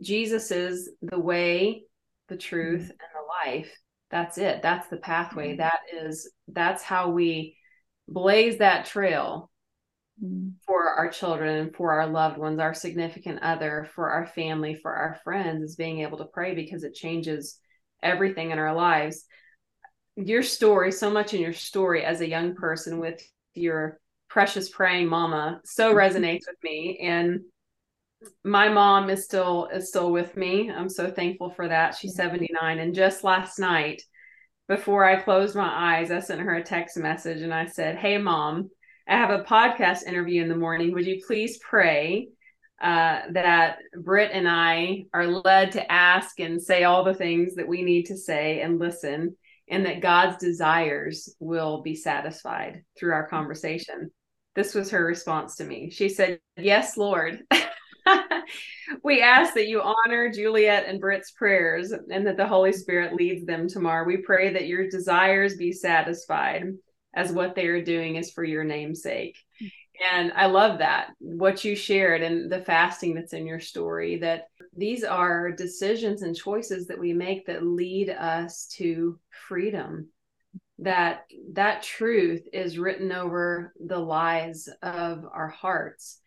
Jesus 0.00 0.50
is 0.50 0.90
the 1.02 1.18
way, 1.18 1.84
the 2.28 2.36
truth, 2.36 2.82
mm-hmm. 2.82 2.90
and 2.90 2.98
the 2.98 3.50
life. 3.50 3.72
That's 4.10 4.38
it. 4.38 4.62
That's 4.62 4.88
the 4.88 4.96
pathway. 4.96 5.50
Mm-hmm. 5.50 5.58
That 5.58 5.80
is, 5.92 6.30
that's 6.48 6.82
how 6.82 7.10
we 7.10 7.56
blaze 8.08 8.58
that 8.58 8.86
trail 8.86 9.50
mm-hmm. 10.22 10.50
for 10.66 10.88
our 10.88 11.08
children, 11.08 11.70
for 11.76 11.92
our 11.92 12.06
loved 12.06 12.38
ones, 12.38 12.58
our 12.58 12.74
significant 12.74 13.42
other, 13.42 13.88
for 13.94 14.10
our 14.10 14.26
family, 14.26 14.74
for 14.74 14.92
our 14.92 15.18
friends, 15.24 15.62
is 15.62 15.76
being 15.76 16.00
able 16.00 16.18
to 16.18 16.24
pray 16.24 16.54
because 16.54 16.84
it 16.84 16.94
changes 16.94 17.58
everything 18.02 18.50
in 18.50 18.58
our 18.58 18.74
lives. 18.74 19.24
Your 20.16 20.42
story, 20.42 20.92
so 20.92 21.10
much 21.10 21.34
in 21.34 21.40
your 21.40 21.52
story 21.52 22.04
as 22.04 22.20
a 22.20 22.28
young 22.28 22.54
person 22.54 22.98
with 22.98 23.20
your 23.54 23.98
precious 24.28 24.68
praying 24.68 25.08
mama 25.08 25.60
so 25.64 25.94
mm-hmm. 25.94 25.98
resonates 25.98 26.46
with 26.46 26.62
me. 26.62 26.98
And 27.02 27.40
my 28.42 28.68
mom 28.68 29.10
is 29.10 29.24
still 29.24 29.66
is 29.66 29.88
still 29.88 30.10
with 30.10 30.36
me. 30.36 30.70
I'm 30.70 30.88
so 30.88 31.10
thankful 31.10 31.50
for 31.50 31.68
that. 31.68 31.94
She's 31.94 32.14
79 32.14 32.78
and 32.78 32.94
just 32.94 33.22
last 33.22 33.58
night 33.58 34.02
before 34.68 35.04
i 35.04 35.16
closed 35.16 35.54
my 35.54 35.96
eyes 35.98 36.10
i 36.10 36.20
sent 36.20 36.40
her 36.40 36.54
a 36.54 36.62
text 36.62 36.96
message 36.96 37.42
and 37.42 37.52
i 37.52 37.66
said 37.66 37.96
hey 37.96 38.18
mom 38.18 38.70
i 39.08 39.16
have 39.16 39.30
a 39.30 39.44
podcast 39.44 40.04
interview 40.04 40.42
in 40.42 40.48
the 40.48 40.56
morning 40.56 40.92
would 40.92 41.06
you 41.06 41.22
please 41.26 41.58
pray 41.58 42.28
uh, 42.82 43.22
that 43.30 43.78
Brit 43.96 44.30
and 44.32 44.48
I 44.48 45.06
are 45.14 45.26
led 45.26 45.72
to 45.72 45.92
ask 45.92 46.38
and 46.40 46.60
say 46.60 46.84
all 46.84 47.04
the 47.04 47.14
things 47.14 47.54
that 47.54 47.68
we 47.68 47.82
need 47.82 48.06
to 48.06 48.16
say 48.16 48.60
and 48.60 48.78
listen 48.78 49.36
and 49.70 49.86
that 49.86 50.02
God's 50.02 50.36
desires 50.36 51.34
will 51.38 51.82
be 51.82 51.94
satisfied 51.94 52.82
through 52.98 53.12
our 53.12 53.26
conversation. 53.26 54.10
This 54.54 54.74
was 54.74 54.90
her 54.90 55.04
response 55.04 55.56
to 55.56 55.64
me. 55.64 55.90
She 55.90 56.08
said, 56.08 56.40
Yes, 56.56 56.96
Lord. 56.96 57.40
we 59.02 59.22
ask 59.22 59.54
that 59.54 59.68
you 59.68 59.80
honor 59.80 60.30
Juliet 60.30 60.84
and 60.86 61.00
Brit's 61.00 61.30
prayers 61.30 61.90
and 61.90 62.26
that 62.26 62.36
the 62.36 62.46
Holy 62.46 62.72
Spirit 62.72 63.14
leads 63.14 63.46
them 63.46 63.66
tomorrow. 63.66 64.06
We 64.06 64.18
pray 64.18 64.52
that 64.52 64.66
your 64.66 64.88
desires 64.90 65.56
be 65.56 65.72
satisfied 65.72 66.64
as 67.14 67.32
what 67.32 67.54
they 67.54 67.66
are 67.66 67.82
doing 67.82 68.16
is 68.16 68.30
for 68.30 68.44
your 68.44 68.64
name's 68.64 69.02
sake. 69.02 69.38
Hmm. 69.58 69.66
And 70.12 70.32
I 70.32 70.46
love 70.46 70.78
that, 70.78 71.10
what 71.18 71.64
you 71.64 71.76
shared 71.76 72.22
and 72.22 72.50
the 72.50 72.60
fasting 72.60 73.14
that's 73.14 73.32
in 73.32 73.46
your 73.46 73.60
story, 73.60 74.18
that 74.18 74.48
these 74.76 75.04
are 75.04 75.52
decisions 75.52 76.22
and 76.22 76.34
choices 76.34 76.88
that 76.88 76.98
we 76.98 77.12
make 77.12 77.46
that 77.46 77.64
lead 77.64 78.10
us 78.10 78.66
to 78.76 79.18
freedom. 79.48 80.08
That 80.80 81.26
that 81.52 81.84
truth 81.84 82.48
is 82.52 82.78
written 82.78 83.12
over 83.12 83.72
the 83.78 83.98
lies 83.98 84.68
of 84.82 85.24
our 85.32 85.48
hearts. 85.48 86.18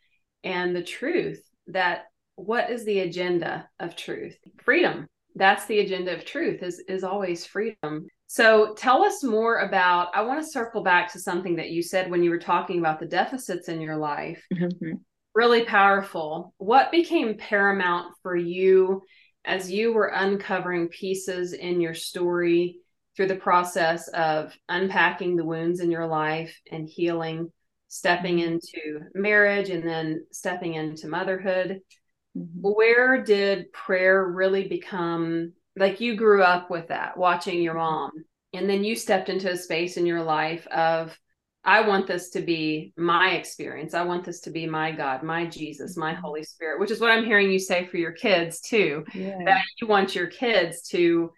And 0.46 0.74
the 0.74 0.84
truth 0.84 1.44
that 1.68 2.06
what 2.36 2.70
is 2.72 2.86
the 2.86 3.00
agenda 3.00 3.68
of 3.80 3.98
truth? 3.98 4.38
Freedom. 4.64 5.08
That's 5.36 5.66
the 5.66 5.80
agenda 5.80 6.16
of 6.16 6.24
truth 6.24 6.64
is 6.64 6.80
is 6.88 7.04
always 7.04 7.46
freedom 7.46 8.08
so 8.28 8.74
tell 8.76 9.04
us 9.04 9.24
more 9.24 9.60
about 9.60 10.10
i 10.14 10.22
want 10.22 10.44
to 10.44 10.52
circle 10.52 10.84
back 10.84 11.12
to 11.12 11.20
something 11.20 11.56
that 11.56 11.70
you 11.70 11.82
said 11.82 12.12
when 12.12 12.24
you 12.24 12.30
were 12.30 12.40
talking 12.40 12.80
about 12.80 13.00
the 13.00 13.06
deficits 13.06 13.70
in 13.70 13.82
your 13.82 13.98
life 13.98 14.44
mm-hmm 14.54 14.94
really 15.38 15.66
powerful. 15.66 16.52
What 16.58 16.92
became 16.92 17.38
paramount 17.38 18.08
for 18.24 18.36
you 18.36 19.04
as 19.46 19.72
you 19.72 19.94
were 19.94 20.08
uncovering 20.08 20.88
pieces 20.88 21.54
in 21.54 21.80
your 21.80 21.94
story 21.94 22.80
through 23.16 23.28
the 23.28 23.36
process 23.36 24.08
of 24.08 24.58
unpacking 24.68 25.36
the 25.36 25.46
wounds 25.46 25.80
in 25.80 25.92
your 25.92 26.08
life 26.08 26.60
and 26.72 26.90
healing, 26.90 27.52
stepping 27.88 28.40
mm-hmm. 28.40 28.54
into 28.54 29.02
marriage 29.14 29.70
and 29.70 29.88
then 29.88 30.26
stepping 30.32 30.74
into 30.74 31.08
motherhood? 31.08 31.82
Mm-hmm. 32.36 32.60
Where 32.60 33.24
did 33.24 33.72
prayer 33.72 34.26
really 34.26 34.68
become 34.68 35.54
like 35.78 36.02
you 36.02 36.16
grew 36.16 36.44
up 36.44 36.70
with 36.70 36.88
that, 36.88 37.18
watching 37.18 37.62
your 37.62 37.76
mom, 37.76 38.12
and 38.54 38.70
then 38.70 38.84
you 38.84 38.96
stepped 38.96 39.30
into 39.30 39.52
a 39.52 39.58
space 39.58 39.98
in 39.98 40.06
your 40.06 40.24
life 40.24 40.66
of 40.68 41.18
I 41.68 41.86
want 41.86 42.08
this 42.08 42.30
to 42.30 42.42
be 42.42 42.94
my 42.96 43.32
experience. 43.32 43.94
I 43.94 44.04
want 44.04 44.24
this 44.24 44.40
to 44.42 44.52
be 44.52 44.66
my 44.66 44.92
God, 44.94 45.22
my 45.22 45.46
Jesus, 45.46 45.98
my 45.98 46.14
mm-hmm. 46.14 46.22
Holy 46.22 46.44
Spirit, 46.44 46.80
which 46.80 46.92
is 46.92 47.02
what 47.02 47.12
I'm 47.12 47.26
hearing 47.26 47.52
you 47.52 47.60
say 47.60 47.86
for 47.86 47.98
your 47.98 48.14
kids 48.14 48.62
too. 48.62 49.04
Yeah. 49.14 49.38
That 49.44 49.64
you 49.82 49.88
want 49.88 50.16
your 50.16 50.28
kids 50.28 50.82
to, 50.90 51.30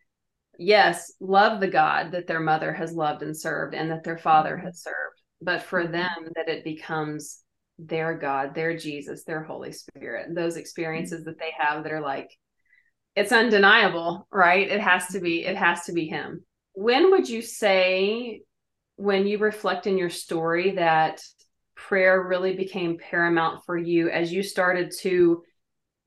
yes, 0.60 1.14
love 1.20 1.60
the 1.60 1.68
God 1.68 2.12
that 2.12 2.28
their 2.28 2.40
mother 2.40 2.72
has 2.72 2.94
loved 2.94 3.24
and 3.24 3.36
served 3.36 3.74
and 3.74 3.90
that 3.90 4.04
their 4.04 4.20
father 4.20 4.56
mm-hmm. 4.56 4.68
has 4.68 4.84
served, 4.84 5.20
but 5.42 5.64
for 5.64 5.82
mm-hmm. 5.82 5.94
them 5.94 6.30
that 6.36 6.48
it 6.48 6.64
becomes 6.64 7.40
their 7.80 8.14
God, 8.14 8.54
their 8.54 8.78
Jesus, 8.78 9.24
their 9.24 9.42
Holy 9.42 9.72
Spirit, 9.72 10.36
those 10.36 10.58
experiences 10.58 11.26
that 11.26 11.40
they 11.40 11.54
have 11.58 11.84
that 11.84 11.94
are 11.94 12.02
like, 12.02 12.30
it's 13.20 13.34
undeniable, 13.34 14.28
right? 14.32 14.70
It 14.70 14.80
has 14.80 15.08
to 15.08 15.20
be, 15.20 15.46
it 15.46 15.58
has 15.58 15.84
to 15.86 15.92
be 15.92 16.08
Him. 16.08 16.46
When 16.72 17.12
would 17.12 17.28
you 17.28 17.42
say 17.42 18.44
when 18.96 19.28
you 19.28 19.38
reflect 19.40 19.88
in 19.88 19.98
your 19.98 20.10
story 20.10 20.72
that 20.72 21.22
prayer 21.76 22.24
really 22.24 22.56
became 22.56 22.98
paramount 22.98 23.66
for 23.66 23.78
you 23.78 24.10
as 24.10 24.32
you 24.32 24.42
started 24.42 24.94
to 25.02 25.44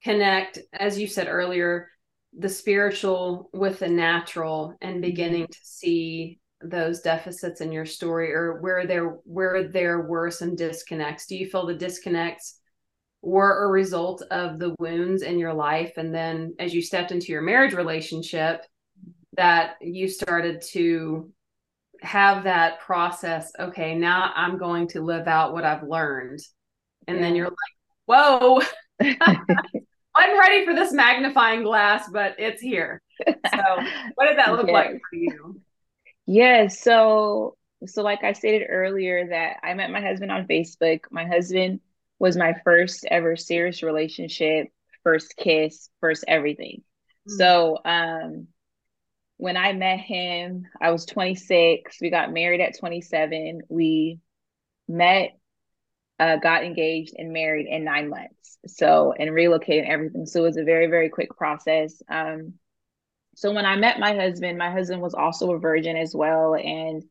connect, 0.03 0.59
as 0.73 0.99
you 0.99 1.07
said 1.07 1.29
earlier, 1.29 1.91
the 2.39 2.49
spiritual 2.49 3.51
with 3.53 3.81
the 3.81 3.89
natural 3.89 4.75
and 4.81 4.95
mm-hmm. 4.95 5.03
beginning 5.03 5.47
to 5.49 5.59
see 5.63 6.41
those 6.63 7.01
deficits 7.03 7.61
in 7.61 7.73
your 7.73 7.85
story 7.85 8.33
or 8.33 8.59
where 8.61 8.87
there 8.87 9.19
where 9.25 9.69
there 9.69 10.01
were 10.03 10.31
some 10.31 10.55
disconnects 10.55 11.27
do 11.27 11.37
you 11.37 11.45
feel 11.45 11.67
the 11.67 11.75
disconnects 11.75 12.61
were 13.23 13.65
a 13.65 13.69
result 13.69 14.23
of 14.31 14.59
the 14.59 14.75
wounds 14.81 15.23
in 15.23 15.39
your 15.39 15.55
life. 15.55 15.93
And 15.97 16.13
then 16.13 16.55
as 16.59 16.75
you 16.75 16.83
stepped 16.83 17.13
into 17.13 17.33
your 17.33 17.41
marriage 17.41 17.73
relationship 17.73 18.67
that 19.37 19.77
you 19.81 20.09
started 20.09 20.61
to 20.61 21.31
have 22.03 22.45
that 22.45 22.81
process 22.81 23.53
okay 23.61 23.95
now 23.95 24.33
i'm 24.35 24.59
going 24.59 24.89
to 24.89 25.01
live 25.01 25.29
out 25.29 25.53
what 25.53 25.65
i've 25.65 25.85
learned. 25.85 26.41
And 27.07 27.17
yeah. 27.17 27.23
then 27.23 27.37
you're 27.37 27.47
like 27.47 27.57
whoa 28.07 28.61
i'm 29.01 30.39
ready 30.39 30.67
for 30.67 30.75
this 30.75 30.93
magnifying 30.93 31.63
glass 31.63 32.09
but 32.13 32.35
it's 32.39 32.61
here. 32.61 33.01
So 33.25 33.63
what 34.17 34.27
did 34.27 34.39
that 34.39 34.53
look 34.53 34.67
yes. 34.67 34.75
like 34.75 35.01
for 35.09 35.17
you? 35.17 35.61
Yeah 36.27 36.67
so 36.67 37.57
so 37.87 38.03
like 38.03 38.25
i 38.25 38.33
stated 38.33 38.67
earlier 38.69 39.29
that 39.29 39.59
i 39.63 39.73
met 39.75 39.91
my 39.91 40.01
husband 40.01 40.33
on 40.33 40.49
facebook. 40.49 41.03
My 41.13 41.25
husband 41.25 41.81
was 42.23 42.37
my 42.37 42.55
first 42.65 43.05
ever 43.11 43.37
serious 43.37 43.83
relationship 43.83 44.69
first 45.03 45.37
kiss 45.37 45.91
first 46.01 46.25
everything 46.27 46.83
mm-hmm. 47.29 47.37
so 47.37 47.79
um 47.85 48.47
when 49.43 49.57
I 49.57 49.73
met 49.73 49.99
him, 49.99 50.67
I 50.81 50.93
was 50.93 51.05
26. 51.05 51.97
We 52.01 52.11
got 52.11 52.33
married 52.33 52.61
at 52.61 52.79
27. 52.79 53.63
We 53.69 54.21
met, 54.87 55.37
uh, 56.21 56.37
got 56.37 56.63
engaged, 56.63 57.15
and 57.19 57.33
married 57.33 57.67
in 57.67 57.83
nine 57.83 58.09
months. 58.09 58.59
So, 58.69 59.13
and 59.19 59.35
relocated 59.35 59.89
everything. 59.89 60.27
So 60.27 60.45
it 60.45 60.47
was 60.47 60.59
a 60.59 60.63
very, 60.63 60.87
very 60.87 61.09
quick 61.09 61.37
process. 61.37 62.01
Um, 62.09 62.53
so 63.35 63.53
when 63.53 63.67
I 63.67 63.75
met 63.75 63.99
my 63.99 64.15
husband, 64.15 64.59
my 64.59 64.71
husband 64.71 65.03
was 65.03 65.15
also 65.15 65.51
a 65.51 65.59
virgin 65.59 65.97
as 65.97 66.15
well. 66.15 66.55
And 66.55 67.03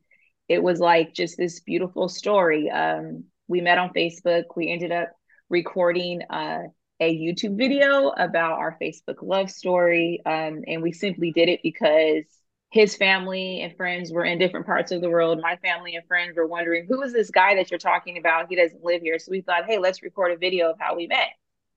it 0.48 0.62
was 0.62 0.80
like 0.80 1.12
just 1.12 1.36
this 1.36 1.60
beautiful 1.60 2.08
story. 2.08 2.70
Um, 2.70 3.24
we 3.48 3.60
met 3.60 3.78
on 3.78 3.90
Facebook. 3.90 4.44
We 4.56 4.70
ended 4.70 4.92
up 4.92 5.10
recording 5.48 6.22
uh, 6.30 6.62
a 7.00 7.16
YouTube 7.16 7.56
video 7.58 8.08
about 8.08 8.58
our 8.58 8.78
Facebook 8.80 9.22
love 9.22 9.50
story. 9.50 10.22
Um, 10.24 10.62
and 10.66 10.82
we 10.82 10.92
simply 10.92 11.32
did 11.32 11.48
it 11.48 11.60
because 11.62 12.24
his 12.70 12.96
family 12.96 13.60
and 13.60 13.76
friends 13.76 14.10
were 14.10 14.24
in 14.24 14.38
different 14.38 14.64
parts 14.66 14.92
of 14.92 15.02
the 15.02 15.10
world. 15.10 15.40
My 15.42 15.56
family 15.56 15.94
and 15.94 16.06
friends 16.06 16.36
were 16.36 16.46
wondering, 16.46 16.86
who 16.88 17.02
is 17.02 17.12
this 17.12 17.30
guy 17.30 17.56
that 17.56 17.70
you're 17.70 17.78
talking 17.78 18.16
about? 18.16 18.46
He 18.48 18.56
doesn't 18.56 18.82
live 18.82 19.02
here. 19.02 19.18
So 19.18 19.30
we 19.30 19.42
thought, 19.42 19.66
hey, 19.66 19.78
let's 19.78 20.02
record 20.02 20.32
a 20.32 20.38
video 20.38 20.70
of 20.70 20.76
how 20.78 20.96
we 20.96 21.06
met. 21.06 21.28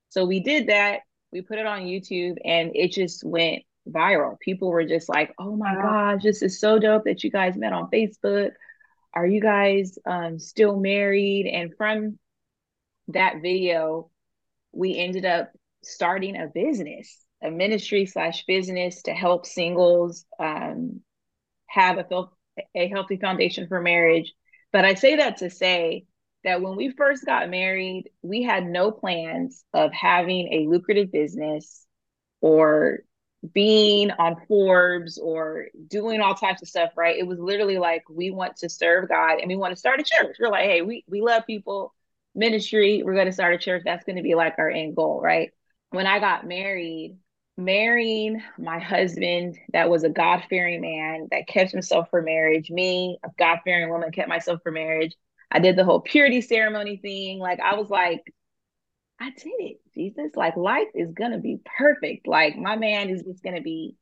So 0.09 0.25
we 0.25 0.39
did 0.39 0.67
that. 0.67 1.01
We 1.33 1.41
put 1.41 1.59
it 1.59 1.65
on 1.65 1.81
YouTube 1.81 2.37
and 2.45 2.71
it 2.75 2.93
just 2.93 3.25
went 3.25 3.63
viral. 3.89 4.39
People 4.39 4.69
were 4.69 4.85
just 4.85 5.09
like, 5.09 5.33
oh 5.37 5.55
my 5.55 5.75
gosh, 5.75 6.23
this 6.23 6.41
is 6.41 6.59
so 6.59 6.79
dope 6.79 7.03
that 7.05 7.23
you 7.23 7.31
guys 7.31 7.57
met 7.57 7.73
on 7.73 7.89
Facebook. 7.89 8.51
Are 9.15 9.25
you 9.25 9.41
guys 9.41 9.97
um, 10.05 10.39
still 10.39 10.77
married? 10.77 11.47
And 11.47 11.73
from 11.77 12.19
that 13.07 13.41
video, 13.41 14.09
we 14.73 14.97
ended 14.97 15.25
up 15.25 15.51
starting 15.83 16.35
a 16.35 16.47
business, 16.47 17.23
a 17.41 17.49
ministry 17.49 18.05
slash 18.05 18.43
business 18.45 19.03
to 19.03 19.13
help 19.13 19.45
singles 19.45 20.25
um, 20.39 21.01
have 21.67 21.97
a, 21.97 22.23
a 22.75 22.87
healthy 22.89 23.17
foundation 23.17 23.67
for 23.67 23.81
marriage. 23.81 24.33
But 24.73 24.83
I 24.83 24.95
say 24.95 25.17
that 25.17 25.37
to 25.37 25.49
say 25.49 26.05
that 26.43 26.61
when 26.61 26.75
we 26.75 26.89
first 26.89 27.25
got 27.25 27.49
married, 27.49 28.09
we 28.21 28.43
had 28.43 28.65
no 28.65 28.91
plans 28.91 29.63
of 29.73 29.93
having 29.93 30.51
a 30.51 30.69
lucrative 30.69 31.11
business 31.11 31.85
or 32.41 32.99
being 33.53 34.11
on 34.11 34.41
Forbes 34.47 35.17
or 35.17 35.67
doing 35.87 36.21
all 36.21 36.35
types 36.35 36.61
of 36.61 36.67
stuff, 36.67 36.91
right? 36.95 37.17
It 37.17 37.27
was 37.27 37.39
literally 37.39 37.77
like 37.77 38.03
we 38.09 38.31
want 38.31 38.57
to 38.57 38.69
serve 38.69 39.09
God 39.09 39.39
and 39.39 39.47
we 39.47 39.55
want 39.55 39.73
to 39.73 39.79
start 39.79 39.99
a 39.99 40.03
church. 40.03 40.37
We're 40.39 40.49
like, 40.49 40.65
hey, 40.65 40.81
we, 40.81 41.03
we 41.07 41.21
love 41.21 41.43
people, 41.45 41.93
ministry, 42.33 43.03
we're 43.03 43.13
going 43.13 43.27
to 43.27 43.31
start 43.31 43.53
a 43.53 43.57
church. 43.57 43.83
That's 43.85 44.05
going 44.05 44.17
to 44.17 44.23
be 44.23 44.35
like 44.35 44.55
our 44.57 44.69
end 44.69 44.95
goal, 44.95 45.21
right? 45.21 45.51
When 45.91 46.07
I 46.07 46.19
got 46.19 46.47
married, 46.47 47.17
marrying 47.57 48.41
my 48.57 48.79
husband 48.79 49.57
that 49.71 49.89
was 49.89 50.03
a 50.03 50.09
God 50.09 50.43
fearing 50.49 50.81
man 50.81 51.27
that 51.31 51.47
kept 51.47 51.71
himself 51.71 52.09
for 52.09 52.21
marriage, 52.21 52.69
me, 52.69 53.17
a 53.23 53.29
God 53.37 53.59
fearing 53.63 53.89
woman, 53.89 54.11
kept 54.11 54.29
myself 54.29 54.61
for 54.61 54.71
marriage. 54.71 55.15
I 55.51 55.59
did 55.59 55.75
the 55.75 55.85
whole 55.85 56.01
purity 56.01 56.41
ceremony 56.41 56.97
thing. 56.97 57.39
Like, 57.39 57.59
I 57.59 57.75
was 57.75 57.89
like, 57.89 58.33
I 59.19 59.29
did 59.31 59.53
it, 59.59 59.77
Jesus. 59.93 60.31
Like 60.35 60.57
life 60.57 60.89
is 60.93 61.11
gonna 61.13 61.39
be 61.39 61.59
perfect. 61.77 62.27
Like 62.27 62.57
my 62.57 62.75
man 62.75 63.09
is 63.09 63.23
just 63.23 63.43
gonna 63.43 63.61
be 63.61 63.95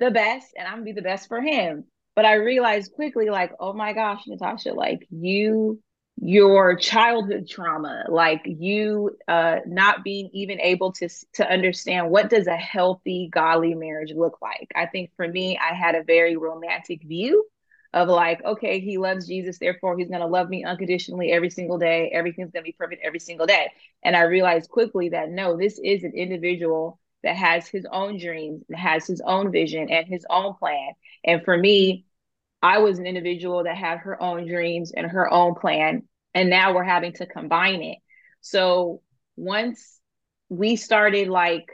the 0.00 0.10
best, 0.10 0.54
and 0.56 0.66
I'm 0.66 0.74
gonna 0.74 0.84
be 0.84 0.92
the 0.92 1.02
best 1.02 1.28
for 1.28 1.40
him. 1.40 1.84
But 2.14 2.24
I 2.24 2.34
realized 2.34 2.92
quickly, 2.94 3.28
like, 3.30 3.52
oh 3.60 3.74
my 3.74 3.92
gosh, 3.92 4.22
Natasha, 4.26 4.72
like 4.72 5.06
you, 5.10 5.80
your 6.18 6.76
childhood 6.76 7.46
trauma, 7.48 8.06
like 8.08 8.42
you 8.46 9.16
uh 9.28 9.58
not 9.66 10.02
being 10.02 10.30
even 10.32 10.60
able 10.60 10.92
to 10.92 11.08
to 11.34 11.48
understand 11.50 12.10
what 12.10 12.30
does 12.30 12.46
a 12.46 12.56
healthy, 12.56 13.28
godly 13.30 13.74
marriage 13.74 14.12
look 14.14 14.38
like. 14.40 14.70
I 14.74 14.86
think 14.86 15.10
for 15.16 15.28
me, 15.28 15.58
I 15.58 15.74
had 15.74 15.94
a 15.94 16.02
very 16.02 16.36
romantic 16.36 17.02
view 17.02 17.44
of 17.92 18.08
like, 18.08 18.44
okay, 18.44 18.80
he 18.80 18.98
loves 18.98 19.26
Jesus, 19.26 19.58
therefore 19.58 19.96
he's 19.96 20.08
going 20.08 20.20
to 20.20 20.26
love 20.26 20.48
me 20.48 20.64
unconditionally 20.64 21.32
every 21.32 21.50
single 21.50 21.78
day. 21.78 22.10
Everything's 22.12 22.50
going 22.50 22.62
to 22.62 22.68
be 22.68 22.76
perfect 22.78 23.02
every 23.04 23.20
single 23.20 23.46
day. 23.46 23.70
And 24.02 24.16
I 24.16 24.22
realized 24.22 24.70
quickly 24.70 25.10
that 25.10 25.30
no, 25.30 25.56
this 25.56 25.80
is 25.82 26.04
an 26.04 26.12
individual 26.14 26.98
that 27.22 27.36
has 27.36 27.66
his 27.66 27.86
own 27.90 28.18
dreams 28.18 28.62
has 28.72 29.06
his 29.06 29.20
own 29.20 29.50
vision 29.50 29.90
and 29.90 30.06
his 30.06 30.24
own 30.30 30.54
plan. 30.54 30.92
And 31.24 31.44
for 31.44 31.56
me, 31.56 32.06
I 32.62 32.78
was 32.78 32.98
an 32.98 33.06
individual 33.06 33.64
that 33.64 33.76
had 33.76 33.98
her 33.98 34.20
own 34.22 34.46
dreams 34.46 34.92
and 34.96 35.06
her 35.06 35.32
own 35.32 35.54
plan. 35.54 36.02
And 36.34 36.50
now 36.50 36.74
we're 36.74 36.84
having 36.84 37.12
to 37.14 37.26
combine 37.26 37.82
it. 37.82 37.98
So 38.40 39.02
once 39.36 39.98
we 40.48 40.76
started 40.76 41.28
like, 41.28 41.66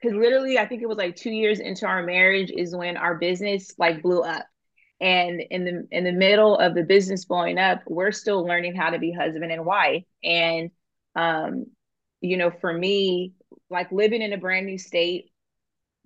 because 0.00 0.16
literally, 0.16 0.58
I 0.58 0.66
think 0.66 0.82
it 0.82 0.88
was 0.88 0.98
like 0.98 1.16
two 1.16 1.30
years 1.30 1.60
into 1.60 1.86
our 1.86 2.02
marriage 2.02 2.50
is 2.54 2.74
when 2.74 2.96
our 2.96 3.14
business 3.14 3.72
like 3.78 4.02
blew 4.02 4.22
up 4.22 4.44
and 5.00 5.40
in 5.50 5.64
the 5.64 5.88
in 5.90 6.04
the 6.04 6.12
middle 6.12 6.56
of 6.56 6.74
the 6.74 6.82
business 6.84 7.24
blowing 7.24 7.58
up 7.58 7.82
we're 7.86 8.12
still 8.12 8.44
learning 8.46 8.74
how 8.74 8.90
to 8.90 8.98
be 8.98 9.12
husband 9.12 9.52
and 9.52 9.64
wife. 9.64 10.04
And 10.22 10.70
um 11.16 11.66
you 12.20 12.36
know 12.36 12.50
for 12.50 12.72
me 12.72 13.34
like 13.70 13.92
living 13.92 14.22
in 14.22 14.32
a 14.32 14.38
brand 14.38 14.66
new 14.66 14.78
state 14.78 15.30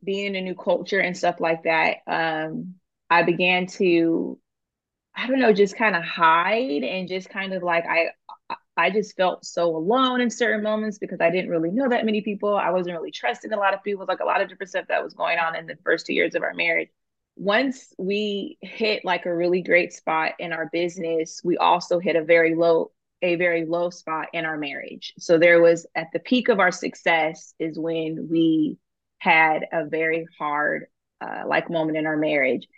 being 0.03 0.27
in 0.27 0.37
a 0.37 0.41
new 0.41 0.55
culture 0.55 1.01
and 1.01 1.17
stuff 1.17 1.41
like 1.41 1.65
that 1.65 1.99
um 2.07 2.75
i 3.11 3.23
began 3.23 3.67
to 3.67 4.39
i 5.17 5.27
don't 5.27 5.41
know 5.41 5.53
just 5.53 5.77
kind 5.77 5.97
of 5.97 6.03
hide 6.03 6.83
and 6.85 7.09
just 7.09 7.29
kind 7.31 7.53
of 7.53 7.63
like 7.63 7.85
i 7.87 8.07
i 8.77 8.91
just 8.91 9.17
felt 9.17 9.45
so 9.45 9.77
alone 9.77 10.21
in 10.21 10.31
certain 10.31 10.63
moments 10.63 10.99
because 10.99 11.21
i 11.21 11.31
didn't 11.31 11.51
really 11.51 11.71
know 11.71 11.89
that 11.89 12.05
many 12.05 12.21
people. 12.21 12.57
I 12.57 12.71
wasn't 12.71 12.97
really 12.97 13.11
trusting 13.11 13.53
a 13.53 13.57
lot 13.57 13.75
of 13.75 13.83
people 13.83 14.07
like 14.07 14.21
a 14.21 14.25
lot 14.25 14.41
of 14.41 14.49
different 14.49 14.71
stuff 14.71 14.87
that 14.89 15.03
was 15.03 15.15
going 15.15 15.39
on 15.39 15.57
in 15.57 15.67
the 15.67 15.77
first 15.85 16.07
two 16.07 16.15
years 16.15 16.35
of 16.35 16.43
our 16.43 16.55
marriage 16.55 16.91
once 17.39 17.95
we 17.99 18.59
hit 18.61 19.05
like 19.05 19.25
a 19.25 19.35
really 19.35 19.63
great 19.63 19.93
spot 19.93 20.33
in 20.41 20.53
our 20.53 20.69
business, 20.73 21.41
we 21.45 21.57
also 21.57 22.01
hit 22.01 22.17
a 22.17 22.25
very 22.25 22.55
low 22.55 22.91
a 23.23 23.35
very 23.35 23.65
low 23.65 23.91
spot 23.91 24.29
in 24.33 24.45
our 24.45 24.57
marriage. 24.57 25.13
So 25.19 25.39
there 25.39 25.61
was 25.61 25.87
at 25.97 26.09
the 26.13 26.21
peak 26.21 26.49
of 26.49 26.61
our 26.61 26.71
success 26.71 27.53
is 27.59 27.79
when 27.79 28.29
we 28.31 28.79
had 29.19 29.67
a 29.73 29.87
very 29.87 30.27
hard 30.39 30.87
uh, 31.21 31.43
like 31.47 31.69
moment 31.69 31.99
in 31.99 32.07
our 32.07 32.17
marriage. 32.17 32.69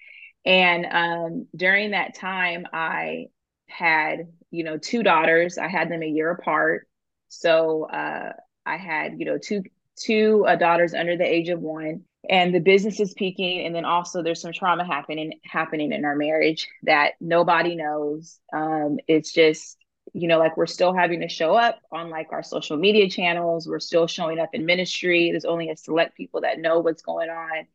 And 0.47 0.87
um, 0.87 1.47
during 1.55 1.91
that 1.91 2.15
time, 2.15 2.67
I 2.73 3.27
had, 3.69 4.29
you 4.51 4.65
know, 4.65 4.79
two 4.79 5.03
daughters. 5.03 5.59
I 5.59 5.69
had 5.69 5.91
them 5.91 6.03
a 6.03 6.09
year 6.09 6.31
apart. 6.31 6.89
So 7.29 7.85
uh, 7.85 8.33
I 8.65 8.77
had, 8.79 9.19
you 9.19 9.27
know, 9.27 9.39
two 9.39 9.63
two 9.97 10.47
uh, 10.49 10.57
daughters 10.57 10.95
under 10.95 11.17
the 11.17 11.27
age 11.27 11.51
of 11.51 11.61
one 11.61 12.05
and 12.29 12.55
the 12.55 12.61
business 12.61 13.01
is 13.01 13.15
peaking 13.15 13.65
and 13.65 13.75
then 13.75 13.85
also 13.85 14.23
there's 14.23 14.43
some 14.43 14.53
trauma 14.53 14.85
happening 14.85 15.41
happening 15.45 15.93
in 15.93 16.05
our 16.05 16.17
marriage 16.17 16.69
that 16.83 17.13
nobody 17.21 17.77
knows. 17.77 18.39
Um, 18.53 18.99
it's 19.09 19.33
just 19.33 19.79
you 20.13 20.29
know 20.29 20.39
like 20.39 20.57
we're 20.57 20.67
still 20.67 20.93
having 20.93 21.21
to 21.21 21.29
show 21.29 21.55
up 21.55 21.81
on 21.93 22.11
like 22.11 22.29
our 22.33 22.43
social 22.43 22.77
media 22.77 23.09
channels. 23.09 23.67
We're 23.67 23.81
still 23.81 24.07
showing 24.07 24.39
up 24.39 24.51
in 24.53 24.67
ministry. 24.67 25.31
There's 25.31 25.45
only 25.45 25.71
a 25.71 25.77
select 25.77 26.17
people 26.17 26.43
that 26.43 26.59
know 26.59 26.81
what's 26.81 27.03
going 27.03 27.31
on. 27.31 27.67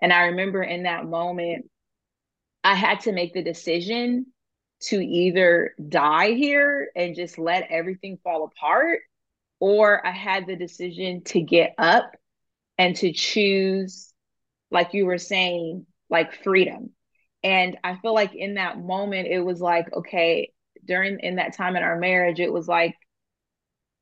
And 0.00 0.12
i 0.12 0.26
remember 0.26 0.62
in 0.62 0.84
that 0.84 1.04
moment 1.04 1.68
i 2.64 2.74
had 2.74 3.00
to 3.00 3.12
make 3.12 3.34
the 3.34 3.42
decision 3.42 4.26
to 4.80 4.96
either 4.96 5.74
die 5.88 6.32
here 6.32 6.90
and 6.96 7.14
just 7.14 7.38
let 7.38 7.66
everything 7.70 8.18
fall 8.24 8.44
apart 8.44 9.00
or 9.58 10.04
i 10.06 10.10
had 10.10 10.46
the 10.46 10.56
decision 10.56 11.22
to 11.22 11.40
get 11.42 11.74
up 11.76 12.16
and 12.80 12.96
to 12.96 13.12
choose, 13.12 14.10
like 14.70 14.94
you 14.94 15.04
were 15.04 15.18
saying, 15.18 15.84
like 16.08 16.42
freedom. 16.42 16.88
And 17.44 17.76
I 17.84 17.96
feel 17.96 18.14
like 18.14 18.34
in 18.34 18.54
that 18.54 18.80
moment, 18.80 19.28
it 19.28 19.40
was 19.40 19.60
like, 19.60 19.92
okay, 19.92 20.54
during 20.86 21.20
in 21.20 21.36
that 21.36 21.54
time 21.54 21.76
in 21.76 21.82
our 21.82 21.98
marriage, 21.98 22.40
it 22.40 22.50
was 22.50 22.66
like 22.66 22.96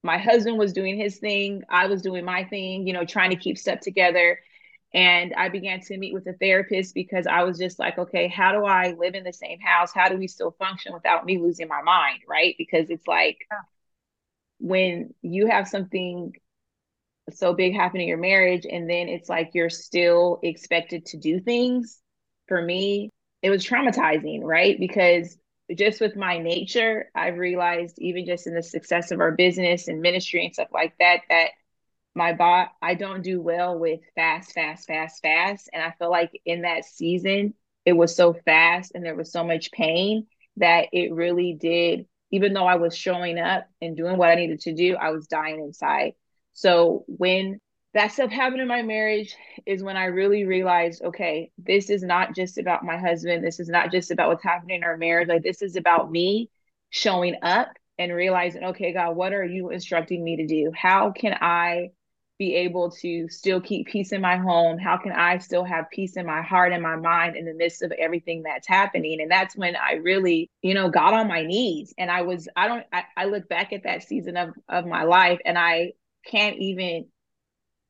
my 0.04 0.16
husband 0.16 0.58
was 0.60 0.72
doing 0.72 0.96
his 0.96 1.18
thing, 1.18 1.64
I 1.68 1.88
was 1.88 2.02
doing 2.02 2.24
my 2.24 2.44
thing, 2.44 2.86
you 2.86 2.92
know, 2.92 3.04
trying 3.04 3.30
to 3.30 3.36
keep 3.36 3.58
stuff 3.58 3.80
together. 3.80 4.38
And 4.94 5.34
I 5.34 5.48
began 5.48 5.80
to 5.80 5.98
meet 5.98 6.14
with 6.14 6.28
a 6.28 6.34
therapist 6.34 6.94
because 6.94 7.26
I 7.26 7.42
was 7.42 7.58
just 7.58 7.80
like, 7.80 7.98
okay, 7.98 8.28
how 8.28 8.52
do 8.52 8.64
I 8.64 8.92
live 8.92 9.16
in 9.16 9.24
the 9.24 9.32
same 9.32 9.58
house? 9.58 9.90
How 9.92 10.08
do 10.08 10.16
we 10.16 10.28
still 10.28 10.52
function 10.52 10.92
without 10.92 11.26
me 11.26 11.38
losing 11.38 11.66
my 11.66 11.82
mind? 11.82 12.20
Right. 12.28 12.54
Because 12.56 12.90
it's 12.90 13.08
like 13.08 13.38
when 14.60 15.14
you 15.20 15.48
have 15.48 15.66
something 15.66 16.32
so 17.32 17.54
big 17.54 17.74
happen 17.74 18.00
in 18.00 18.08
your 18.08 18.18
marriage 18.18 18.66
and 18.70 18.88
then 18.88 19.08
it's 19.08 19.28
like 19.28 19.50
you're 19.54 19.70
still 19.70 20.38
expected 20.42 21.06
to 21.06 21.16
do 21.16 21.40
things. 21.40 22.00
For 22.46 22.60
me 22.60 23.10
it 23.42 23.50
was 23.50 23.64
traumatizing 23.64 24.42
right? 24.42 24.78
Because 24.78 25.36
just 25.76 26.00
with 26.00 26.16
my 26.16 26.38
nature 26.38 27.10
i've 27.14 27.36
realized 27.36 27.98
even 27.98 28.24
just 28.24 28.46
in 28.46 28.54
the 28.54 28.62
success 28.62 29.10
of 29.10 29.20
our 29.20 29.32
business 29.32 29.88
and 29.88 30.00
ministry 30.00 30.44
and 30.44 30.54
stuff 30.54 30.68
like 30.72 30.94
that 30.98 31.20
that 31.28 31.48
my 32.14 32.32
bot 32.32 32.70
i 32.80 32.94
don't 32.94 33.22
do 33.22 33.40
well 33.40 33.78
with 33.78 34.00
fast 34.14 34.52
fast 34.52 34.86
fast 34.86 35.22
fast. 35.22 35.68
And 35.72 35.82
i 35.82 35.92
feel 35.98 36.10
like 36.10 36.30
in 36.44 36.62
that 36.62 36.84
season 36.84 37.54
it 37.84 37.92
was 37.92 38.16
so 38.16 38.32
fast 38.32 38.92
and 38.94 39.04
there 39.04 39.14
was 39.14 39.30
so 39.30 39.44
much 39.44 39.70
pain 39.70 40.26
that 40.56 40.88
it 40.92 41.12
really 41.12 41.52
did 41.52 42.06
even 42.30 42.52
though 42.52 42.66
i 42.66 42.76
was 42.76 42.96
showing 42.96 43.38
up 43.38 43.66
and 43.82 43.96
doing 43.96 44.16
what 44.16 44.30
i 44.30 44.34
needed 44.34 44.60
to 44.60 44.74
do 44.74 44.96
i 44.96 45.10
was 45.10 45.26
dying 45.26 45.60
inside 45.60 46.14
so 46.58 47.04
when 47.06 47.60
that 47.94 48.10
stuff 48.10 48.32
happened 48.32 48.60
in 48.60 48.66
my 48.66 48.82
marriage 48.82 49.36
is 49.64 49.80
when 49.80 49.96
I 49.96 50.06
really 50.06 50.42
realized, 50.44 51.00
okay, 51.04 51.52
this 51.56 51.88
is 51.88 52.02
not 52.02 52.34
just 52.34 52.58
about 52.58 52.84
my 52.84 52.96
husband. 52.96 53.44
This 53.44 53.60
is 53.60 53.68
not 53.68 53.92
just 53.92 54.10
about 54.10 54.30
what's 54.30 54.42
happening 54.42 54.78
in 54.78 54.82
our 54.82 54.96
marriage. 54.96 55.28
Like 55.28 55.44
this 55.44 55.62
is 55.62 55.76
about 55.76 56.10
me 56.10 56.50
showing 56.90 57.36
up 57.42 57.68
and 57.96 58.12
realizing, 58.12 58.64
okay, 58.64 58.92
God, 58.92 59.14
what 59.14 59.32
are 59.32 59.44
you 59.44 59.70
instructing 59.70 60.24
me 60.24 60.38
to 60.38 60.48
do? 60.48 60.72
How 60.74 61.12
can 61.12 61.38
I 61.40 61.90
be 62.40 62.56
able 62.56 62.90
to 63.02 63.28
still 63.28 63.60
keep 63.60 63.86
peace 63.86 64.10
in 64.10 64.20
my 64.20 64.36
home? 64.36 64.78
How 64.78 64.96
can 64.96 65.12
I 65.12 65.38
still 65.38 65.62
have 65.62 65.88
peace 65.92 66.16
in 66.16 66.26
my 66.26 66.42
heart 66.42 66.72
and 66.72 66.82
my 66.82 66.96
mind 66.96 67.36
in 67.36 67.44
the 67.44 67.54
midst 67.54 67.82
of 67.82 67.92
everything 67.92 68.42
that's 68.42 68.66
happening? 68.66 69.20
And 69.20 69.30
that's 69.30 69.56
when 69.56 69.76
I 69.76 69.92
really, 69.92 70.50
you 70.62 70.74
know, 70.74 70.90
got 70.90 71.14
on 71.14 71.28
my 71.28 71.44
knees. 71.44 71.94
And 71.98 72.10
I 72.10 72.22
was, 72.22 72.48
I 72.56 72.66
don't, 72.66 72.84
I, 72.92 73.04
I 73.16 73.24
look 73.26 73.48
back 73.48 73.72
at 73.72 73.84
that 73.84 74.02
season 74.02 74.36
of, 74.36 74.54
of 74.68 74.86
my 74.86 75.04
life 75.04 75.38
and 75.44 75.56
I 75.56 75.92
can't 76.28 76.56
even 76.58 77.06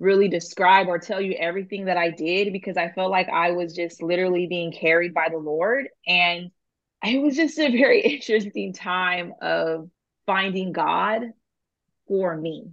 really 0.00 0.28
describe 0.28 0.86
or 0.88 0.98
tell 0.98 1.20
you 1.20 1.32
everything 1.32 1.86
that 1.86 1.96
I 1.96 2.10
did 2.10 2.52
because 2.52 2.76
I 2.76 2.90
felt 2.90 3.10
like 3.10 3.28
I 3.28 3.52
was 3.52 3.74
just 3.74 4.02
literally 4.02 4.46
being 4.46 4.72
carried 4.72 5.12
by 5.12 5.28
the 5.30 5.38
Lord. 5.38 5.88
And 6.06 6.50
it 7.04 7.20
was 7.20 7.36
just 7.36 7.58
a 7.58 7.70
very 7.70 8.00
interesting 8.14 8.72
time 8.72 9.34
of 9.40 9.90
finding 10.26 10.72
God 10.72 11.22
for 12.06 12.36
me. 12.36 12.70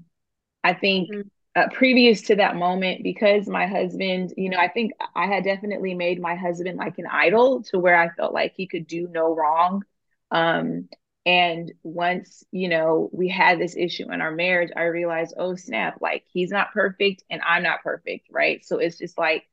I 0.64 0.74
think 0.74 1.12
mm-hmm. 1.12 1.22
uh, 1.56 1.68
previous 1.74 2.24
to 2.24 2.36
that 2.38 2.56
moment, 2.56 3.04
because 3.04 3.48
my 3.48 3.68
husband, 3.68 4.34
you 4.36 4.50
know, 4.50 4.58
I 4.58 4.68
think 4.68 4.94
I 5.16 5.28
had 5.28 5.44
definitely 5.44 5.94
made 5.94 6.20
my 6.20 6.36
husband 6.36 6.78
like 6.78 6.98
an 6.98 7.08
idol 7.12 7.64
to 7.66 7.80
where 7.80 7.96
I 7.96 8.10
felt 8.10 8.34
like 8.34 8.54
he 8.56 8.68
could 8.68 8.88
do 8.88 9.08
no 9.12 9.34
wrong. 9.36 9.84
Um, 10.32 10.90
and 11.26 11.72
once, 11.82 12.44
you 12.52 12.70
know, 12.70 13.10
we 13.12 13.28
had 13.28 13.60
this 13.60 13.76
issue 13.76 14.12
in 14.12 14.22
our 14.22 14.32
marriage, 14.32 14.72
I 14.76 14.84
realized, 14.84 15.34
oh, 15.38 15.56
snap, 15.56 15.98
like 16.00 16.24
he's 16.32 16.52
not 16.52 16.72
perfect 16.72 17.24
and 17.30 17.42
I'm 17.42 17.64
not 17.64 17.82
perfect. 17.84 18.28
Right. 18.32 18.64
So 18.64 18.78
it's 18.78 18.98
just 18.98 19.18
like 19.18 19.44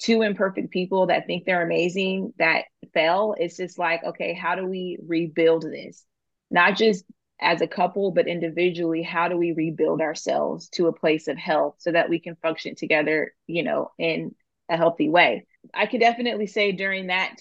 two 0.00 0.22
imperfect 0.22 0.70
people 0.70 1.06
that 1.06 1.26
think 1.26 1.44
they're 1.44 1.62
amazing 1.62 2.34
that 2.38 2.64
fell. 2.92 3.36
It's 3.38 3.56
just 3.56 3.78
like, 3.78 4.02
okay, 4.02 4.34
how 4.34 4.56
do 4.56 4.66
we 4.66 4.98
rebuild 5.06 5.62
this? 5.62 6.04
Not 6.50 6.76
just 6.76 7.04
as 7.40 7.60
a 7.60 7.68
couple, 7.68 8.10
but 8.10 8.26
individually, 8.26 9.02
how 9.02 9.28
do 9.28 9.36
we 9.36 9.52
rebuild 9.52 10.00
ourselves 10.00 10.68
to 10.70 10.88
a 10.88 10.92
place 10.92 11.28
of 11.28 11.38
health 11.38 11.76
so 11.78 11.92
that 11.92 12.08
we 12.08 12.18
can 12.18 12.36
function 12.36 12.74
together, 12.74 13.32
you 13.46 13.62
know, 13.62 13.92
in 13.96 14.34
a 14.68 14.76
healthy 14.76 15.08
way? 15.08 15.46
I 15.72 15.86
could 15.86 16.00
definitely 16.00 16.48
say 16.48 16.72
during 16.72 17.06
that 17.08 17.36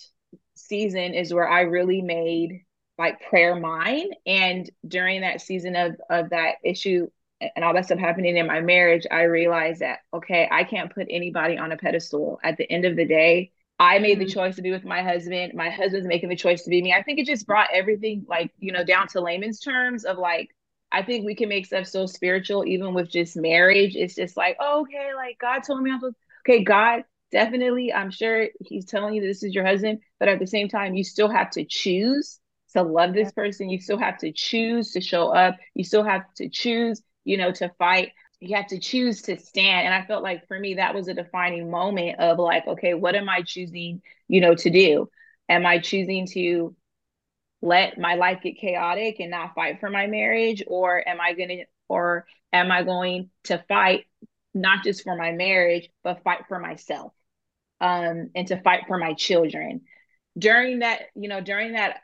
season 0.55 1.15
is 1.15 1.33
where 1.33 1.47
I 1.47 1.61
really 1.61 2.03
made 2.03 2.61
like 3.01 3.21
prayer 3.29 3.55
mine. 3.55 4.11
And 4.25 4.69
during 4.87 5.21
that 5.21 5.41
season 5.41 5.75
of 5.75 5.95
of 6.09 6.29
that 6.29 6.55
issue 6.63 7.07
and 7.55 7.65
all 7.65 7.73
that 7.73 7.85
stuff 7.85 7.99
happening 7.99 8.37
in 8.37 8.47
my 8.47 8.61
marriage, 8.61 9.05
I 9.09 9.23
realized 9.23 9.81
that 9.81 9.99
okay, 10.13 10.47
I 10.49 10.63
can't 10.63 10.93
put 10.93 11.07
anybody 11.09 11.57
on 11.57 11.71
a 11.71 11.77
pedestal. 11.77 12.39
At 12.43 12.57
the 12.57 12.71
end 12.71 12.85
of 12.85 12.95
the 12.95 13.05
day, 13.05 13.51
I 13.79 13.97
made 13.97 14.19
the 14.19 14.25
mm-hmm. 14.25 14.33
choice 14.33 14.55
to 14.57 14.61
be 14.61 14.71
with 14.71 14.85
my 14.85 15.01
husband. 15.01 15.53
My 15.55 15.71
husband's 15.71 16.07
making 16.07 16.29
the 16.29 16.35
choice 16.35 16.63
to 16.63 16.69
be 16.69 16.83
me. 16.83 16.93
I 16.93 17.01
think 17.01 17.17
it 17.17 17.25
just 17.25 17.47
brought 17.47 17.69
everything 17.73 18.25
like, 18.29 18.51
you 18.59 18.71
know, 18.71 18.83
down 18.83 19.07
to 19.09 19.21
layman's 19.21 19.59
terms 19.59 20.05
of 20.05 20.19
like, 20.19 20.55
I 20.91 21.01
think 21.01 21.25
we 21.25 21.33
can 21.33 21.49
make 21.49 21.65
stuff 21.65 21.87
so 21.87 22.05
spiritual, 22.05 22.63
even 22.65 22.93
with 22.93 23.09
just 23.09 23.35
marriage. 23.35 23.95
It's 23.95 24.13
just 24.13 24.37
like, 24.37 24.57
oh, 24.59 24.81
okay, 24.81 25.15
like 25.15 25.39
God 25.39 25.61
told 25.61 25.81
me 25.81 25.89
I'm 25.89 25.99
supposed, 25.99 26.15
okay, 26.47 26.63
God, 26.63 27.05
definitely, 27.31 27.91
I'm 27.91 28.11
sure 28.11 28.49
He's 28.59 28.85
telling 28.85 29.15
you 29.15 29.21
this 29.21 29.41
is 29.41 29.55
your 29.55 29.65
husband, 29.65 30.01
but 30.19 30.27
at 30.27 30.37
the 30.37 30.45
same 30.45 30.69
time, 30.69 30.93
you 30.93 31.03
still 31.03 31.29
have 31.29 31.49
to 31.51 31.65
choose 31.65 32.39
to 32.73 32.83
love 32.83 33.13
this 33.13 33.31
person. 33.31 33.69
You 33.69 33.79
still 33.79 33.97
have 33.97 34.17
to 34.19 34.31
choose 34.31 34.91
to 34.91 35.01
show 35.01 35.29
up. 35.29 35.57
You 35.75 35.83
still 35.83 36.03
have 36.03 36.23
to 36.35 36.49
choose, 36.49 37.01
you 37.23 37.37
know, 37.37 37.51
to 37.53 37.69
fight. 37.77 38.11
You 38.39 38.55
have 38.55 38.67
to 38.67 38.79
choose 38.79 39.21
to 39.23 39.37
stand. 39.39 39.85
And 39.85 39.93
i 39.93 40.05
felt 40.05 40.23
like 40.23 40.47
for 40.47 40.59
me 40.59 40.75
that 40.75 40.95
was 40.95 41.07
a 41.07 41.13
defining 41.13 41.69
moment 41.69 42.19
of 42.19 42.39
like 42.39 42.67
okay 42.67 42.93
what 42.95 43.15
am 43.15 43.29
i 43.29 43.41
choosing 43.43 44.01
you 44.27 44.41
know 44.41 44.55
to 44.55 44.69
do? 44.69 45.09
Am 45.49 45.65
i 45.65 45.79
choosing 45.79 46.27
to 46.27 46.75
let 47.61 47.97
my 47.99 48.15
life 48.15 48.39
get 48.43 48.57
chaotic 48.57 49.19
and 49.19 49.31
not 49.31 49.53
fight 49.55 49.79
for 49.79 49.89
my 49.89 50.07
marriage? 50.07 50.63
Or 50.67 51.07
am 51.07 51.19
i 51.21 51.33
going 51.33 51.49
to 51.49 51.65
or 51.87 52.25
am 52.53 52.71
i 52.71 52.83
going 52.83 53.29
to 53.45 53.63
fight 53.67 54.05
not 54.53 54.83
just 54.83 55.03
for 55.03 55.15
my 55.15 55.31
marriage 55.31 55.89
but 56.03 56.23
fight 56.23 56.43
for 56.47 56.59
myself 56.59 57.13
um 57.79 58.29
and 58.35 58.47
to 58.47 58.61
fight 58.61 58.83
for 58.87 58.97
my 58.97 59.13
children? 59.13 59.81
During 60.37 60.79
that 60.79 61.01
you 61.15 61.29
know 61.29 61.41
during 61.41 61.73
that 61.73 61.99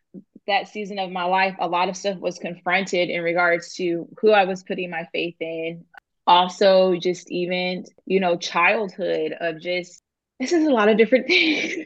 that 0.48 0.68
season 0.68 0.98
of 1.00 1.12
my 1.12 1.24
life 1.24 1.56
a 1.60 1.68
lot 1.68 1.90
of 1.90 1.98
stuff 1.98 2.18
was 2.20 2.40
confronted 2.40 3.10
in 3.10 3.22
regards 3.22 3.74
to 3.76 4.08
who 4.20 4.32
i 4.32 4.46
was 4.46 4.64
putting 4.64 4.90
my 4.90 5.08
faith 5.14 5.36
in. 5.40 5.84
Also 6.26 6.96
just 6.98 7.32
even 7.32 7.86
you 8.06 8.20
know 8.20 8.38
childhood 8.38 9.34
of 9.40 9.60
just 9.62 10.02
this 10.40 10.52
is 10.52 10.68
a 10.68 10.72
lot 10.72 10.90
of 10.90 10.98
different 10.98 11.28
things. 11.28 11.86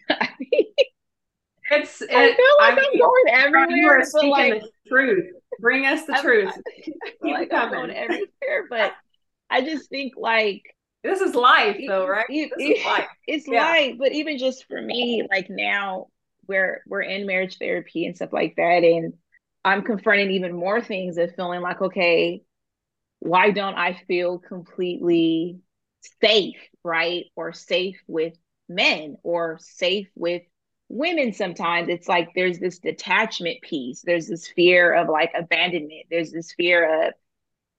It's 1.73 2.01
it, 2.01 2.09
i 2.11 2.35
feel 2.35 2.45
like 2.59 2.77
I 2.77 2.81
am 2.81 2.99
going 2.99 3.23
everywhere 3.29 3.69
you 3.69 3.87
are 3.87 4.03
speaking 4.03 4.29
like, 4.29 4.61
the 4.61 4.89
truth. 4.89 5.25
Bring 5.59 5.85
us 5.85 6.05
the 6.05 6.15
I'm, 6.15 6.21
truth. 6.21 6.53
Keep 6.83 6.95
like 7.23 7.53
I'm 7.53 7.71
going 7.71 7.91
everywhere 7.91 8.67
but 8.69 8.93
i 9.49 9.61
just 9.61 9.89
think 9.89 10.13
like 10.17 10.63
this 11.03 11.21
is 11.21 11.35
life 11.35 11.77
though 11.87 12.07
right? 12.07 12.25
it, 12.29 12.51
this 12.57 12.79
is 12.79 12.85
life. 12.85 13.07
it's 13.27 13.47
yeah. 13.47 13.65
life 13.65 13.95
but 13.99 14.11
even 14.11 14.37
just 14.37 14.65
for 14.67 14.81
me 14.81 15.27
like 15.29 15.49
now 15.49 16.07
we're 16.47 16.81
we're 16.87 17.01
in 17.01 17.25
marriage 17.25 17.57
therapy 17.57 18.05
and 18.05 18.15
stuff 18.15 18.33
like 18.33 18.55
that. 18.57 18.83
And 18.83 19.13
i'm 19.63 19.83
confronting 19.83 20.31
even 20.31 20.55
more 20.55 20.81
things 20.81 21.17
of 21.17 21.35
feeling 21.35 21.61
like 21.61 21.79
okay 21.81 22.41
why 23.21 23.51
don't 23.51 23.75
I 23.75 23.93
feel 24.07 24.39
completely 24.39 25.59
safe, 26.21 26.57
right? 26.83 27.25
Or 27.35 27.53
safe 27.53 28.01
with 28.07 28.33
men 28.67 29.15
or 29.23 29.59
safe 29.61 30.07
with 30.15 30.41
women 30.89 31.31
sometimes. 31.31 31.87
It's 31.87 32.07
like 32.07 32.29
there's 32.35 32.57
this 32.57 32.79
detachment 32.79 33.61
piece. 33.61 34.01
There's 34.01 34.27
this 34.27 34.47
fear 34.47 34.93
of 34.93 35.07
like 35.07 35.31
abandonment. 35.37 36.07
There's 36.09 36.31
this 36.31 36.51
fear 36.53 37.07
of 37.07 37.13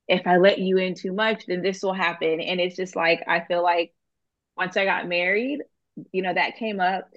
if 0.08 0.26
i 0.26 0.36
let 0.36 0.58
you 0.58 0.78
in 0.78 0.94
too 0.94 1.12
much 1.12 1.46
then 1.46 1.62
this 1.62 1.82
will 1.82 1.94
happen. 1.94 2.40
And 2.40 2.60
it's 2.60 2.76
just 2.76 2.96
like 2.96 3.22
i 3.28 3.40
feel 3.40 3.62
like 3.62 3.94
once 4.56 4.76
i 4.76 4.84
got 4.84 5.08
married 5.08 5.60
you 6.12 6.22
know 6.22 6.34
that 6.34 6.56
came 6.56 6.80
up 6.80 7.08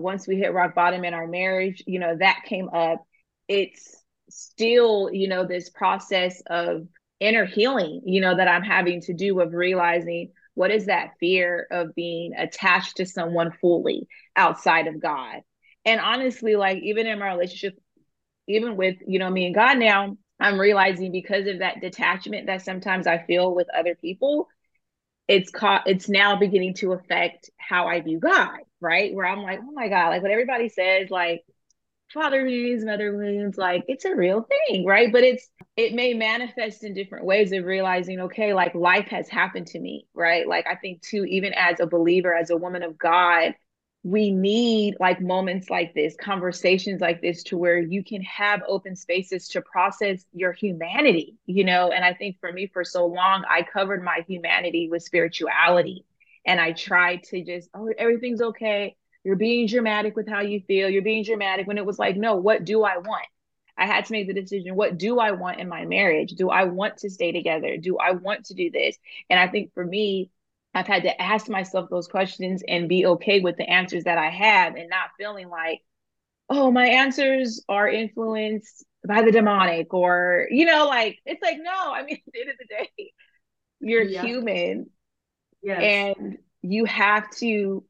once 0.00 0.26
we 0.26 0.36
hit 0.36 0.52
rock 0.52 0.74
bottom 0.74 1.04
in 1.04 1.14
our 1.14 1.26
marriage 1.26 1.82
you 1.86 1.98
know 1.98 2.16
that 2.18 2.42
came 2.44 2.68
up 2.70 3.04
it's 3.48 3.96
still 4.30 5.10
you 5.12 5.28
know 5.28 5.46
this 5.46 5.68
process 5.70 6.42
of 6.48 6.86
inner 7.22 7.46
healing, 7.46 8.02
you 8.04 8.20
know, 8.20 8.36
that 8.36 8.48
I'm 8.48 8.64
having 8.64 9.00
to 9.02 9.14
do 9.14 9.40
of 9.40 9.54
realizing 9.54 10.32
what 10.54 10.72
is 10.72 10.86
that 10.86 11.12
fear 11.20 11.68
of 11.70 11.94
being 11.94 12.32
attached 12.36 12.96
to 12.96 13.06
someone 13.06 13.52
fully 13.60 14.08
outside 14.34 14.88
of 14.88 15.00
God. 15.00 15.40
And 15.84 16.00
honestly, 16.00 16.56
like 16.56 16.78
even 16.82 17.06
in 17.06 17.20
my 17.20 17.28
relationship, 17.28 17.78
even 18.48 18.76
with, 18.76 18.96
you 19.06 19.20
know, 19.20 19.30
me 19.30 19.46
and 19.46 19.54
God 19.54 19.78
now, 19.78 20.16
I'm 20.40 20.58
realizing 20.58 21.12
because 21.12 21.46
of 21.46 21.60
that 21.60 21.80
detachment 21.80 22.48
that 22.48 22.62
sometimes 22.62 23.06
I 23.06 23.24
feel 23.24 23.54
with 23.54 23.68
other 23.72 23.94
people, 23.94 24.48
it's 25.28 25.50
caught 25.50 25.86
it's 25.86 26.08
now 26.08 26.36
beginning 26.36 26.74
to 26.74 26.92
affect 26.92 27.50
how 27.56 27.86
I 27.86 28.00
view 28.00 28.18
God, 28.18 28.58
right? 28.80 29.14
Where 29.14 29.26
I'm 29.26 29.42
like, 29.42 29.60
oh 29.62 29.72
my 29.72 29.88
God, 29.88 30.08
like 30.08 30.22
what 30.22 30.30
everybody 30.30 30.68
says, 30.68 31.10
like 31.10 31.44
father 32.12 32.44
wounds, 32.44 32.84
mother 32.84 33.16
wounds, 33.16 33.56
like 33.56 33.84
it's 33.88 34.04
a 34.04 34.14
real 34.14 34.46
thing, 34.68 34.84
right? 34.84 35.10
But 35.10 35.24
it's 35.24 35.48
it 35.76 35.94
may 35.94 36.14
manifest 36.14 36.84
in 36.84 36.94
different 36.94 37.24
ways 37.24 37.52
of 37.52 37.64
realizing, 37.64 38.20
okay, 38.20 38.52
like 38.52 38.74
life 38.74 39.08
has 39.08 39.28
happened 39.28 39.68
to 39.68 39.80
me, 39.80 40.06
right? 40.14 40.46
Like 40.46 40.66
I 40.66 40.76
think 40.76 41.02
too, 41.02 41.24
even 41.24 41.52
as 41.54 41.80
a 41.80 41.86
believer, 41.86 42.34
as 42.34 42.50
a 42.50 42.56
woman 42.56 42.82
of 42.82 42.98
God, 42.98 43.54
we 44.04 44.30
need 44.32 44.96
like 44.98 45.20
moments 45.20 45.70
like 45.70 45.94
this, 45.94 46.16
conversations 46.20 47.00
like 47.00 47.22
this, 47.22 47.42
to 47.44 47.56
where 47.56 47.78
you 47.78 48.02
can 48.02 48.22
have 48.22 48.62
open 48.66 48.96
spaces 48.96 49.48
to 49.48 49.62
process 49.62 50.24
your 50.32 50.52
humanity, 50.52 51.36
you 51.46 51.64
know. 51.64 51.90
And 51.92 52.04
I 52.04 52.12
think 52.12 52.38
for 52.40 52.52
me, 52.52 52.66
for 52.66 52.84
so 52.84 53.06
long, 53.06 53.44
I 53.48 53.62
covered 53.62 54.02
my 54.02 54.24
humanity 54.26 54.88
with 54.90 55.02
spirituality. 55.02 56.04
And 56.44 56.60
I 56.60 56.72
tried 56.72 57.22
to 57.24 57.44
just, 57.44 57.68
oh, 57.74 57.92
everything's 57.96 58.42
okay 58.42 58.96
you're 59.24 59.36
being 59.36 59.66
dramatic 59.66 60.16
with 60.16 60.28
how 60.28 60.40
you 60.40 60.60
feel. 60.66 60.88
You're 60.88 61.02
being 61.02 61.24
dramatic 61.24 61.66
when 61.66 61.78
it 61.78 61.86
was 61.86 61.98
like, 61.98 62.16
no, 62.16 62.36
what 62.36 62.64
do 62.64 62.82
I 62.82 62.98
want? 62.98 63.26
I 63.76 63.86
had 63.86 64.04
to 64.06 64.12
make 64.12 64.26
the 64.26 64.34
decision 64.34 64.76
what 64.76 64.98
do 64.98 65.18
I 65.18 65.32
want 65.32 65.58
in 65.58 65.68
my 65.68 65.86
marriage? 65.86 66.32
Do 66.32 66.50
I 66.50 66.64
want 66.64 66.98
to 66.98 67.10
stay 67.10 67.32
together? 67.32 67.76
Do 67.78 67.98
I 67.98 68.12
want 68.12 68.46
to 68.46 68.54
do 68.54 68.70
this? 68.70 68.96
And 69.30 69.40
I 69.40 69.48
think 69.48 69.72
for 69.72 69.84
me, 69.84 70.30
I've 70.74 70.86
had 70.86 71.02
to 71.02 71.20
ask 71.20 71.48
myself 71.48 71.90
those 71.90 72.08
questions 72.08 72.62
and 72.66 72.88
be 72.88 73.06
okay 73.06 73.40
with 73.40 73.56
the 73.56 73.68
answers 73.68 74.04
that 74.04 74.18
I 74.18 74.30
have 74.30 74.74
and 74.74 74.88
not 74.88 75.10
feeling 75.18 75.48
like, 75.48 75.80
oh, 76.48 76.70
my 76.70 76.86
answers 76.86 77.62
are 77.68 77.88
influenced 77.88 78.84
by 79.06 79.22
the 79.22 79.32
demonic 79.32 79.92
or, 79.92 80.46
you 80.50 80.64
know, 80.64 80.86
like 80.86 81.18
it's 81.26 81.42
like, 81.42 81.58
no, 81.60 81.92
I 81.92 82.04
mean, 82.04 82.20
at 82.26 82.32
the 82.32 82.40
end 82.40 82.50
of 82.50 82.56
the 82.58 82.66
day, 82.66 83.12
you're 83.80 84.02
yeah. 84.02 84.22
human. 84.22 84.90
Yes. 85.62 85.80
And 85.82 86.38
you 86.62 86.84
have 86.86 87.30
to 87.36 87.84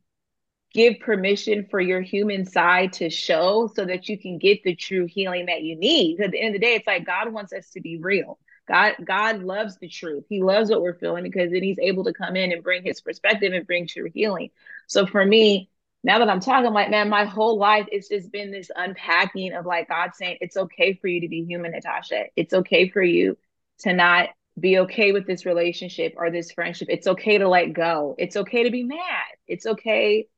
give 0.75 1.01
permission 1.01 1.67
for 1.71 1.81
your 1.81 2.01
human 2.01 2.47
side 2.47 2.95
to 2.95 3.11
show 3.11 3.71
so 3.75 3.85
that 3.85 4.09
you 4.09 4.19
can 4.19 4.39
get 4.39 4.63
the 4.63 4.75
true 4.75 5.07
healing 5.07 5.47
that 5.47 5.63
you 5.63 5.77
need. 5.77 6.21
At 6.21 6.31
the 6.31 6.41
end 6.41 6.55
of 6.55 6.61
the 6.61 6.67
day, 6.67 6.75
it's 6.75 6.87
like 6.87 7.07
God 7.07 7.33
wants 7.33 7.53
us 7.53 7.71
to 7.71 7.81
be 7.81 7.99
real. 7.99 8.39
God, 8.69 8.95
God 9.05 9.43
loves 9.43 9.79
the 9.79 9.89
truth. 9.89 10.25
He 10.29 10.43
loves 10.43 10.71
what 10.71 10.83
we're 10.83 10.95
feeling 10.95 11.25
because 11.25 11.51
then 11.51 11.63
he's 11.63 11.79
able 11.79 12.05
to 12.05 12.13
come 12.13 12.37
in 12.37 12.53
and 12.53 12.63
bring 12.63 12.83
his 12.85 13.01
perspective 13.01 13.53
and 13.53 13.67
bring 13.67 13.87
true 13.87 14.11
healing. 14.13 14.51
So 14.87 15.07
for 15.07 15.25
me, 15.25 15.69
now 16.05 16.19
that 16.19 16.29
I'm 16.29 16.41
talking, 16.41 16.67
I'm 16.67 16.75
like, 16.75 16.91
man, 16.91 17.09
my 17.09 17.25
whole 17.25 17.59
life 17.59 17.87
it's 17.91 18.09
just 18.09 18.33
been 18.33 18.51
this 18.51 18.71
unpacking 18.75 19.53
of 19.55 19.67
like 19.67 19.89
God 19.89 20.15
saying, 20.15 20.39
it's 20.41 20.57
okay 20.57 20.95
for 20.95 21.09
you 21.09 21.21
to 21.23 21.29
be 21.29 21.45
human, 21.45 21.73
Natasha. 21.73 22.25
It's 22.37 22.55
okay 22.55 22.89
for 22.89 23.03
you 23.03 23.37
to 23.81 23.93
not 23.93 24.31
be 24.59 24.79
okay 24.81 25.13
with 25.13 25.27
this 25.27 25.47
relationship 25.47 26.15
or 26.17 26.31
this 26.31 26.53
friendship. 26.53 26.89
It's 26.91 27.07
okay 27.07 27.39
to 27.39 27.49
let 27.49 27.73
go. 27.73 28.15
It's 28.19 28.37
okay 28.37 28.65
to 28.65 28.71
be 28.71 28.85
mad. 28.85 28.99
It's 29.47 29.67
okay 29.67 30.29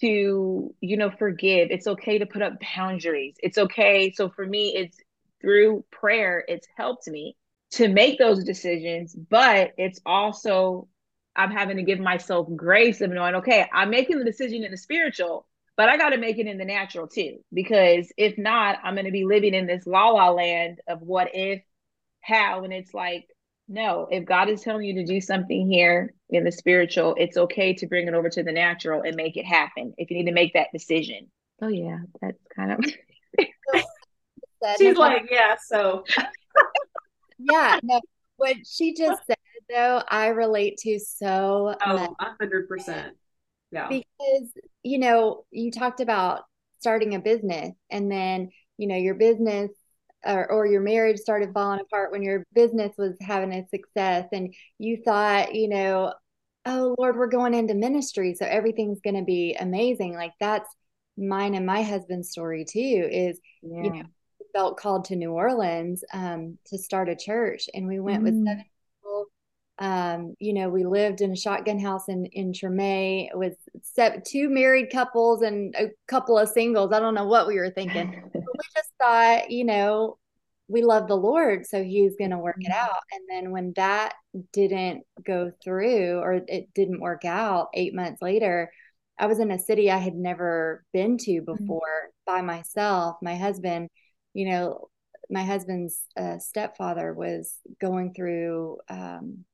to 0.00 0.74
you 0.80 0.96
know 0.96 1.10
forgive 1.10 1.68
it's 1.70 1.86
okay 1.86 2.18
to 2.18 2.26
put 2.26 2.42
up 2.42 2.52
boundaries 2.76 3.36
it's 3.42 3.56
okay 3.56 4.12
so 4.14 4.28
for 4.28 4.44
me 4.44 4.74
it's 4.76 4.98
through 5.40 5.84
prayer 5.90 6.44
it's 6.48 6.66
helped 6.76 7.06
me 7.08 7.36
to 7.70 7.88
make 7.88 8.18
those 8.18 8.44
decisions 8.44 9.14
but 9.14 9.72
it's 9.76 10.00
also 10.06 10.88
i'm 11.36 11.50
having 11.50 11.76
to 11.76 11.82
give 11.82 12.00
myself 12.00 12.48
grace 12.56 13.00
of 13.00 13.10
knowing 13.10 13.36
okay 13.36 13.66
i'm 13.72 13.90
making 13.90 14.18
the 14.18 14.24
decision 14.24 14.64
in 14.64 14.70
the 14.70 14.76
spiritual 14.76 15.46
but 15.76 15.88
i 15.88 15.96
got 15.96 16.10
to 16.10 16.18
make 16.18 16.38
it 16.38 16.46
in 16.46 16.58
the 16.58 16.64
natural 16.64 17.06
too 17.06 17.38
because 17.52 18.12
if 18.16 18.36
not 18.38 18.78
i'm 18.82 18.94
going 18.94 19.04
to 19.04 19.12
be 19.12 19.24
living 19.24 19.54
in 19.54 19.66
this 19.66 19.86
la 19.86 20.08
la 20.08 20.30
land 20.30 20.80
of 20.88 21.00
what 21.00 21.28
if 21.34 21.62
how 22.20 22.64
and 22.64 22.72
it's 22.72 22.94
like 22.94 23.26
no, 23.68 24.08
if 24.10 24.24
God 24.24 24.48
is 24.48 24.62
telling 24.62 24.86
you 24.86 24.94
to 24.94 25.04
do 25.04 25.20
something 25.20 25.70
here 25.70 26.14
in 26.30 26.42
the 26.42 26.50
spiritual, 26.50 27.14
it's 27.18 27.36
okay 27.36 27.74
to 27.74 27.86
bring 27.86 28.08
it 28.08 28.14
over 28.14 28.30
to 28.30 28.42
the 28.42 28.52
natural 28.52 29.02
and 29.02 29.14
make 29.14 29.36
it 29.36 29.44
happen 29.44 29.92
if 29.98 30.10
you 30.10 30.16
need 30.16 30.24
to 30.24 30.32
make 30.32 30.54
that 30.54 30.68
decision. 30.72 31.30
Oh, 31.60 31.68
yeah, 31.68 31.98
that's 32.20 32.42
kind 32.56 32.72
of. 32.72 33.84
She's 34.78 34.96
like, 34.96 35.28
yeah, 35.30 35.56
so. 35.66 36.04
yeah, 37.38 37.78
no, 37.82 38.00
what 38.36 38.56
she 38.66 38.94
just 38.94 39.22
said, 39.26 39.36
though, 39.68 40.02
I 40.08 40.28
relate 40.28 40.78
to 40.78 40.98
so 40.98 41.74
Oh, 41.84 41.94
much. 42.20 42.38
100%. 42.40 43.10
Yeah. 43.70 43.88
Because, 43.88 44.50
you 44.82 44.98
know, 44.98 45.44
you 45.50 45.70
talked 45.70 46.00
about 46.00 46.42
starting 46.78 47.14
a 47.14 47.18
business 47.18 47.74
and 47.90 48.10
then, 48.10 48.50
you 48.76 48.86
know, 48.86 48.96
your 48.96 49.14
business 49.14 49.70
or, 50.24 50.50
or 50.50 50.66
your 50.66 50.80
marriage 50.80 51.18
started 51.18 51.52
falling 51.52 51.80
apart 51.80 52.12
when 52.12 52.22
your 52.22 52.46
business 52.54 52.92
was 52.96 53.16
having 53.20 53.52
a 53.52 53.66
success 53.68 54.26
and 54.32 54.54
you 54.78 55.02
thought, 55.04 55.54
you 55.54 55.68
know, 55.68 56.14
oh 56.66 56.94
Lord, 56.98 57.16
we're 57.16 57.28
going 57.28 57.54
into 57.54 57.74
ministry, 57.74 58.34
so 58.34 58.46
everything's 58.46 59.00
going 59.00 59.16
to 59.16 59.24
be 59.24 59.56
amazing. 59.58 60.14
Like 60.14 60.32
that's 60.40 60.68
mine 61.16 61.54
and 61.54 61.66
my 61.66 61.82
husband's 61.82 62.30
story 62.30 62.64
too. 62.64 63.08
Is 63.10 63.40
yeah. 63.62 63.82
you 63.82 63.90
know 63.90 64.02
felt 64.58 64.76
called 64.76 65.04
to 65.04 65.14
New 65.14 65.30
Orleans 65.30 66.02
um, 66.12 66.58
to 66.66 66.78
start 66.78 67.08
a 67.08 67.14
church, 67.14 67.68
and 67.74 67.86
we 67.86 68.00
went 68.00 68.22
mm. 68.22 68.24
with 68.24 68.44
seven 68.44 68.64
people. 68.96 69.26
Um, 69.78 70.34
you 70.40 70.52
know, 70.52 70.68
we 70.68 70.84
lived 70.84 71.20
in 71.20 71.30
a 71.30 71.36
shotgun 71.36 71.78
house 71.78 72.08
in 72.08 72.26
in 72.26 72.50
Treme 72.50 73.28
with 73.34 73.54
seven, 73.82 74.20
two 74.26 74.48
married 74.48 74.90
couples 74.90 75.42
and 75.42 75.76
a 75.76 75.90
couple 76.08 76.36
of 76.36 76.48
singles. 76.48 76.92
I 76.92 76.98
don't 76.98 77.14
know 77.14 77.26
what 77.26 77.46
we 77.46 77.54
were 77.54 77.70
thinking. 77.70 78.30
we 78.34 78.40
just 78.74 78.90
thought, 79.00 79.48
you 79.48 79.64
know, 79.64 80.18
we 80.66 80.82
love 80.82 81.06
the 81.06 81.16
Lord, 81.16 81.64
so 81.64 81.84
He's 81.84 82.16
going 82.16 82.32
to 82.32 82.38
work 82.38 82.56
it 82.58 82.72
mm-hmm. 82.72 82.90
out. 82.90 83.02
And 83.12 83.22
then 83.30 83.52
when 83.52 83.74
that 83.76 84.14
didn't 84.52 85.04
go 85.24 85.52
through 85.62 86.18
or 86.18 86.42
it 86.48 86.74
didn't 86.74 87.00
work 87.00 87.24
out, 87.24 87.68
eight 87.74 87.94
months 87.94 88.20
later, 88.20 88.72
I 89.20 89.26
was 89.26 89.38
in 89.38 89.52
a 89.52 89.58
city 89.58 89.88
I 89.88 89.98
had 89.98 90.16
never 90.16 90.84
been 90.92 91.16
to 91.18 91.30
mm-hmm. 91.30 91.44
before 91.44 91.78
mm-hmm. 91.78 92.34
by 92.34 92.42
myself. 92.42 93.18
My 93.22 93.36
husband, 93.36 93.88
you 94.34 94.48
know, 94.50 94.88
my 95.30 95.44
husband's 95.44 96.02
uh, 96.16 96.38
stepfather 96.38 97.12
was 97.12 97.54
going 97.80 98.14
through 98.14 98.78
um, 98.88 99.44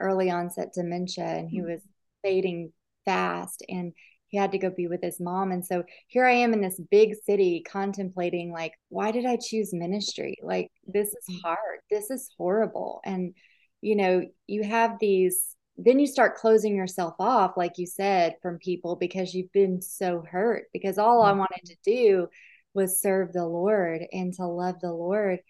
early 0.00 0.30
onset 0.30 0.72
dementia 0.74 1.24
and 1.24 1.50
he 1.50 1.58
mm-hmm. 1.58 1.72
was 1.72 1.82
fading 2.22 2.72
fast. 3.04 3.62
And 3.68 3.92
he 4.32 4.38
had 4.38 4.52
to 4.52 4.58
go 4.58 4.70
be 4.70 4.88
with 4.88 5.02
his 5.02 5.20
mom 5.20 5.52
and 5.52 5.64
so 5.64 5.84
here 6.08 6.24
i 6.26 6.32
am 6.32 6.52
in 6.52 6.60
this 6.60 6.80
big 6.90 7.14
city 7.24 7.62
contemplating 7.70 8.50
like 8.50 8.72
why 8.88 9.12
did 9.12 9.26
i 9.26 9.36
choose 9.36 9.72
ministry 9.72 10.36
like 10.42 10.70
this 10.86 11.08
is 11.08 11.36
mm. 11.36 11.40
hard 11.44 11.80
this 11.90 12.10
is 12.10 12.30
horrible 12.36 13.00
and 13.04 13.34
you 13.82 13.94
know 13.94 14.22
you 14.46 14.64
have 14.64 14.96
these 15.00 15.54
then 15.76 15.98
you 15.98 16.06
start 16.06 16.36
closing 16.36 16.74
yourself 16.74 17.14
off 17.18 17.56
like 17.56 17.76
you 17.76 17.86
said 17.86 18.34
from 18.40 18.58
people 18.58 18.96
because 18.96 19.34
you've 19.34 19.52
been 19.52 19.80
so 19.82 20.24
hurt 20.28 20.64
because 20.72 20.98
all 20.98 21.22
i 21.22 21.32
mm. 21.32 21.38
wanted 21.38 21.64
to 21.66 21.76
do 21.84 22.26
was 22.74 23.00
serve 23.00 23.32
the 23.32 23.46
lord 23.46 24.02
and 24.12 24.32
to 24.34 24.46
love 24.46 24.76
the 24.80 24.92
lord 24.92 25.40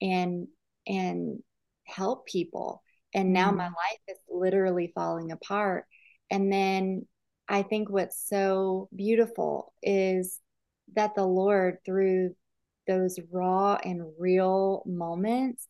and 0.00 0.48
and 0.86 1.42
help 1.84 2.26
people 2.26 2.82
and 3.14 3.32
now 3.32 3.50
mm. 3.50 3.56
my 3.56 3.66
life 3.66 4.00
is 4.08 4.18
literally 4.28 4.92
falling 4.94 5.30
apart 5.32 5.84
and 6.30 6.50
then 6.50 7.06
I 7.48 7.62
think 7.62 7.90
what's 7.90 8.28
so 8.28 8.88
beautiful 8.96 9.74
is 9.82 10.40
that 10.94 11.14
the 11.14 11.26
Lord, 11.26 11.78
through 11.84 12.34
those 12.86 13.18
raw 13.30 13.76
and 13.84 14.02
real 14.18 14.82
moments, 14.86 15.68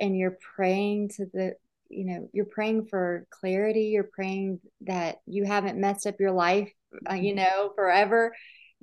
and 0.00 0.16
you're 0.16 0.38
praying 0.54 1.08
to 1.16 1.26
the, 1.26 1.54
you 1.88 2.04
know, 2.04 2.30
you're 2.32 2.44
praying 2.44 2.86
for 2.86 3.26
clarity, 3.30 3.86
you're 3.86 4.04
praying 4.04 4.60
that 4.82 5.16
you 5.26 5.44
haven't 5.44 5.80
messed 5.80 6.06
up 6.06 6.20
your 6.20 6.30
life, 6.30 6.70
uh, 7.10 7.14
you 7.14 7.34
mm-hmm. 7.34 7.44
know, 7.44 7.72
forever. 7.74 8.32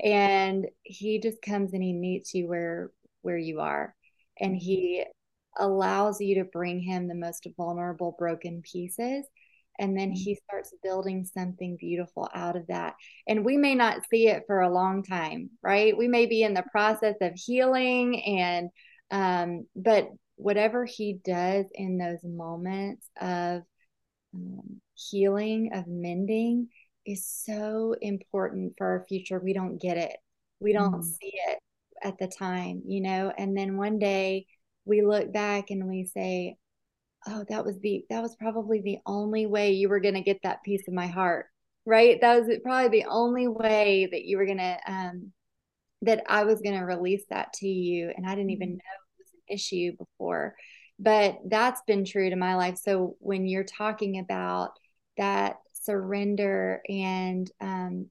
And 0.03 0.67
He 0.83 1.19
just 1.19 1.41
comes 1.41 1.73
and 1.73 1.83
He 1.83 1.93
meets 1.93 2.33
you 2.33 2.47
where 2.47 2.91
where 3.21 3.37
you 3.37 3.59
are, 3.61 3.95
and 4.39 4.55
He 4.55 5.03
allows 5.57 6.19
you 6.21 6.35
to 6.35 6.45
bring 6.45 6.79
Him 6.79 7.07
the 7.07 7.15
most 7.15 7.47
vulnerable, 7.57 8.15
broken 8.17 8.61
pieces. 8.61 9.25
And 9.77 9.97
then 9.97 10.09
mm-hmm. 10.09 10.23
he 10.23 10.39
starts 10.47 10.73
building 10.83 11.25
something 11.25 11.75
beautiful 11.77 12.29
out 12.33 12.55
of 12.55 12.67
that. 12.67 12.95
And 13.27 13.43
we 13.43 13.57
may 13.57 13.75
not 13.75 14.07
see 14.09 14.27
it 14.27 14.43
for 14.47 14.61
a 14.61 14.73
long 14.73 15.03
time 15.03 15.49
right? 15.61 15.97
We 15.97 16.07
may 16.07 16.25
be 16.27 16.43
in 16.43 16.53
the 16.53 16.63
process 16.71 17.15
of 17.21 17.33
healing 17.35 18.23
and 18.23 18.69
um, 19.11 19.67
but 19.75 20.09
whatever 20.35 20.85
he 20.85 21.19
does 21.23 21.65
in 21.73 21.97
those 21.97 22.23
moments 22.23 23.07
of 23.19 23.61
um, 24.33 24.81
healing 24.95 25.71
of 25.73 25.87
mending 25.87 26.69
is 27.05 27.25
so 27.25 27.95
important 28.01 28.73
for 28.77 28.87
our 28.87 29.05
future. 29.07 29.39
We 29.39 29.53
don't 29.53 29.81
get 29.81 29.97
it. 29.97 30.15
We 30.59 30.73
don't 30.73 30.95
mm. 30.95 31.03
see 31.03 31.33
it 31.47 31.59
at 32.03 32.17
the 32.17 32.27
time 32.27 32.81
you 32.85 33.01
know? 33.01 33.31
And 33.37 33.55
then 33.57 33.77
one 33.77 33.99
day 33.99 34.47
we 34.85 35.01
look 35.01 35.31
back 35.31 35.69
and 35.69 35.87
we 35.87 36.05
say 36.05 36.57
oh 37.27 37.43
that 37.49 37.65
was 37.65 37.79
the 37.79 38.05
that 38.09 38.21
was 38.21 38.35
probably 38.35 38.81
the 38.81 38.99
only 39.05 39.45
way 39.45 39.71
you 39.71 39.89
were 39.89 39.99
going 39.99 40.13
to 40.13 40.21
get 40.21 40.39
that 40.43 40.63
piece 40.63 40.87
of 40.87 40.93
my 40.93 41.07
heart 41.07 41.47
right? 41.87 42.19
That 42.19 42.41
was 42.41 42.57
probably 42.63 42.89
the 42.89 43.07
only 43.07 43.47
way 43.47 44.07
that 44.11 44.25
you 44.25 44.37
were 44.37 44.45
going 44.45 44.57
to 44.57 44.77
um 44.87 45.31
that 46.01 46.23
i 46.27 46.43
was 46.43 46.61
going 46.61 46.77
to 46.77 46.85
release 46.85 47.23
that 47.29 47.53
to 47.53 47.67
you 47.67 48.11
and 48.15 48.27
i 48.27 48.35
didn't 48.35 48.51
even 48.51 48.69
mm-hmm. 48.69 48.75
know 48.75 48.81
it 49.17 49.23
was 49.23 49.31
an 49.33 49.53
issue 49.55 49.95
before. 49.97 50.55
But 50.97 51.39
that's 51.45 51.81
been 51.85 52.05
true 52.05 52.29
to 52.29 52.37
my 52.37 52.55
life. 52.55 52.77
So 52.77 53.17
when 53.19 53.47
you're 53.47 53.65
talking 53.65 54.19
about 54.19 54.71
that 55.17 55.57
surrender 55.85 56.81
and 56.89 57.51
um 57.61 58.07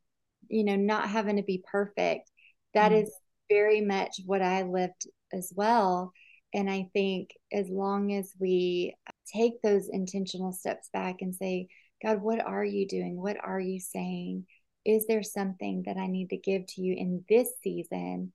you 0.49 0.65
know 0.65 0.77
not 0.77 1.09
having 1.09 1.37
to 1.37 1.43
be 1.43 1.63
perfect 1.71 2.31
that 2.75 2.93
mm-hmm. 2.93 3.03
is 3.03 3.13
very 3.51 3.81
much 3.81 4.21
what 4.27 4.43
i 4.43 4.63
lived 4.63 5.07
as 5.33 5.53
well 5.55 6.13
and 6.55 6.71
I 6.71 6.89
think 6.93 7.31
as 7.53 7.69
long 7.69 8.13
as 8.13 8.33
we 8.39 8.95
take 9.27 9.61
those 9.61 9.89
intentional 9.89 10.53
steps 10.53 10.89
back 10.93 11.17
and 11.21 11.35
say, 11.35 11.67
God, 12.01 12.23
what 12.23 12.41
are 12.41 12.65
you 12.65 12.87
doing? 12.87 13.21
What 13.21 13.37
are 13.43 13.59
you 13.59 13.81
saying? 13.81 14.47
Is 14.85 15.07
there 15.07 15.25
something 15.25 15.83
that 15.87 15.97
I 15.97 16.07
need 16.07 16.31
to 16.31 16.37
give 16.37 16.65
to 16.69 16.81
you 16.81 16.95
in 16.97 17.25
this 17.29 17.49
season? 17.63 18.33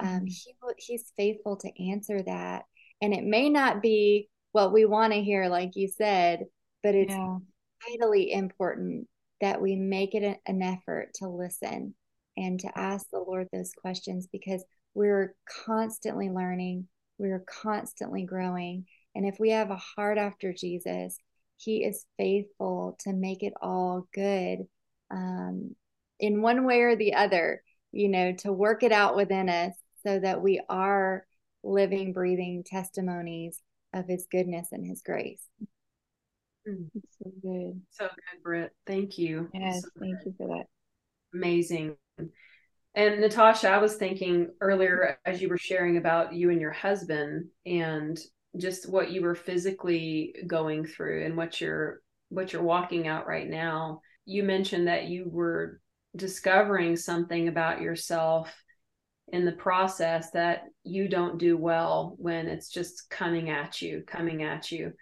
Um, 0.00 0.08
mm-hmm. 0.08 0.24
he, 0.26 0.54
he's 0.78 1.12
faithful 1.18 1.56
to 1.56 1.90
answer 1.90 2.22
that. 2.22 2.64
And 3.02 3.12
it 3.12 3.24
may 3.24 3.50
not 3.50 3.82
be 3.82 4.30
what 4.52 4.72
we 4.72 4.86
want 4.86 5.12
to 5.12 5.22
hear, 5.22 5.48
like 5.48 5.72
you 5.74 5.88
said, 5.88 6.46
but 6.82 6.94
it's 6.94 7.12
yeah. 7.12 7.36
Vitally 7.88 8.32
important 8.32 9.08
that 9.40 9.60
we 9.60 9.76
make 9.76 10.14
it 10.14 10.38
an 10.46 10.62
effort 10.62 11.10
to 11.14 11.28
listen 11.28 11.94
and 12.36 12.60
to 12.60 12.78
ask 12.78 13.06
the 13.10 13.18
Lord 13.18 13.48
those 13.52 13.72
questions 13.72 14.28
because 14.30 14.64
we're 14.94 15.34
constantly 15.64 16.28
learning 16.28 16.86
we're 17.20 17.44
constantly 17.46 18.24
growing. 18.24 18.86
And 19.14 19.26
if 19.26 19.36
we 19.38 19.50
have 19.50 19.70
a 19.70 19.76
heart 19.76 20.16
after 20.16 20.54
Jesus, 20.54 21.18
He 21.58 21.84
is 21.84 22.06
faithful 22.16 22.96
to 23.00 23.12
make 23.12 23.42
it 23.42 23.52
all 23.60 24.08
good 24.14 24.60
um, 25.10 25.76
in 26.18 26.40
one 26.40 26.64
way 26.64 26.80
or 26.80 26.96
the 26.96 27.14
other, 27.14 27.62
you 27.92 28.08
know, 28.08 28.32
to 28.38 28.52
work 28.52 28.82
it 28.82 28.90
out 28.90 29.16
within 29.16 29.50
us 29.50 29.74
so 30.02 30.18
that 30.18 30.40
we 30.40 30.62
are 30.68 31.26
living, 31.62 32.14
breathing 32.14 32.64
testimonies 32.64 33.60
of 33.92 34.06
His 34.08 34.26
goodness 34.30 34.68
and 34.72 34.86
His 34.86 35.02
grace. 35.02 35.44
Mm. 36.68 36.88
so 36.94 37.30
good. 37.42 37.80
So 37.90 38.04
good, 38.06 38.42
Brit. 38.42 38.72
Thank 38.86 39.18
you. 39.18 39.48
Yes, 39.54 39.82
so 39.82 39.88
thank 40.00 40.18
you 40.24 40.34
for 40.36 40.48
that. 40.48 40.64
Amazing. 41.34 41.96
And 42.94 43.20
Natasha, 43.20 43.70
I 43.70 43.78
was 43.78 43.96
thinking 43.96 44.48
earlier 44.60 45.18
as 45.24 45.40
you 45.40 45.48
were 45.48 45.58
sharing 45.58 45.96
about 45.96 46.34
you 46.34 46.50
and 46.50 46.60
your 46.60 46.72
husband 46.72 47.46
and 47.64 48.18
just 48.56 48.90
what 48.90 49.10
you 49.12 49.22
were 49.22 49.36
physically 49.36 50.34
going 50.46 50.84
through 50.84 51.24
and 51.24 51.36
what 51.36 51.60
you're 51.60 52.00
what 52.30 52.52
you're 52.52 52.62
walking 52.62 53.06
out 53.06 53.26
right 53.26 53.48
now. 53.48 54.00
You 54.24 54.42
mentioned 54.42 54.88
that 54.88 55.06
you 55.06 55.28
were 55.28 55.80
discovering 56.16 56.96
something 56.96 57.48
about 57.48 57.80
yourself 57.80 58.52
in 59.32 59.44
the 59.44 59.52
process 59.52 60.30
that 60.32 60.64
you 60.82 61.08
don't 61.08 61.38
do 61.38 61.56
well 61.56 62.16
when 62.18 62.48
it's 62.48 62.68
just 62.68 63.08
coming 63.10 63.50
at 63.50 63.80
you, 63.80 64.02
coming 64.06 64.42
at 64.42 64.70
you. 64.72 64.92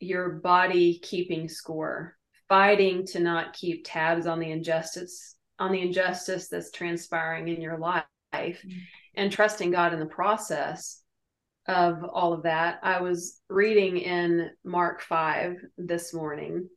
Your 0.00 0.30
body 0.30 0.98
keeping 0.98 1.48
score, 1.48 2.16
fighting 2.48 3.06
to 3.06 3.20
not 3.20 3.54
keep 3.54 3.84
tabs 3.84 4.26
on 4.26 4.38
the 4.40 4.50
injustice 4.50 5.36
on 5.58 5.72
the 5.72 5.80
injustice 5.80 6.48
that's 6.48 6.70
transpiring 6.70 7.48
in 7.48 7.60
your 7.60 7.78
life 7.78 8.04
mm-hmm. 8.34 8.78
and 9.14 9.32
trusting 9.32 9.70
God 9.70 9.92
in 9.92 10.00
the 10.00 10.06
process 10.06 11.02
of 11.66 12.04
all 12.04 12.32
of 12.32 12.44
that. 12.44 12.78
I 12.82 13.00
was 13.00 13.40
reading 13.48 13.96
in 13.96 14.50
Mark 14.64 15.02
5 15.02 15.56
this 15.78 16.14
morning 16.14 16.68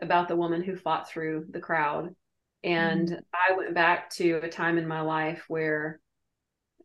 about 0.00 0.28
the 0.28 0.36
woman 0.36 0.62
who 0.62 0.76
fought 0.76 1.08
through 1.08 1.46
the 1.50 1.60
crowd. 1.60 2.14
And 2.62 3.08
mm-hmm. 3.08 3.52
I 3.52 3.56
went 3.56 3.74
back 3.74 4.10
to 4.10 4.40
a 4.42 4.48
time 4.48 4.78
in 4.78 4.86
my 4.86 5.00
life 5.00 5.44
where 5.48 6.00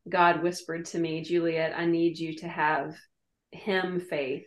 God 0.07 0.43
whispered 0.43 0.86
to 0.86 0.99
me, 0.99 1.23
Juliet, 1.23 1.73
I 1.75 1.86
need 1.86 2.17
you 2.17 2.36
to 2.38 2.47
have 2.47 2.95
him 3.51 3.99
faith. 3.99 4.45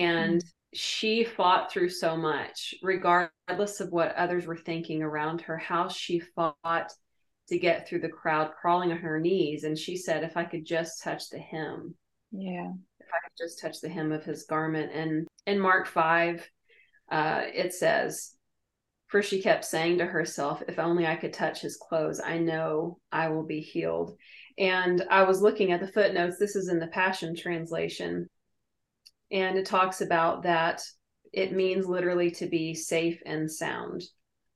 And 0.00 0.44
she 0.74 1.24
fought 1.24 1.70
through 1.70 1.88
so 1.90 2.16
much, 2.16 2.74
regardless 2.82 3.80
of 3.80 3.90
what 3.90 4.14
others 4.14 4.46
were 4.46 4.56
thinking 4.56 5.02
around 5.02 5.40
her, 5.42 5.56
how 5.56 5.88
she 5.88 6.20
fought 6.20 6.92
to 7.48 7.58
get 7.58 7.88
through 7.88 8.00
the 8.00 8.08
crowd, 8.08 8.52
crawling 8.60 8.90
on 8.92 8.98
her 8.98 9.20
knees. 9.20 9.64
And 9.64 9.78
she 9.78 9.96
said, 9.96 10.24
If 10.24 10.36
I 10.36 10.44
could 10.44 10.64
just 10.64 11.02
touch 11.02 11.30
the 11.30 11.38
hem. 11.38 11.94
Yeah. 12.32 12.72
If 13.00 13.06
I 13.12 13.18
could 13.24 13.36
just 13.38 13.60
touch 13.60 13.80
the 13.80 13.88
hem 13.88 14.12
of 14.12 14.24
his 14.24 14.44
garment. 14.44 14.92
And 14.92 15.26
in 15.46 15.58
Mark 15.58 15.86
5, 15.86 16.48
uh, 17.10 17.42
it 17.54 17.72
says, 17.72 18.34
For 19.08 19.22
she 19.22 19.40
kept 19.40 19.64
saying 19.64 19.98
to 19.98 20.06
herself, 20.06 20.62
If 20.66 20.78
only 20.78 21.06
I 21.06 21.16
could 21.16 21.32
touch 21.32 21.60
his 21.60 21.76
clothes, 21.76 22.20
I 22.20 22.38
know 22.38 22.98
I 23.12 23.28
will 23.28 23.44
be 23.44 23.60
healed. 23.60 24.16
And 24.58 25.04
I 25.10 25.22
was 25.22 25.40
looking 25.40 25.70
at 25.72 25.80
the 25.80 25.88
footnotes. 25.88 26.38
This 26.38 26.56
is 26.56 26.68
in 26.68 26.80
the 26.80 26.88
Passion 26.88 27.36
Translation. 27.36 28.28
And 29.30 29.58
it 29.58 29.66
talks 29.66 30.00
about 30.00 30.44
that 30.44 30.82
it 31.32 31.52
means 31.52 31.86
literally 31.86 32.30
to 32.32 32.46
be 32.46 32.74
safe 32.74 33.20
and 33.26 33.50
sound. 33.50 34.02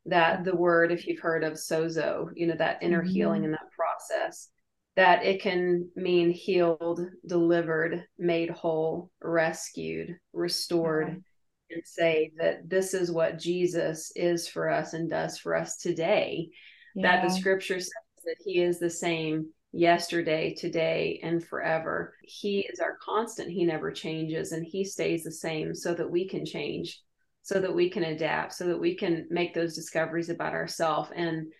That 0.07 0.45
the 0.45 0.57
word, 0.57 0.93
if 0.93 1.07
you've 1.07 1.21
heard 1.21 1.45
of 1.45 1.55
sozo, 1.55 2.31
you 2.35 2.47
know, 2.47 2.57
that 2.57 2.83
inner 2.83 3.03
mm-hmm. 3.03 3.13
healing 3.13 3.45
and 3.45 3.53
that 3.53 3.71
process, 3.77 4.49
that 4.97 5.25
it 5.25 5.43
can 5.43 5.89
mean 5.95 6.31
healed, 6.31 7.01
delivered, 7.27 8.05
made 8.19 8.51
whole, 8.51 9.11
rescued, 9.21 10.17
restored, 10.33 11.09
yeah. 11.09 11.77
and 11.77 11.83
say 11.85 12.33
that 12.39 12.69
this 12.69 12.95
is 12.95 13.13
what 13.13 13.39
Jesus 13.39 14.11
is 14.17 14.49
for 14.49 14.71
us 14.71 14.95
and 14.95 15.11
does 15.11 15.39
for 15.39 15.55
us 15.55 15.77
today. 15.77 16.49
Yeah. 16.95 17.21
That 17.21 17.29
the 17.29 17.35
scripture 17.35 17.79
says 17.79 17.93
that 18.25 18.37
he 18.45 18.63
is 18.63 18.81
the 18.81 18.91
same 18.91 19.51
yesterday, 19.73 20.55
today, 20.55 21.21
and 21.23 21.45
forever. 21.45 22.15
He 22.23 22.61
mm-hmm. 22.61 22.73
is 22.73 22.81
our 22.81 22.97
constant. 23.03 23.51
He 23.51 23.65
never 23.65 23.93
changes 23.93 24.53
and 24.53 24.67
he 24.67 24.85
stays 24.85 25.25
the 25.25 25.33
same 25.33 25.75
so 25.75 25.95
that 25.95 26.11
we 26.11 26.29
can 26.29 26.45
change, 26.45 27.01
so 27.43 27.61
that 27.61 27.75
we 27.75 27.91
can 27.91 28.05
adapt, 28.05 28.55
so 28.55 28.67
that 28.67 28.81
we 28.81 28.97
can 28.97 29.27
make 29.31 29.55
those 29.55 29.75
discoveries 29.75 30.29
about 30.29 30.53
ourselves. 30.53 31.11
And 31.15 31.53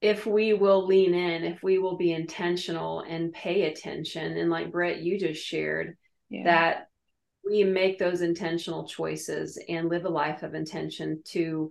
if 0.00 0.26
we 0.26 0.52
will 0.52 0.86
lean 0.86 1.12
in, 1.12 1.42
if 1.42 1.62
we 1.62 1.78
will 1.78 1.96
be 1.96 2.12
intentional 2.12 3.00
and 3.00 3.32
pay 3.32 3.62
attention, 3.62 4.36
and 4.36 4.48
like 4.48 4.70
Brit, 4.70 5.00
you 5.00 5.18
just 5.18 5.44
shared, 5.44 5.96
yeah. 6.30 6.44
that 6.44 6.88
we 7.44 7.64
make 7.64 7.98
those 7.98 8.20
intentional 8.20 8.86
choices 8.86 9.60
and 9.68 9.88
live 9.88 10.04
a 10.04 10.08
life 10.08 10.44
of 10.44 10.54
intention 10.54 11.22
to 11.24 11.70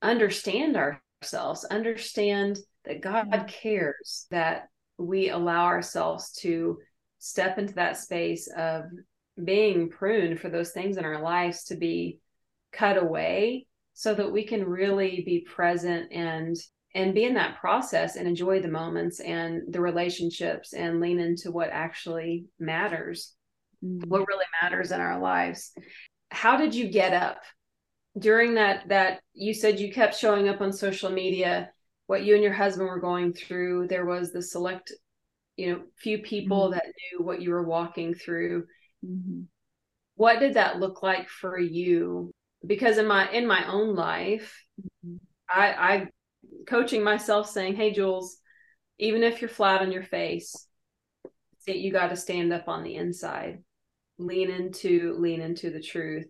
understand 0.00 0.74
ourselves, 0.76 1.66
understand 1.66 2.58
that 2.86 3.02
mm-hmm. 3.02 3.12
God 3.12 3.26
yeah. 3.30 3.44
cares, 3.44 4.26
that 4.30 4.69
we 5.00 5.30
allow 5.30 5.64
ourselves 5.64 6.32
to 6.32 6.78
step 7.18 7.58
into 7.58 7.74
that 7.74 7.96
space 7.96 8.48
of 8.56 8.84
being 9.42 9.88
pruned 9.88 10.38
for 10.40 10.48
those 10.48 10.72
things 10.72 10.96
in 10.96 11.04
our 11.04 11.22
lives 11.22 11.64
to 11.64 11.76
be 11.76 12.20
cut 12.72 12.96
away 12.96 13.66
so 13.94 14.14
that 14.14 14.30
we 14.30 14.44
can 14.44 14.64
really 14.64 15.22
be 15.24 15.40
present 15.40 16.12
and 16.12 16.56
and 16.94 17.14
be 17.14 17.24
in 17.24 17.34
that 17.34 17.60
process 17.60 18.16
and 18.16 18.26
enjoy 18.26 18.60
the 18.60 18.68
moments 18.68 19.20
and 19.20 19.62
the 19.72 19.80
relationships 19.80 20.72
and 20.72 21.00
lean 21.00 21.20
into 21.20 21.50
what 21.50 21.70
actually 21.70 22.46
matters 22.58 23.34
mm-hmm. 23.84 24.08
what 24.08 24.26
really 24.28 24.44
matters 24.62 24.92
in 24.92 25.00
our 25.00 25.20
lives 25.20 25.72
how 26.30 26.56
did 26.56 26.74
you 26.74 26.88
get 26.88 27.12
up 27.12 27.42
during 28.18 28.54
that 28.54 28.88
that 28.88 29.20
you 29.34 29.54
said 29.54 29.78
you 29.78 29.92
kept 29.92 30.16
showing 30.16 30.48
up 30.48 30.60
on 30.60 30.72
social 30.72 31.10
media 31.10 31.70
what 32.10 32.24
you 32.24 32.34
and 32.34 32.42
your 32.42 32.52
husband 32.52 32.88
were 32.88 33.00
going 33.00 33.32
through 33.32 33.86
there 33.88 34.04
was 34.04 34.32
the 34.32 34.42
select 34.42 34.92
you 35.56 35.72
know 35.72 35.80
few 35.96 36.18
people 36.18 36.64
mm-hmm. 36.64 36.74
that 36.74 36.84
knew 36.86 37.24
what 37.24 37.40
you 37.40 37.50
were 37.50 37.66
walking 37.66 38.14
through 38.14 38.64
mm-hmm. 39.04 39.42
what 40.16 40.40
did 40.40 40.54
that 40.54 40.78
look 40.78 41.02
like 41.02 41.28
for 41.28 41.58
you 41.58 42.30
because 42.66 42.98
in 42.98 43.06
my 43.06 43.30
in 43.30 43.46
my 43.46 43.66
own 43.66 43.94
life 43.94 44.64
mm-hmm. 45.04 45.16
i 45.48 45.94
i 45.94 46.08
coaching 46.66 47.02
myself 47.02 47.48
saying, 47.50 47.76
Hey, 47.76 47.92
Jules, 47.92 48.38
even 48.98 49.22
if 49.22 49.40
you're 49.40 49.50
flat 49.50 49.80
on 49.80 49.92
your 49.92 50.02
face, 50.02 50.66
you 51.66 51.92
got 51.92 52.08
to 52.08 52.16
stand 52.16 52.52
up 52.52 52.68
on 52.68 52.82
the 52.82 52.96
inside, 52.96 53.62
lean 54.18 54.50
into, 54.50 55.14
lean 55.18 55.40
into 55.40 55.70
the 55.70 55.82
truth. 55.82 56.26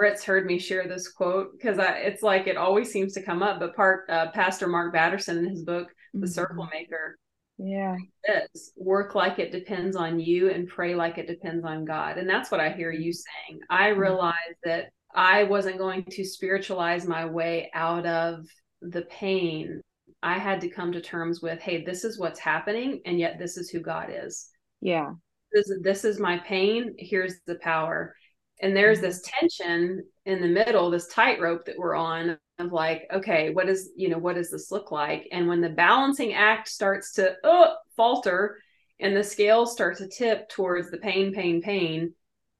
Mm-hmm. 0.00 0.22
Heard 0.24 0.46
me 0.46 0.58
share 0.58 0.86
this 0.86 1.08
quote 1.08 1.52
because 1.52 1.78
it's 1.80 2.22
like 2.22 2.46
it 2.46 2.56
always 2.56 2.90
seems 2.90 3.12
to 3.14 3.22
come 3.22 3.42
up. 3.42 3.60
But 3.60 3.76
part 3.76 4.08
uh, 4.10 4.30
Pastor 4.32 4.66
Mark 4.66 4.92
Batterson 4.92 5.38
in 5.38 5.48
his 5.48 5.62
book, 5.62 5.88
The 6.12 6.20
mm-hmm. 6.20 6.26
Circle 6.26 6.68
Maker, 6.72 7.18
yeah, 7.58 7.96
says 8.26 8.72
work 8.76 9.14
like 9.14 9.38
it 9.38 9.52
depends 9.52 9.96
on 9.96 10.20
you 10.20 10.50
and 10.50 10.68
pray 10.68 10.94
like 10.94 11.18
it 11.18 11.26
depends 11.26 11.64
on 11.64 11.84
God. 11.84 12.18
And 12.18 12.28
that's 12.28 12.50
what 12.50 12.60
I 12.60 12.70
hear 12.70 12.92
you 12.92 13.12
saying. 13.12 13.60
I 13.70 13.90
mm-hmm. 13.90 14.00
realized 14.00 14.58
that 14.64 14.90
I 15.14 15.44
wasn't 15.44 15.78
going 15.78 16.04
to 16.04 16.24
spiritualize 16.24 17.06
my 17.06 17.24
way 17.24 17.70
out 17.72 18.04
of 18.04 18.46
the 18.82 19.02
pain, 19.02 19.80
I 20.22 20.38
had 20.38 20.60
to 20.62 20.68
come 20.68 20.92
to 20.92 21.00
terms 21.00 21.40
with, 21.40 21.60
hey, 21.60 21.84
this 21.84 22.04
is 22.04 22.18
what's 22.18 22.40
happening, 22.40 23.00
and 23.06 23.18
yet 23.18 23.38
this 23.38 23.56
is 23.56 23.70
who 23.70 23.80
God 23.80 24.10
is. 24.10 24.48
Yeah. 24.80 25.12
This, 25.52 25.72
this 25.82 26.04
is 26.04 26.18
my 26.18 26.38
pain. 26.38 26.94
Here's 26.98 27.36
the 27.46 27.56
power. 27.56 28.14
And 28.60 28.76
there's 28.76 28.98
mm-hmm. 28.98 29.06
this 29.06 29.22
tension 29.22 30.04
in 30.24 30.40
the 30.40 30.48
middle, 30.48 30.90
this 30.90 31.08
tightrope 31.08 31.66
that 31.66 31.78
we're 31.78 31.94
on 31.94 32.38
of 32.58 32.72
like, 32.72 33.06
okay, 33.12 33.50
what 33.50 33.68
is, 33.68 33.90
you 33.96 34.08
know, 34.08 34.18
what 34.18 34.36
does 34.36 34.50
this 34.50 34.70
look 34.70 34.90
like? 34.90 35.28
And 35.30 35.46
when 35.46 35.60
the 35.60 35.68
balancing 35.68 36.32
act 36.32 36.68
starts 36.68 37.12
to 37.14 37.34
oh, 37.44 37.74
falter 37.96 38.58
and 38.98 39.14
the 39.14 39.22
scale 39.22 39.66
starts 39.66 39.98
to 39.98 40.08
tip 40.08 40.48
towards 40.48 40.90
the 40.90 40.96
pain, 40.96 41.34
pain, 41.34 41.60
pain, 41.60 42.14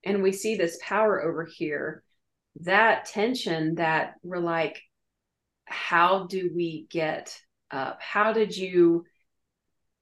and 0.04 0.22
we 0.22 0.32
see 0.32 0.54
this 0.54 0.78
power 0.82 1.22
over 1.22 1.44
here, 1.44 2.02
that 2.60 3.06
tension 3.06 3.76
that 3.76 4.14
we're 4.22 4.38
like, 4.38 4.82
how 5.64 6.26
do 6.26 6.50
we 6.54 6.86
get 6.90 7.40
up? 7.70 8.00
How 8.00 8.32
did 8.32 8.56
you, 8.56 9.04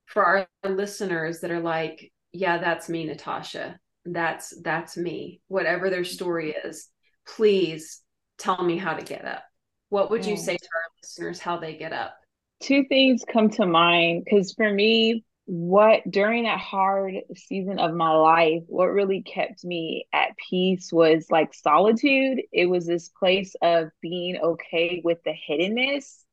for 0.06 0.24
our 0.24 0.46
listeners 0.68 1.40
that 1.40 1.50
are 1.50 1.60
like, 1.60 2.12
yeah, 2.32 2.58
that's 2.58 2.88
me, 2.88 3.04
Natasha. 3.04 3.78
That's 4.04 4.54
that's 4.62 4.96
me. 4.96 5.40
Whatever 5.48 5.90
their 5.90 6.00
mm-hmm. 6.00 6.14
story 6.14 6.54
is, 6.64 6.88
please 7.26 8.02
tell 8.38 8.62
me 8.62 8.76
how 8.76 8.94
to 8.94 9.04
get 9.04 9.24
up. 9.24 9.44
What 9.88 10.10
would 10.10 10.26
you 10.26 10.36
say 10.36 10.56
to 10.56 10.68
our 10.74 10.90
listeners 11.02 11.38
how 11.38 11.58
they 11.58 11.76
get 11.76 11.92
up? 11.92 12.16
Two 12.60 12.84
things 12.88 13.22
come 13.30 13.50
to 13.50 13.66
mind 13.66 14.24
because 14.24 14.52
for 14.52 14.72
me, 14.72 15.24
what 15.46 16.00
during 16.10 16.44
that 16.44 16.58
hard 16.58 17.14
season 17.36 17.78
of 17.78 17.94
my 17.94 18.10
life, 18.10 18.62
what 18.66 18.86
really 18.86 19.22
kept 19.22 19.64
me 19.64 20.06
at 20.12 20.36
peace 20.50 20.92
was 20.92 21.26
like 21.30 21.52
solitude. 21.54 22.40
It 22.52 22.66
was 22.66 22.86
this 22.86 23.08
place 23.08 23.54
of 23.62 23.90
being 24.00 24.38
okay 24.38 25.02
with 25.04 25.18
the 25.24 25.34
hiddenness 25.48 26.24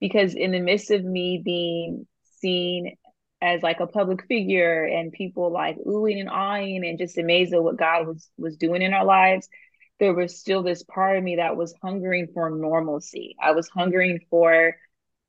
because 0.00 0.34
in 0.34 0.52
the 0.52 0.60
midst 0.60 0.90
of 0.90 1.04
me 1.04 1.42
being 1.44 2.06
seen 2.40 2.96
as 3.42 3.62
like 3.62 3.80
a 3.80 3.86
public 3.86 4.26
figure 4.26 4.84
and 4.84 5.12
people 5.12 5.50
like 5.50 5.76
oohing 5.86 6.20
and 6.20 6.28
awing 6.28 6.84
and 6.84 6.98
just 6.98 7.18
amazed 7.18 7.54
at 7.54 7.62
what 7.62 7.76
God 7.76 8.06
was 8.06 8.28
was 8.36 8.56
doing 8.56 8.82
in 8.82 8.92
our 8.92 9.04
lives, 9.04 9.48
there 9.98 10.14
was 10.14 10.38
still 10.38 10.62
this 10.62 10.82
part 10.82 11.16
of 11.16 11.24
me 11.24 11.36
that 11.36 11.56
was 11.56 11.74
hungering 11.82 12.28
for 12.34 12.50
normalcy. 12.50 13.36
I 13.40 13.52
was 13.52 13.68
hungering 13.68 14.20
for 14.30 14.74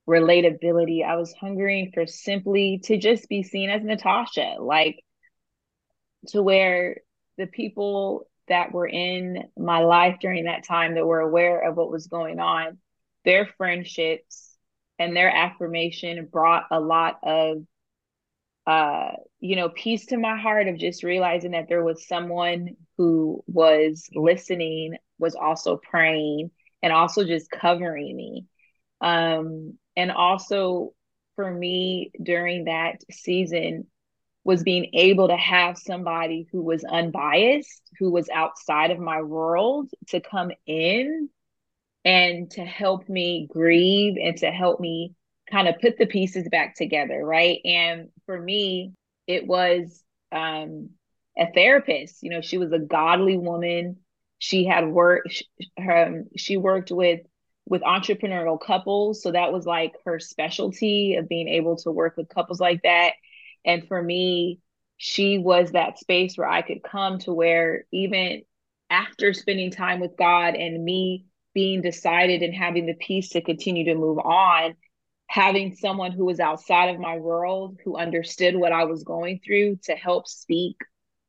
relatability. 0.07 1.05
I 1.05 1.15
was 1.15 1.33
hungering 1.33 1.91
for 1.93 2.05
simply 2.05 2.81
to 2.85 2.97
just 2.97 3.29
be 3.29 3.43
seen 3.43 3.69
as 3.69 3.83
Natasha, 3.83 4.55
like 4.59 5.03
to 6.27 6.41
where 6.41 6.97
the 7.37 7.47
people 7.47 8.27
that 8.47 8.73
were 8.73 8.87
in 8.87 9.45
my 9.57 9.79
life 9.79 10.17
during 10.19 10.45
that 10.45 10.65
time 10.65 10.95
that 10.95 11.05
were 11.05 11.19
aware 11.19 11.61
of 11.61 11.77
what 11.77 11.91
was 11.91 12.07
going 12.07 12.39
on, 12.39 12.77
their 13.23 13.47
friendships 13.57 14.55
and 14.99 15.15
their 15.15 15.29
affirmation 15.29 16.27
brought 16.31 16.65
a 16.71 16.79
lot 16.79 17.19
of 17.23 17.63
uh 18.67 19.11
you 19.39 19.55
know 19.55 19.69
peace 19.69 20.05
to 20.07 20.17
my 20.17 20.37
heart 20.37 20.67
of 20.67 20.77
just 20.77 21.03
realizing 21.03 21.51
that 21.51 21.67
there 21.67 21.83
was 21.83 22.07
someone 22.07 22.75
who 22.97 23.43
was 23.47 24.07
listening 24.13 24.95
was 25.17 25.35
also 25.35 25.77
praying 25.77 26.51
and 26.83 26.93
also 26.93 27.23
just 27.23 27.49
covering 27.51 28.15
me. 28.15 28.45
Um 29.01 29.77
and 29.95 30.11
also 30.11 30.93
for 31.35 31.49
me 31.51 32.11
during 32.21 32.65
that 32.65 33.01
season 33.11 33.87
was 34.43 34.63
being 34.63 34.89
able 34.93 35.27
to 35.27 35.37
have 35.37 35.77
somebody 35.77 36.47
who 36.51 36.63
was 36.63 36.83
unbiased, 36.83 37.81
who 37.99 38.11
was 38.11 38.29
outside 38.29 38.91
of 38.91 38.99
my 38.99 39.21
world 39.21 39.91
to 40.07 40.19
come 40.19 40.51
in 40.65 41.29
and 42.03 42.49
to 42.51 42.65
help 42.65 43.07
me 43.07 43.47
grieve 43.51 44.17
and 44.21 44.37
to 44.37 44.49
help 44.49 44.79
me 44.79 45.13
kind 45.51 45.67
of 45.67 45.79
put 45.79 45.97
the 45.97 46.05
pieces 46.05 46.47
back 46.49 46.75
together, 46.75 47.23
right? 47.23 47.59
And 47.65 48.09
for 48.25 48.39
me, 48.39 48.93
it 49.27 49.45
was 49.45 50.03
um, 50.31 50.91
a 51.37 51.51
therapist. 51.51 52.23
You 52.23 52.31
know, 52.31 52.41
she 52.41 52.57
was 52.57 52.71
a 52.71 52.79
godly 52.79 53.37
woman. 53.37 53.97
She 54.39 54.65
had 54.65 54.87
worked. 54.87 55.31
She, 55.31 55.45
um, 55.77 56.25
she 56.37 56.57
worked 56.57 56.91
with 56.91 57.21
with 57.65 57.83
entrepreneurial 57.83 58.59
couples. 58.59 59.21
So 59.21 59.31
that 59.31 59.53
was 59.53 59.65
like 59.65 59.93
her 60.05 60.19
specialty 60.19 61.15
of 61.15 61.29
being 61.29 61.47
able 61.47 61.77
to 61.77 61.91
work 61.91 62.17
with 62.17 62.27
couples 62.27 62.59
like 62.59 62.81
that. 62.83 63.11
And 63.63 63.87
for 63.87 64.01
me, 64.01 64.59
she 64.97 65.37
was 65.37 65.71
that 65.71 65.99
space 65.99 66.37
where 66.37 66.49
I 66.49 66.63
could 66.63 66.83
come 66.83 67.19
to 67.19 67.33
where 67.33 67.85
even 67.91 68.41
after 68.89 69.33
spending 69.33 69.71
time 69.71 69.99
with 69.99 70.17
God 70.17 70.55
and 70.55 70.83
me 70.83 71.25
being 71.53 71.81
decided 71.81 72.41
and 72.41 72.53
having 72.53 72.85
the 72.85 72.93
peace 72.93 73.29
to 73.29 73.41
continue 73.41 73.85
to 73.85 73.95
move 73.95 74.19
on, 74.19 74.75
having 75.31 75.73
someone 75.75 76.11
who 76.11 76.25
was 76.25 76.41
outside 76.41 76.93
of 76.93 76.99
my 76.99 77.15
world 77.15 77.79
who 77.85 77.95
understood 77.95 78.53
what 78.53 78.73
I 78.73 78.83
was 78.83 79.03
going 79.03 79.39
through 79.45 79.77
to 79.83 79.93
help 79.93 80.27
speak 80.27 80.75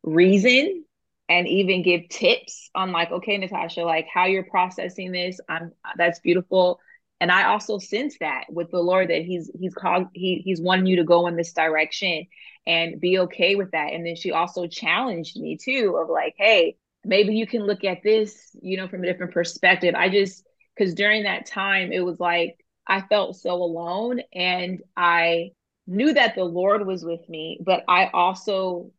reason 0.02 0.84
and 1.28 1.46
even 1.46 1.84
give 1.84 2.08
tips 2.08 2.68
on 2.74 2.90
like 2.90 3.12
okay 3.12 3.38
natasha 3.38 3.82
like 3.82 4.08
how 4.12 4.26
you're 4.26 4.42
processing 4.42 5.12
this 5.12 5.38
i'm 5.48 5.70
that's 5.96 6.18
beautiful 6.18 6.80
and 7.22 7.30
I 7.30 7.44
also 7.44 7.78
sense 7.78 8.16
that 8.18 8.46
with 8.50 8.72
the 8.72 8.80
Lord 8.80 9.10
that 9.10 9.22
He's 9.22 9.48
He's 9.56 9.74
called 9.74 10.08
He 10.12 10.42
He's 10.44 10.60
wanting 10.60 10.86
you 10.86 10.96
to 10.96 11.04
go 11.04 11.28
in 11.28 11.36
this 11.36 11.52
direction 11.52 12.26
and 12.66 13.00
be 13.00 13.20
okay 13.20 13.54
with 13.54 13.70
that. 13.70 13.92
And 13.92 14.04
then 14.04 14.16
she 14.16 14.32
also 14.32 14.66
challenged 14.66 15.38
me 15.38 15.56
too 15.56 15.96
of 16.02 16.10
like, 16.10 16.34
hey, 16.36 16.76
maybe 17.04 17.36
you 17.36 17.46
can 17.46 17.62
look 17.64 17.84
at 17.84 18.02
this, 18.02 18.50
you 18.60 18.76
know, 18.76 18.88
from 18.88 19.04
a 19.04 19.06
different 19.06 19.34
perspective. 19.34 19.94
I 19.94 20.08
just 20.08 20.44
because 20.76 20.94
during 20.94 21.22
that 21.22 21.46
time 21.46 21.92
it 21.92 22.04
was 22.04 22.18
like 22.18 22.56
I 22.86 23.02
felt 23.02 23.36
so 23.36 23.54
alone 23.54 24.20
and 24.34 24.82
I 24.96 25.52
knew 25.86 26.14
that 26.14 26.34
the 26.34 26.44
Lord 26.44 26.86
was 26.86 27.04
with 27.04 27.28
me, 27.28 27.58
but 27.64 27.84
I 27.88 28.10
also 28.12 28.90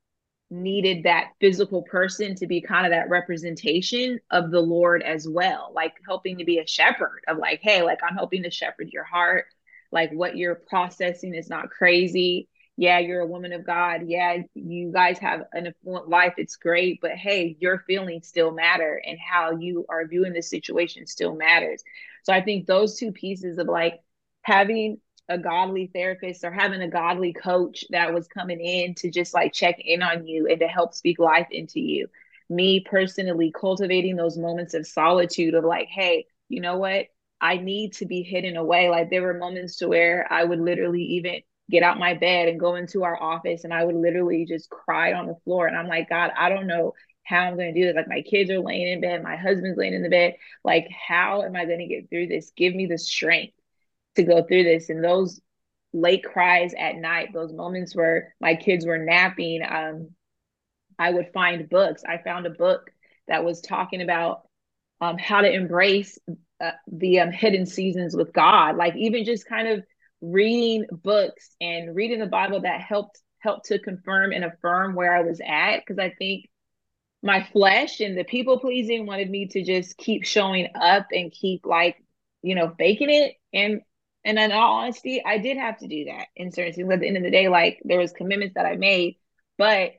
needed 0.50 1.04
that 1.04 1.32
physical 1.40 1.82
person 1.84 2.36
to 2.36 2.48
be 2.48 2.62
kind 2.62 2.86
of 2.86 2.92
that 2.92 3.10
representation 3.10 4.20
of 4.30 4.52
the 4.52 4.60
Lord 4.60 5.02
as 5.02 5.28
well, 5.28 5.72
like 5.74 5.94
helping 6.06 6.38
to 6.38 6.46
be 6.46 6.60
a 6.60 6.68
shepherd 6.68 7.22
of 7.28 7.38
like, 7.38 7.62
hey, 7.62 7.82
like 7.82 8.00
I'm 8.08 8.16
helping 8.16 8.44
to 8.44 8.52
shepherd 8.52 8.90
your 8.92 9.04
heart, 9.04 9.46
like 9.92 10.12
what 10.12 10.38
you're 10.38 10.56
processing 10.56 11.34
is 11.34 11.50
not 11.50 11.70
crazy. 11.72 12.48
Yeah, 12.76 12.98
you're 13.00 13.22
a 13.22 13.28
woman 13.28 13.54
of 13.54 13.66
God. 13.66 14.02
Yeah, 14.08 14.38
you 14.56 14.92
guys 14.92 15.20
have 15.20 15.44
an 15.54 15.68
affluent 15.68 16.10
life. 16.10 16.34
It's 16.38 16.56
great. 16.56 17.00
But 17.02 17.12
hey, 17.12 17.56
your 17.60 17.80
feelings 17.86 18.28
still 18.28 18.52
matter 18.52 19.02
and 19.06 19.18
how 19.20 19.52
you 19.52 19.86
are 19.90 20.08
viewing 20.08 20.34
the 20.34 20.42
situation 20.42 21.06
still 21.06 21.36
matters. 21.36 21.84
So 22.24 22.34
I 22.34 22.42
think 22.42 22.66
those 22.66 22.98
two 22.98 23.12
pieces 23.12 23.60
of 23.60 23.68
like 23.68 24.02
having 24.42 24.98
a 25.30 25.38
godly 25.38 25.90
therapist 25.94 26.44
or 26.44 26.52
having 26.52 26.82
a 26.82 26.90
godly 26.90 27.32
coach 27.32 27.86
that 27.92 28.14
was 28.14 28.28
coming 28.28 28.60
in 28.60 28.96
to 28.96 29.12
just 29.12 29.34
like 29.34 29.54
check 29.54 29.78
in 29.80 30.02
on 30.02 30.26
you 30.26 30.48
and 30.48 30.60
to 30.60 30.68
help 30.68 30.94
speak 30.96 31.20
life 31.20 31.48
into 31.52 31.80
you. 31.80 32.08
Me 32.50 32.80
personally 32.80 33.52
cultivating 33.52 34.16
those 34.16 34.38
moments 34.38 34.74
of 34.74 34.86
solitude 34.88 35.54
of 35.54 35.64
like, 35.64 35.88
hey, 35.90 36.26
you 36.50 36.60
know 36.60 36.78
what? 36.78 37.06
I 37.40 37.58
need 37.58 37.94
to 37.94 38.06
be 38.06 38.24
hidden 38.24 38.58
away. 38.58 38.90
Like 38.90 39.10
there 39.10 39.22
were 39.22 39.34
moments 39.34 39.78
to 39.78 39.88
where 39.88 40.28
I 40.32 40.44
would 40.44 40.60
literally 40.60 41.04
even 41.04 41.42
get 41.74 41.82
out 41.82 41.98
my 41.98 42.14
bed 42.14 42.48
and 42.48 42.60
go 42.60 42.76
into 42.76 43.04
our 43.04 43.20
office 43.20 43.64
and 43.64 43.74
I 43.74 43.84
would 43.84 43.96
literally 43.96 44.46
just 44.46 44.70
cry 44.70 45.14
on 45.14 45.26
the 45.26 45.36
floor. 45.44 45.66
And 45.66 45.76
I'm 45.76 45.88
like, 45.88 46.08
God, 46.08 46.30
I 46.38 46.50
don't 46.50 46.68
know 46.68 46.94
how 47.24 47.40
I'm 47.40 47.58
going 47.58 47.74
to 47.74 47.80
do 47.80 47.88
this. 47.88 47.96
Like 47.96 48.08
my 48.08 48.22
kids 48.22 48.52
are 48.52 48.60
laying 48.60 48.88
in 48.88 49.02
bed, 49.02 49.24
my 49.24 49.36
husband's 49.36 49.78
laying 49.78 49.96
in 49.96 50.04
the 50.04 50.10
bed. 50.10 50.36
Like, 50.64 50.88
how 50.92 51.42
am 51.42 51.56
I 51.56 51.66
going 51.66 51.80
to 51.80 51.88
get 51.88 52.12
through 52.12 52.28
this? 52.28 52.52
Give 52.56 52.76
me 52.76 52.86
the 52.86 53.00
strength 53.00 53.56
to 54.16 54.24
go 54.24 54.44
through 54.44 54.66
this. 54.66 54.90
And 54.90 55.04
those 55.04 55.42
late 55.94 56.24
cries 56.24 56.76
at 56.78 56.96
night, 56.96 57.34
those 57.34 57.52
moments 57.52 57.96
where 57.96 58.36
my 58.40 58.54
kids 58.54 58.86
were 58.86 59.00
napping, 59.00 59.64
um, 59.68 60.10
I 61.00 61.10
would 61.10 61.32
find 61.34 61.68
books. 61.68 62.04
I 62.08 62.20
found 62.20 62.46
a 62.46 62.52
book 62.52 62.92
that 63.28 63.44
was 63.44 63.62
talking 63.62 64.04
about 64.04 64.48
um, 65.02 65.18
how 65.18 65.42
to 65.42 65.52
embrace 65.52 66.20
uh, 66.62 66.72
the 66.92 67.22
um, 67.22 67.32
hidden 67.32 67.66
seasons 67.66 68.16
with 68.16 68.32
God. 68.32 68.78
Like 68.78 68.96
even 68.96 69.26
just 69.26 69.48
kind 69.48 69.68
of 69.70 69.84
reading 70.24 70.86
books 70.90 71.56
and 71.60 71.96
reading 71.96 72.20
the 72.20 72.26
Bible 72.26 72.62
that 72.62 72.82
helped 72.82 73.20
helped 73.40 73.66
to 73.66 73.78
confirm 73.78 74.32
and 74.32 74.46
affirm 74.46 74.96
where 74.96 75.16
I 75.16 75.22
was 75.22 75.42
at. 75.46 75.80
Because 75.80 76.00
I 76.00 76.12
think 76.18 76.50
my 77.22 77.44
flesh 77.52 78.00
and 78.00 78.18
the 78.18 78.24
people 78.24 78.60
pleasing 78.60 79.06
wanted 79.06 79.30
me 79.30 79.48
to 79.48 79.64
just 79.64 79.98
keep 79.98 80.24
showing 80.24 80.70
up 80.76 81.08
and 81.12 81.32
keep 81.32 81.66
like 81.66 81.98
you 82.42 82.56
know 82.56 82.74
faking 82.78 83.10
it 83.10 83.36
and 83.54 83.82
and 84.26 84.40
in 84.40 84.52
all 84.54 84.80
honesty, 84.80 85.22
I 85.26 85.38
did 85.38 85.58
have 85.58 85.80
to 85.80 85.88
do 85.88 86.06
that 86.06 86.28
in 86.36 86.52
certain 86.52 86.74
things. 86.74 86.90
At 86.90 87.02
the 87.02 87.08
end 87.08 87.18
of 87.18 87.24
the 87.24 87.32
day, 87.32 87.50
like 87.50 87.82
there 87.84 88.00
was 88.00 88.14
commitments 88.14 88.56
that 88.56 88.66
I 88.66 88.78
made, 88.78 89.18
but 89.58 89.92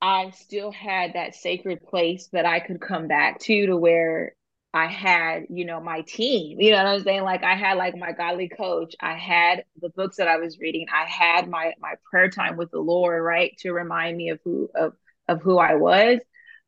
I 0.00 0.30
still 0.30 0.70
had 0.70 1.14
that 1.14 1.34
sacred 1.34 1.82
place 1.82 2.28
that 2.32 2.46
I 2.46 2.60
could 2.60 2.80
come 2.80 3.08
back 3.08 3.40
to 3.40 3.66
to 3.66 3.76
where 3.76 4.34
I 4.74 4.86
had, 4.86 5.44
you 5.50 5.64
know, 5.66 5.80
my 5.80 6.00
team. 6.02 6.60
You 6.60 6.70
know 6.72 6.78
what 6.78 6.86
I'm 6.86 7.02
saying? 7.02 7.22
Like 7.22 7.42
I 7.44 7.54
had 7.54 7.76
like 7.76 7.96
my 7.96 8.12
godly 8.12 8.48
coach. 8.48 8.94
I 9.00 9.14
had 9.14 9.64
the 9.80 9.90
books 9.90 10.16
that 10.16 10.28
I 10.28 10.38
was 10.38 10.58
reading. 10.58 10.86
I 10.92 11.04
had 11.08 11.48
my 11.48 11.74
my 11.80 11.94
prayer 12.10 12.30
time 12.30 12.56
with 12.56 12.70
the 12.70 12.78
Lord, 12.80 13.22
right? 13.22 13.54
To 13.60 13.72
remind 13.72 14.16
me 14.16 14.30
of 14.30 14.40
who 14.44 14.70
of 14.74 14.94
of 15.28 15.42
who 15.42 15.58
I 15.58 15.74
was. 15.74 16.20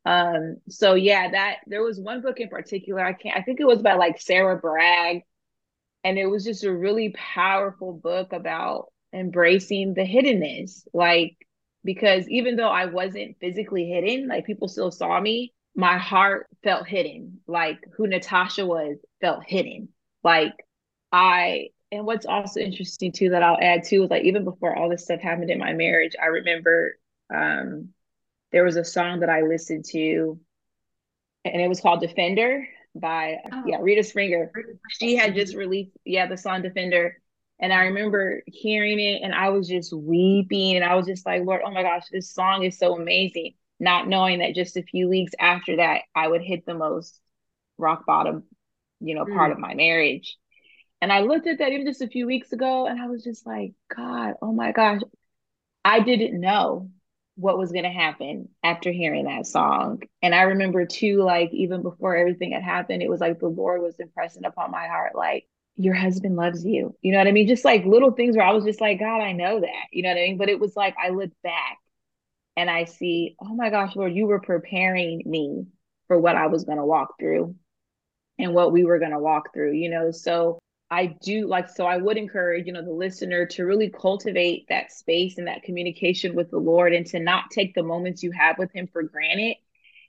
Um, 0.05 0.57
so 0.69 0.93
yeah, 0.93 1.31
that 1.31 1.57
there 1.67 1.83
was 1.83 1.99
one 1.99 2.21
book 2.21 2.39
in 2.39 2.49
particular. 2.49 3.03
I 3.03 3.13
can't 3.13 3.37
I 3.37 3.41
think 3.41 3.59
it 3.59 3.67
was 3.67 3.81
by 3.81 3.95
like 3.95 4.21
Sarah 4.21 4.57
Bragg 4.57 5.23
and 6.03 6.17
it 6.17 6.27
was 6.27 6.43
just 6.43 6.63
a 6.63 6.73
really 6.73 7.13
powerful 7.17 7.93
book 7.93 8.31
about 8.33 8.91
embracing 9.13 9.93
the 9.93 10.01
hiddenness 10.01 10.87
like 10.93 11.35
because 11.83 12.27
even 12.29 12.55
though 12.55 12.69
i 12.69 12.85
wasn't 12.85 13.37
physically 13.39 13.85
hidden 13.87 14.27
like 14.27 14.45
people 14.45 14.67
still 14.67 14.91
saw 14.91 15.19
me 15.19 15.53
my 15.75 15.97
heart 15.97 16.47
felt 16.63 16.87
hidden 16.87 17.39
like 17.47 17.79
who 17.95 18.07
natasha 18.07 18.65
was 18.65 18.97
felt 19.21 19.43
hidden 19.45 19.89
like 20.23 20.53
i 21.11 21.67
and 21.91 22.05
what's 22.05 22.25
also 22.25 22.59
interesting 22.59 23.11
too 23.11 23.29
that 23.29 23.43
i'll 23.43 23.59
add 23.61 23.83
too 23.83 24.03
is 24.03 24.09
like 24.09 24.23
even 24.23 24.43
before 24.43 24.75
all 24.75 24.89
this 24.89 25.03
stuff 25.03 25.19
happened 25.19 25.49
in 25.49 25.59
my 25.59 25.73
marriage 25.73 26.13
i 26.21 26.27
remember 26.27 26.97
um 27.33 27.89
there 28.51 28.63
was 28.63 28.77
a 28.77 28.83
song 28.85 29.19
that 29.19 29.29
i 29.29 29.41
listened 29.41 29.85
to 29.85 30.39
and 31.43 31.61
it 31.61 31.67
was 31.67 31.81
called 31.81 32.01
defender 32.01 32.65
by 32.95 33.37
oh. 33.51 33.63
yeah 33.67 33.77
Rita 33.81 34.03
Springer. 34.03 34.51
She 34.89 35.15
had 35.15 35.35
just 35.35 35.55
released 35.55 35.91
yeah 36.05 36.27
the 36.27 36.37
song 36.37 36.61
Defender, 36.61 37.21
and 37.59 37.73
I 37.73 37.85
remember 37.85 38.41
hearing 38.47 38.99
it 38.99 39.21
and 39.21 39.35
I 39.35 39.49
was 39.49 39.67
just 39.67 39.93
weeping 39.93 40.75
and 40.75 40.83
I 40.83 40.95
was 40.95 41.05
just 41.05 41.25
like 41.25 41.43
Lord 41.43 41.61
oh 41.65 41.71
my 41.71 41.83
gosh 41.83 42.05
this 42.11 42.31
song 42.31 42.63
is 42.63 42.77
so 42.77 42.95
amazing. 42.95 43.53
Not 43.79 44.07
knowing 44.07 44.39
that 44.39 44.55
just 44.55 44.77
a 44.77 44.83
few 44.83 45.09
weeks 45.09 45.33
after 45.39 45.77
that 45.77 46.01
I 46.15 46.27
would 46.27 46.41
hit 46.41 46.65
the 46.65 46.73
most 46.73 47.19
rock 47.77 48.05
bottom 48.05 48.43
you 49.01 49.15
know 49.15 49.25
part 49.25 49.51
mm. 49.51 49.53
of 49.53 49.59
my 49.59 49.73
marriage. 49.73 50.37
And 51.01 51.11
I 51.11 51.19
looked 51.19 51.45
at 51.45 51.59
that 51.59 51.71
even 51.71 51.85
just 51.85 52.01
a 52.01 52.07
few 52.07 52.25
weeks 52.25 52.51
ago 52.51 52.87
and 52.87 53.01
I 53.01 53.07
was 53.07 53.23
just 53.23 53.45
like 53.45 53.73
God 53.95 54.35
oh 54.41 54.53
my 54.53 54.71
gosh 54.71 55.01
I 55.83 55.99
didn't 55.99 56.39
know 56.39 56.89
what 57.35 57.57
was 57.57 57.71
going 57.71 57.83
to 57.83 57.89
happen 57.89 58.49
after 58.63 58.91
hearing 58.91 59.25
that 59.25 59.45
song. 59.45 60.01
And 60.21 60.33
I 60.33 60.43
remember 60.43 60.85
too, 60.85 61.21
like, 61.21 61.53
even 61.53 61.81
before 61.81 62.15
everything 62.15 62.53
had 62.53 62.63
happened, 62.63 63.03
it 63.03 63.09
was 63.09 63.19
like 63.19 63.39
the 63.39 63.47
Lord 63.47 63.81
was 63.81 63.99
impressing 63.99 64.45
upon 64.45 64.71
my 64.71 64.87
heart, 64.87 65.15
like, 65.15 65.45
your 65.75 65.93
husband 65.93 66.37
loves 66.37 66.63
you. 66.63 66.95
You 67.01 67.11
know 67.11 67.17
what 67.17 67.27
I 67.27 67.33
mean? 67.33 67.47
Just 67.47 67.65
like 67.65 67.85
little 67.85 68.11
things 68.11 68.37
where 68.37 68.45
I 68.45 68.53
was 68.53 68.63
just 68.63 68.79
like, 68.79 68.99
God, 68.99 69.21
I 69.21 69.33
know 69.33 69.59
that. 69.59 69.87
You 69.91 70.03
know 70.03 70.09
what 70.09 70.17
I 70.17 70.21
mean? 70.21 70.37
But 70.37 70.49
it 70.49 70.59
was 70.59 70.75
like, 70.75 70.95
I 70.97 71.09
looked 71.09 71.41
back 71.43 71.77
and 72.57 72.69
I 72.69 72.85
see, 72.85 73.35
oh 73.41 73.53
my 73.53 73.69
gosh, 73.69 73.95
Lord, 73.95 74.13
you 74.15 74.27
were 74.27 74.39
preparing 74.39 75.21
me 75.25 75.65
for 76.07 76.19
what 76.19 76.35
I 76.35 76.47
was 76.47 76.63
going 76.63 76.77
to 76.77 76.85
walk 76.85 77.15
through 77.19 77.55
and 78.39 78.53
what 78.53 78.71
we 78.71 78.85
were 78.85 78.99
going 78.99 79.11
to 79.11 79.19
walk 79.19 79.53
through, 79.53 79.73
you 79.73 79.89
know? 79.89 80.11
So 80.11 80.59
I 80.89 81.07
do 81.07 81.47
like, 81.47 81.69
so 81.69 81.85
I 81.85 81.97
would 81.97 82.17
encourage, 82.17 82.67
you 82.67 82.73
know, 82.73 82.83
the 82.83 82.91
listener 82.91 83.45
to 83.47 83.65
really 83.65 83.89
cultivate 83.89 84.67
that 84.69 84.91
space 84.91 85.37
and 85.37 85.47
that 85.47 85.63
communication 85.63 86.35
with 86.35 86.51
the 86.51 86.57
Lord 86.57 86.93
and 86.93 87.05
to 87.07 87.19
not 87.19 87.51
take 87.51 87.73
the 87.73 87.83
moments 87.83 88.23
you 88.23 88.31
have 88.31 88.57
with 88.57 88.71
Him 88.71 88.87
for 88.87 89.03
granted 89.03 89.57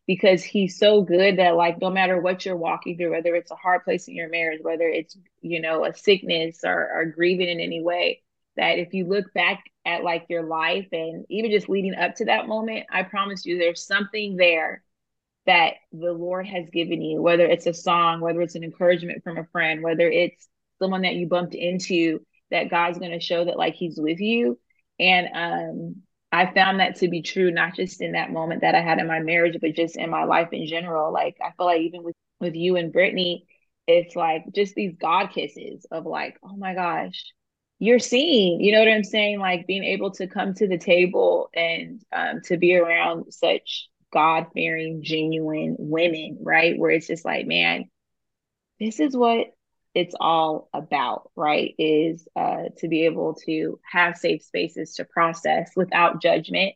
because 0.07 0.44
He's 0.44 0.78
so 0.78 1.03
good 1.03 1.38
that, 1.38 1.57
like, 1.57 1.80
no 1.80 1.90
matter 1.90 2.20
what 2.20 2.44
you're 2.44 2.57
walking 2.57 2.97
through, 2.97 3.12
whether 3.12 3.34
it's 3.34 3.51
a 3.51 3.57
hard 3.57 3.84
place 3.84 4.07
in 4.07 4.14
your 4.14 4.28
marriage, 4.28 4.61
whether 4.62 4.86
it's, 4.86 5.16
you 5.40 5.61
know, 5.61 5.84
a 5.84 5.94
sickness 5.94 6.61
or, 6.62 6.90
or 6.94 7.07
grieving 7.07 7.49
in 7.49 7.59
any 7.59 7.82
way, 7.82 8.22
that 8.57 8.78
if 8.78 8.92
you 8.94 9.07
look 9.07 9.32
back 9.34 9.62
at 9.84 10.04
like 10.04 10.26
your 10.28 10.44
life 10.44 10.88
and 10.92 11.24
even 11.28 11.50
just 11.50 11.68
leading 11.68 11.94
up 11.94 12.14
to 12.16 12.26
that 12.26 12.48
moment, 12.48 12.86
I 12.90 13.02
promise 13.02 13.44
you 13.44 13.59
there's 13.59 13.86
something 13.86 14.36
there 14.36 14.82
that 15.46 15.74
the 15.92 16.12
Lord 16.12 16.46
has 16.46 16.68
given 16.72 17.00
you, 17.02 17.22
whether 17.22 17.46
it's 17.46 17.66
a 17.66 17.74
song, 17.74 18.20
whether 18.20 18.40
it's 18.42 18.57
an 18.57 18.64
encouragement 18.64 19.22
from 19.22 19.38
a 19.38 19.46
friend, 19.46 19.82
whether 19.82 20.09
it's 20.09 20.48
someone 20.80 21.02
that 21.02 21.14
you 21.14 21.28
bumped 21.28 21.54
into 21.54 22.20
that 22.50 22.70
God's 22.70 22.98
going 22.98 23.12
to 23.12 23.20
show 23.20 23.44
that 23.44 23.59
like 23.59 23.74
he's 23.74 23.98
with 23.98 24.20
you. 24.20 24.59
And 24.98 25.28
um 25.34 26.02
I 26.32 26.52
found 26.52 26.80
that 26.80 26.96
to 26.96 27.09
be 27.09 27.22
true, 27.22 27.50
not 27.50 27.74
just 27.76 28.02
in 28.02 28.12
that 28.12 28.32
moment 28.32 28.62
that 28.62 28.74
I 28.74 28.82
had 28.82 28.98
in 28.98 29.07
my 29.07 29.20
marriage, 29.20 29.57
but 29.61 29.74
just 29.74 29.96
in 29.96 30.11
my 30.11 30.24
life 30.24 30.48
in 30.52 30.66
general. 30.66 31.12
Like 31.12 31.36
I 31.42 31.52
feel 31.57 31.66
like 31.66 31.80
even 31.82 32.02
with, 32.02 32.14
with 32.40 32.54
you 32.54 32.76
and 32.76 32.92
Brittany, 32.92 33.46
it's 33.86 34.16
like 34.16 34.42
just 34.54 34.74
these 34.74 34.94
God 35.00 35.28
kisses 35.32 35.86
of 35.90 36.04
like, 36.04 36.36
oh 36.42 36.57
my 36.57 36.74
gosh, 36.74 37.24
you're 37.79 37.99
seeing, 37.99 38.61
you 38.61 38.72
know 38.72 38.79
what 38.79 38.89
I'm 38.89 39.05
saying? 39.05 39.39
Like 39.39 39.66
being 39.66 39.85
able 39.85 40.11
to 40.12 40.27
come 40.27 40.55
to 40.55 40.66
the 40.66 40.79
table 40.79 41.51
and 41.55 42.03
um, 42.12 42.41
to 42.45 42.57
be 42.57 42.77
around 42.77 43.33
such 43.33 43.89
God 44.12 44.47
fearing, 44.55 45.03
genuine 45.03 45.77
women, 45.79 46.39
right? 46.41 46.79
Where 46.79 46.91
it's 46.91 47.07
just 47.07 47.24
like, 47.24 47.47
man, 47.47 47.91
this 48.81 48.99
is 49.01 49.16
what 49.16 49.49
it's 49.95 50.14
all 50.18 50.68
about, 50.72 51.31
right? 51.37 51.74
Is 51.79 52.27
uh, 52.37 52.64
to 52.79 52.89
be 52.89 53.05
able 53.05 53.35
to 53.47 53.79
have 53.91 54.16
safe 54.16 54.43
spaces 54.43 54.95
to 54.95 55.05
process 55.05 55.70
without 55.77 56.22
judgment 56.22 56.74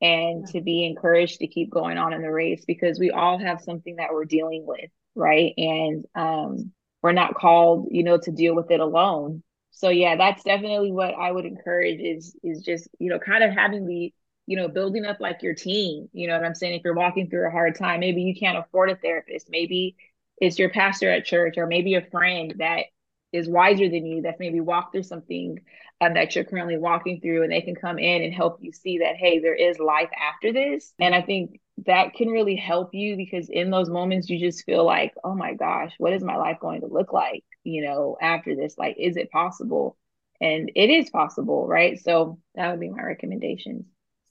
and 0.00 0.46
to 0.48 0.60
be 0.60 0.84
encouraged 0.84 1.38
to 1.40 1.46
keep 1.48 1.70
going 1.70 1.98
on 1.98 2.12
in 2.12 2.22
the 2.22 2.30
race 2.30 2.64
because 2.64 2.98
we 2.98 3.10
all 3.10 3.38
have 3.38 3.60
something 3.60 3.96
that 3.96 4.12
we're 4.12 4.24
dealing 4.24 4.64
with, 4.66 4.90
right? 5.14 5.52
And 5.56 6.04
um, 6.14 6.72
we're 7.02 7.12
not 7.12 7.34
called, 7.34 7.88
you 7.90 8.04
know, 8.04 8.18
to 8.18 8.30
deal 8.30 8.54
with 8.54 8.70
it 8.70 8.80
alone. 8.80 9.42
So 9.78 9.90
yeah, 9.90 10.16
that's 10.16 10.42
definitely 10.42 10.92
what 10.92 11.14
I 11.14 11.30
would 11.30 11.44
encourage 11.46 12.00
is 12.00 12.36
is 12.42 12.62
just, 12.62 12.88
you 12.98 13.10
know, 13.10 13.18
kind 13.18 13.44
of 13.44 13.52
having 13.52 13.86
the 13.86 14.12
you 14.46 14.56
know, 14.56 14.66
building 14.66 15.04
up 15.04 15.20
like 15.20 15.42
your 15.42 15.52
team. 15.54 16.08
You 16.14 16.26
know 16.26 16.34
what 16.34 16.46
I'm 16.46 16.54
saying? 16.54 16.72
If 16.72 16.82
you're 16.82 16.94
walking 16.94 17.28
through 17.28 17.46
a 17.46 17.50
hard 17.50 17.74
time, 17.74 18.00
maybe 18.00 18.22
you 18.22 18.34
can't 18.34 18.56
afford 18.56 18.88
a 18.88 18.96
therapist. 18.96 19.50
Maybe 19.50 19.94
it's 20.40 20.58
your 20.58 20.70
pastor 20.70 21.10
at 21.10 21.26
church 21.26 21.58
or 21.58 21.66
maybe 21.66 21.96
a 21.96 22.02
friend 22.10 22.54
that 22.58 22.84
is 23.32 23.46
wiser 23.46 23.88
than 23.88 24.06
you 24.06 24.22
that's 24.22 24.40
maybe 24.40 24.60
walked 24.60 24.92
through 24.92 25.02
something 25.02 25.60
um, 26.00 26.14
that 26.14 26.34
you're 26.34 26.44
currently 26.44 26.78
walking 26.78 27.20
through 27.20 27.42
and 27.42 27.52
they 27.52 27.60
can 27.60 27.74
come 27.74 27.98
in 27.98 28.22
and 28.22 28.32
help 28.32 28.58
you 28.62 28.72
see 28.72 28.98
that 28.98 29.16
hey 29.16 29.38
there 29.38 29.54
is 29.54 29.78
life 29.78 30.08
after 30.18 30.52
this 30.52 30.94
and 30.98 31.14
i 31.14 31.20
think 31.20 31.60
that 31.86 32.14
can 32.14 32.28
really 32.28 32.56
help 32.56 32.90
you 32.92 33.16
because 33.16 33.48
in 33.48 33.70
those 33.70 33.88
moments 33.88 34.28
you 34.28 34.38
just 34.38 34.64
feel 34.64 34.84
like 34.84 35.12
oh 35.24 35.34
my 35.34 35.54
gosh 35.54 35.92
what 35.98 36.12
is 36.12 36.22
my 36.22 36.36
life 36.36 36.58
going 36.60 36.80
to 36.80 36.86
look 36.86 37.12
like 37.12 37.44
you 37.64 37.82
know 37.84 38.16
after 38.20 38.56
this? 38.56 38.76
Like 38.78 38.96
is 38.98 39.16
it 39.16 39.30
possible? 39.30 39.96
And 40.40 40.70
it 40.74 40.90
is 40.90 41.10
possible 41.10 41.66
right? 41.66 41.98
So 42.00 42.38
that 42.54 42.70
would 42.70 42.80
be 42.80 42.90
my 42.90 43.02
recommendations. 43.02 43.84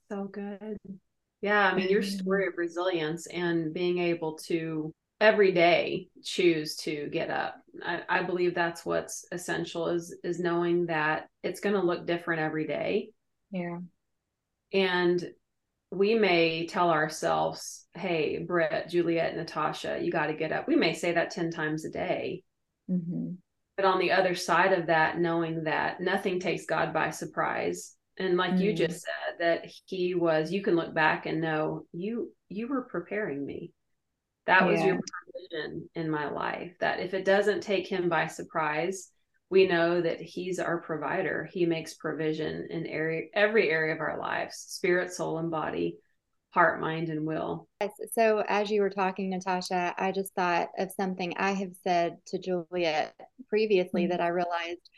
So 0.09 0.25
good. 0.25 0.77
Yeah 1.41 1.69
i 1.71 1.75
mean 1.75 1.89
your 1.89 2.01
story 2.01 2.47
of 2.47 2.53
resilience 2.57 3.27
and 3.27 3.73
being 3.73 3.99
able 3.99 4.37
to 4.47 4.91
every 5.19 5.51
day 5.51 6.09
choose 6.23 6.75
to 6.75 7.07
get 7.11 7.29
up. 7.29 7.55
I, 7.83 8.01
I 8.07 8.23
believe 8.23 8.53
that's 8.53 8.85
what's 8.85 9.25
essential 9.31 9.87
is 9.87 10.15
is 10.23 10.39
knowing 10.39 10.87
that 10.87 11.27
it's 11.43 11.59
going 11.59 11.75
to 11.75 11.81
look 11.81 12.05
different 12.05 12.41
every 12.41 12.67
day. 12.67 13.09
Yeah. 13.51 13.79
And 14.73 15.23
we 15.91 16.15
may 16.15 16.67
tell 16.67 16.89
ourselves 16.89 17.85
hey 17.95 18.39
brit 18.39 18.89
juliet 18.89 19.35
natasha 19.35 19.99
you 20.01 20.11
got 20.11 20.27
to 20.27 20.33
get 20.33 20.51
up 20.51 20.67
we 20.67 20.75
may 20.75 20.93
say 20.93 21.13
that 21.13 21.31
10 21.31 21.51
times 21.51 21.85
a 21.85 21.89
day 21.89 22.43
mm-hmm. 22.89 23.31
but 23.75 23.85
on 23.85 23.99
the 23.99 24.11
other 24.11 24.35
side 24.35 24.73
of 24.73 24.87
that 24.87 25.17
knowing 25.17 25.63
that 25.63 26.01
nothing 26.01 26.39
takes 26.39 26.65
god 26.65 26.93
by 26.93 27.09
surprise 27.09 27.95
and 28.19 28.35
like 28.35 28.51
mm-hmm. 28.51 28.61
you 28.61 28.73
just 28.73 29.01
said 29.01 29.35
that 29.39 29.71
he 29.85 30.13
was 30.13 30.51
you 30.51 30.61
can 30.61 30.75
look 30.75 30.93
back 30.93 31.25
and 31.25 31.39
know 31.39 31.85
you 31.93 32.31
you 32.49 32.67
were 32.67 32.81
preparing 32.81 33.45
me 33.45 33.71
that 34.47 34.65
was 34.65 34.81
your 34.81 34.97
provision 34.97 35.89
in 35.93 36.09
my 36.09 36.29
life. 36.29 36.71
That 36.79 37.01
if 37.01 37.13
it 37.13 37.25
doesn't 37.25 37.61
take 37.61 37.85
him 37.85 38.07
by 38.07 38.27
surprise, 38.27 39.11
we 39.49 39.67
know 39.67 40.01
that 40.01 40.19
he's 40.19 40.59
our 40.59 40.79
provider. 40.79 41.47
He 41.51 41.65
makes 41.65 41.93
provision 41.93 42.67
in 42.69 42.85
area 42.85 43.27
every 43.33 43.69
area 43.69 43.93
of 43.93 44.01
our 44.01 44.19
lives, 44.19 44.55
spirit, 44.57 45.13
soul, 45.13 45.37
and 45.37 45.49
body, 45.49 45.97
heart, 46.51 46.81
mind, 46.81 47.09
and 47.09 47.25
will. 47.25 47.67
Yes. 47.81 47.91
So 48.13 48.43
as 48.47 48.69
you 48.69 48.81
were 48.81 48.89
talking, 48.89 49.29
Natasha, 49.29 49.93
I 49.97 50.11
just 50.11 50.33
thought 50.33 50.69
of 50.77 50.91
something 50.91 51.33
I 51.37 51.51
have 51.51 51.73
said 51.83 52.17
to 52.27 52.39
Juliet 52.39 53.13
previously 53.47 54.03
mm-hmm. 54.03 54.11
that 54.11 54.21
I 54.21 54.27
realized 54.27 54.89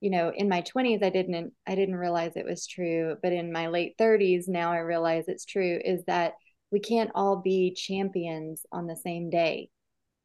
you 0.00 0.10
know 0.10 0.30
in 0.32 0.48
my 0.48 0.62
20s 0.62 1.02
i 1.02 1.10
didn't 1.10 1.52
i 1.66 1.74
didn't 1.74 1.96
realize 1.96 2.30
it 2.36 2.44
was 2.44 2.68
true 2.68 3.16
but 3.20 3.32
in 3.32 3.50
my 3.50 3.66
late 3.66 3.98
30s 3.98 4.44
now 4.46 4.70
i 4.70 4.76
realize 4.76 5.24
it's 5.26 5.44
true 5.44 5.80
is 5.84 6.04
that 6.06 6.34
we 6.70 6.80
can't 6.80 7.10
all 7.14 7.36
be 7.36 7.74
champions 7.74 8.64
on 8.72 8.86
the 8.86 8.96
same 8.96 9.30
day. 9.30 9.70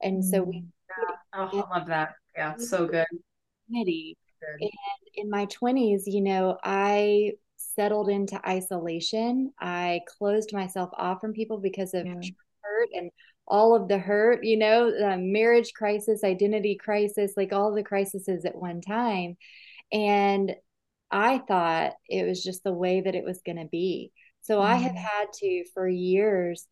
And 0.01 0.23
so 0.23 0.43
we 0.43 0.65
yeah. 0.89 1.15
oh, 1.35 1.65
I 1.71 1.77
love 1.77 1.87
that. 1.87 2.13
Yeah, 2.35 2.55
so 2.57 2.87
good. 2.87 3.05
Committee. 3.67 4.17
And 4.59 4.69
in 5.15 5.29
my 5.29 5.45
20s, 5.45 6.03
you 6.05 6.21
know, 6.21 6.57
I 6.63 7.33
settled 7.55 8.09
into 8.09 8.39
isolation. 8.47 9.53
I 9.59 10.01
closed 10.07 10.53
myself 10.53 10.89
off 10.97 11.21
from 11.21 11.33
people 11.33 11.57
because 11.57 11.93
of 11.93 12.05
yeah. 12.05 12.13
hurt 12.61 12.89
and 12.93 13.09
all 13.47 13.75
of 13.75 13.87
the 13.87 13.97
hurt, 13.97 14.43
you 14.43 14.57
know, 14.57 14.91
the 14.91 15.17
marriage 15.17 15.73
crisis, 15.73 16.23
identity 16.23 16.75
crisis, 16.75 17.33
like 17.35 17.51
all 17.51 17.73
the 17.73 17.83
crises 17.83 18.27
at 18.45 18.55
one 18.55 18.81
time. 18.81 19.37
And 19.91 20.55
I 21.11 21.39
thought 21.39 21.93
it 22.09 22.25
was 22.25 22.43
just 22.43 22.63
the 22.63 22.73
way 22.73 23.01
that 23.01 23.15
it 23.15 23.23
was 23.23 23.41
going 23.45 23.57
to 23.57 23.65
be. 23.65 24.11
So 24.41 24.57
mm-hmm. 24.57 24.71
I 24.71 24.75
have 24.75 24.91
mm-hmm. 24.93 24.97
had 24.97 25.33
to, 25.33 25.65
for 25.73 25.87
years, 25.87 26.67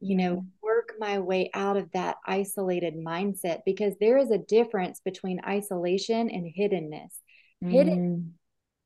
you 0.00 0.16
know, 0.16 0.44
work 0.62 0.94
my 0.98 1.18
way 1.18 1.50
out 1.54 1.76
of 1.76 1.90
that 1.92 2.16
isolated 2.26 2.94
mindset 2.94 3.60
because 3.66 3.94
there 4.00 4.18
is 4.18 4.30
a 4.30 4.38
difference 4.38 5.00
between 5.04 5.40
isolation 5.46 6.30
and 6.30 6.52
hiddenness. 6.56 7.10
Mm. 7.64 7.70
Hidden 7.70 8.34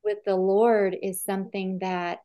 with 0.05 0.19
the 0.25 0.37
Lord 0.37 0.97
is 1.03 1.23
something 1.23 1.79
that 1.81 2.21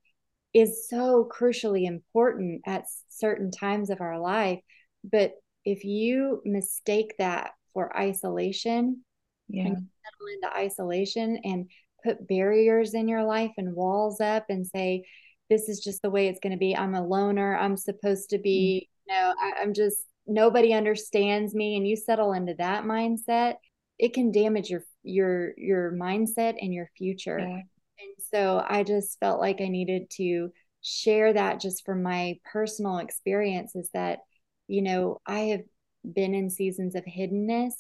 is 0.54 0.88
so 0.90 1.30
crucially 1.32 1.86
important 1.86 2.62
at 2.66 2.86
certain 3.10 3.52
times 3.52 3.90
of 3.90 4.02
our 4.02 4.20
life. 4.20 4.60
But 5.04 5.34
if 5.66 5.84
you 5.84 6.42
mistake 6.46 7.16
that 7.20 7.52
for 7.74 7.96
isolation, 7.96 9.04
yeah. 9.50 9.66
and 9.66 9.76
settle 9.76 10.28
into 10.34 10.58
isolation 10.58 11.40
and 11.44 11.70
put 12.04 12.28
barriers 12.28 12.94
in 12.94 13.08
your 13.08 13.24
life 13.24 13.52
and 13.58 13.76
walls 13.76 14.22
up 14.22 14.46
and 14.50 14.66
say, 14.66 15.04
this 15.50 15.70
is 15.70 15.80
just 15.80 16.02
the 16.02 16.10
way 16.10 16.28
it's 16.28 16.40
going 16.40 16.52
to 16.52 16.58
be. 16.58 16.76
I'm 16.76 16.96
a 16.96 17.06
loner. 17.06 17.58
I'm 17.58 17.78
supposed 17.78 18.30
to 18.32 18.38
be, 18.38 18.88
mm. 18.88 19.08
you 19.08 19.16
know, 19.16 19.34
I, 19.42 19.62
I'm 19.62 19.74
just, 19.74 20.04
nobody 20.26 20.74
understands 20.74 21.56
me. 21.56 21.78
And 21.78 21.88
you 21.88 21.96
settle 21.96 22.34
into 22.34 22.54
that 22.56 22.84
mindset, 22.84 23.56
it 23.98 24.14
can 24.14 24.32
damage 24.32 24.70
your, 24.70 24.84
your, 25.04 25.54
your 25.58 25.92
mindset 25.92 26.56
and 26.62 26.74
your 26.74 26.90
future. 26.98 27.40
Yeah. 27.40 27.62
And 28.00 28.14
so 28.32 28.64
I 28.68 28.84
just 28.84 29.20
felt 29.20 29.40
like 29.40 29.60
I 29.62 29.70
needed 29.70 30.10
to 30.18 30.52
share 30.82 31.34
that 31.34 31.60
just 31.60 31.86
from 31.86 32.04
my 32.04 32.40
personal 32.52 33.00
experience 33.00 33.76
is 33.76 33.90
that, 33.94 34.20
you 34.68 34.82
know, 34.82 35.20
I 35.26 35.40
have 35.40 35.62
been 36.04 36.34
in 36.34 36.50
seasons 36.50 36.96
of 36.96 37.04
hiddenness. 37.06 37.74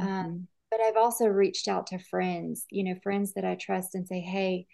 Mm-hmm. 0.00 0.06
Um, 0.06 0.48
but 0.70 0.80
I've 0.80 0.96
also 0.96 1.26
reached 1.26 1.68
out 1.68 1.88
to 1.88 1.98
friends, 1.98 2.64
you 2.70 2.84
know, 2.84 2.94
friends 3.02 3.34
that 3.34 3.44
I 3.44 3.56
trust 3.56 3.94
and 3.94 4.06
say, 4.06 4.20
Hey, 4.20 4.66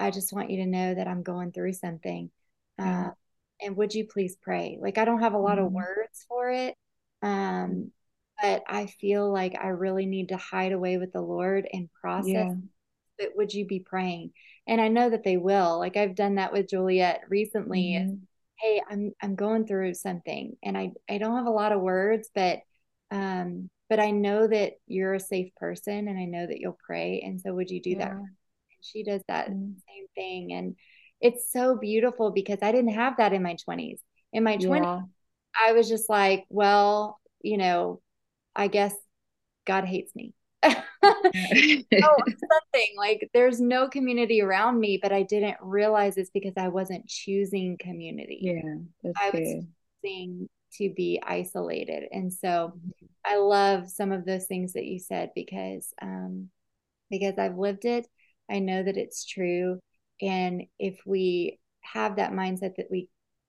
I 0.00 0.10
just 0.10 0.32
want 0.32 0.50
you 0.50 0.56
to 0.58 0.66
know 0.66 0.94
that 0.94 1.06
I'm 1.06 1.22
going 1.22 1.52
through 1.52 1.74
something. 1.74 2.30
Uh, 2.78 3.10
and 3.60 3.76
would 3.76 3.92
you 3.92 4.06
please 4.06 4.36
pray? 4.40 4.78
Like, 4.80 4.96
I 4.96 5.04
don't 5.04 5.20
have 5.20 5.34
a 5.34 5.38
lot 5.38 5.58
mm-hmm. 5.58 5.66
of 5.66 5.72
words 5.72 6.24
for 6.26 6.50
it. 6.50 6.74
Um, 7.22 7.92
but 8.42 8.62
I 8.66 8.86
feel 8.86 9.30
like 9.30 9.56
I 9.60 9.68
really 9.68 10.06
need 10.06 10.30
to 10.30 10.36
hide 10.36 10.72
away 10.72 10.96
with 10.96 11.12
the 11.12 11.20
Lord 11.20 11.68
and 11.70 11.90
process. 12.00 12.32
Yeah. 12.32 12.54
But 13.18 13.36
would 13.36 13.52
you 13.52 13.66
be 13.66 13.80
praying? 13.80 14.32
And 14.66 14.80
I 14.80 14.88
know 14.88 15.10
that 15.10 15.24
they 15.24 15.36
will. 15.36 15.78
Like 15.78 15.96
I've 15.96 16.14
done 16.14 16.36
that 16.36 16.52
with 16.52 16.70
Juliet 16.70 17.22
recently. 17.28 17.98
Mm-hmm. 18.00 18.14
Hey, 18.58 18.82
I'm 18.90 19.12
I'm 19.22 19.34
going 19.36 19.66
through 19.66 19.94
something, 19.94 20.56
and 20.62 20.76
I 20.76 20.92
I 21.08 21.18
don't 21.18 21.36
have 21.36 21.46
a 21.46 21.50
lot 21.50 21.72
of 21.72 21.80
words, 21.80 22.30
but 22.34 22.60
um, 23.10 23.70
but 23.88 24.00
I 24.00 24.10
know 24.10 24.46
that 24.46 24.74
you're 24.86 25.14
a 25.14 25.20
safe 25.20 25.54
person, 25.56 26.08
and 26.08 26.18
I 26.18 26.24
know 26.24 26.46
that 26.46 26.60
you'll 26.60 26.78
pray. 26.86 27.22
And 27.24 27.40
so, 27.40 27.52
would 27.54 27.70
you 27.70 27.80
do 27.80 27.90
yeah. 27.90 27.98
that? 27.98 28.16
She 28.82 29.02
does 29.02 29.22
that 29.28 29.50
mm. 29.50 29.74
same 29.88 30.06
thing. 30.14 30.52
And 30.52 30.76
it's 31.20 31.52
so 31.52 31.76
beautiful 31.76 32.30
because 32.30 32.58
i 32.62 32.72
didn't 32.72 32.94
have 32.94 33.16
that 33.18 33.32
in 33.32 33.42
my 33.42 33.56
20s 33.68 33.98
in 34.32 34.42
my 34.42 34.56
20s 34.56 35.08
i 35.66 35.72
was 35.72 35.88
just 35.88 36.08
like 36.08 36.44
well 36.48 37.20
you 37.42 37.56
know 37.56 38.00
i 38.54 38.66
guess 38.66 38.94
god 39.66 39.84
hates 39.84 40.14
me. 40.14 40.34
No, 41.02 41.08
something 42.26 42.94
like 42.98 43.30
there's 43.32 43.60
no 43.60 43.88
community 43.88 44.42
around 44.42 44.78
me 44.78 44.98
but 45.00 45.12
i 45.12 45.22
didn't 45.22 45.56
realize 45.62 46.18
it's 46.18 46.30
because 46.30 46.52
i 46.58 46.68
wasn't 46.68 47.06
choosing 47.06 47.78
community. 47.78 48.38
Yeah 48.42 49.12
i 49.16 49.30
was 49.30 49.64
choosing 50.02 50.48
to 50.74 50.92
be 50.94 51.20
isolated. 51.26 52.04
And 52.12 52.32
so 52.32 52.74
mm-hmm. 52.76 53.06
i 53.24 53.38
love 53.38 53.88
some 53.88 54.12
of 54.12 54.26
those 54.26 54.44
things 54.46 54.74
that 54.74 54.84
you 54.84 54.98
said 54.98 55.30
because 55.34 55.94
um 56.02 56.50
because 57.08 57.38
i've 57.38 57.56
lived 57.56 57.86
it 57.86 58.06
I 58.50 58.58
know 58.58 58.82
that 58.82 58.96
it's 58.96 59.24
true. 59.24 59.78
And 60.20 60.64
if 60.78 60.98
we 61.06 61.58
have 61.80 62.16
that 62.16 62.32
mindset 62.32 62.76
that 62.76 62.88
we 62.90 63.08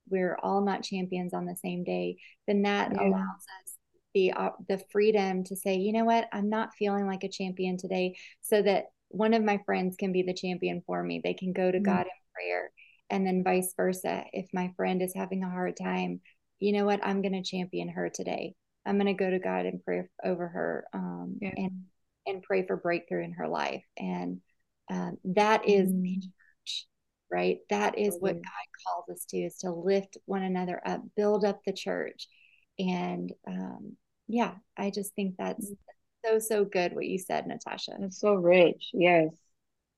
we're 0.10 0.38
all 0.44 0.62
not 0.62 0.84
champions 0.84 1.34
on 1.34 1.46
the 1.46 1.56
same 1.56 1.84
day, 1.84 2.18
then 2.48 2.64
that 2.64 2.92
yeah. 2.94 3.08
allows 3.08 3.46
us 3.62 3.78
the 4.14 4.32
uh, 4.34 4.50
the 4.68 4.82
freedom 4.92 5.44
to 5.46 5.56
say, 5.56 5.76
you 5.76 5.94
know 5.94 6.06
what, 6.06 6.28
I'm 6.32 6.50
not 6.50 6.76
feeling 6.78 7.08
like 7.08 7.24
a 7.24 7.30
champion 7.30 7.78
today, 7.78 8.18
so 8.42 8.62
that 8.62 8.86
one 9.08 9.34
of 9.34 9.44
my 9.44 9.60
friends 9.66 9.96
can 9.98 10.12
be 10.12 10.24
the 10.24 10.34
champion 10.34 10.84
for 10.86 11.02
me. 11.02 11.22
They 11.24 11.34
can 11.34 11.54
go 11.54 11.72
to 11.72 11.78
mm-hmm. 11.78 11.86
God 11.86 12.02
in 12.02 12.34
prayer, 12.34 12.72
and 13.10 13.26
then 13.26 13.44
vice 13.44 13.74
versa. 13.76 14.24
If 14.34 14.48
my 14.54 14.74
friend 14.76 15.02
is 15.02 15.14
having 15.16 15.44
a 15.44 15.50
hard 15.50 15.78
time, 15.78 16.22
you 16.60 16.74
know 16.74 16.86
what, 16.86 17.06
I'm 17.06 17.22
going 17.22 17.34
to 17.34 17.44
champion 17.44 17.90
her 17.90 18.10
today. 18.10 18.56
I'm 18.86 18.98
going 18.98 19.16
to 19.16 19.24
go 19.24 19.30
to 19.30 19.40
God 19.40 19.66
and 19.66 19.84
pray 19.84 20.04
over 20.24 20.48
her, 20.48 20.86
um, 20.94 21.38
yeah. 21.42 21.54
and 21.56 21.84
and 22.28 22.44
pray 22.44 22.66
for 22.68 22.76
breakthrough 22.76 23.24
in 23.24 23.34
her 23.34 23.48
life. 23.48 23.84
And 23.98 24.42
um, 24.92 25.18
that 25.24 25.68
is 25.68 25.92
mm. 25.92 26.22
church, 26.22 26.88
right? 27.32 27.60
That 27.70 27.98
is 27.98 28.18
what 28.20 28.36
God 28.36 28.68
calls 28.86 29.10
us 29.10 29.26
to 29.30 29.38
is 29.38 29.58
to 29.60 29.72
lift 29.72 30.18
one 30.26 30.44
another 30.44 30.82
up, 30.86 31.02
build 31.16 31.46
up 31.46 31.62
the 31.66 31.74
church. 31.74 32.28
And 32.78 33.32
um, 33.48 33.94
yeah, 34.28 34.56
I 34.78 34.90
just 34.90 35.16
think 35.16 35.36
that's 35.38 35.66
mm. 35.66 35.78
so, 36.26 36.40
so 36.40 36.66
good 36.66 36.94
what 36.94 37.08
you 37.08 37.18
said, 37.18 37.48
Natasha. 37.48 37.94
It's 38.02 38.20
so 38.20 38.34
rich. 38.34 38.90
Yes. 38.94 39.30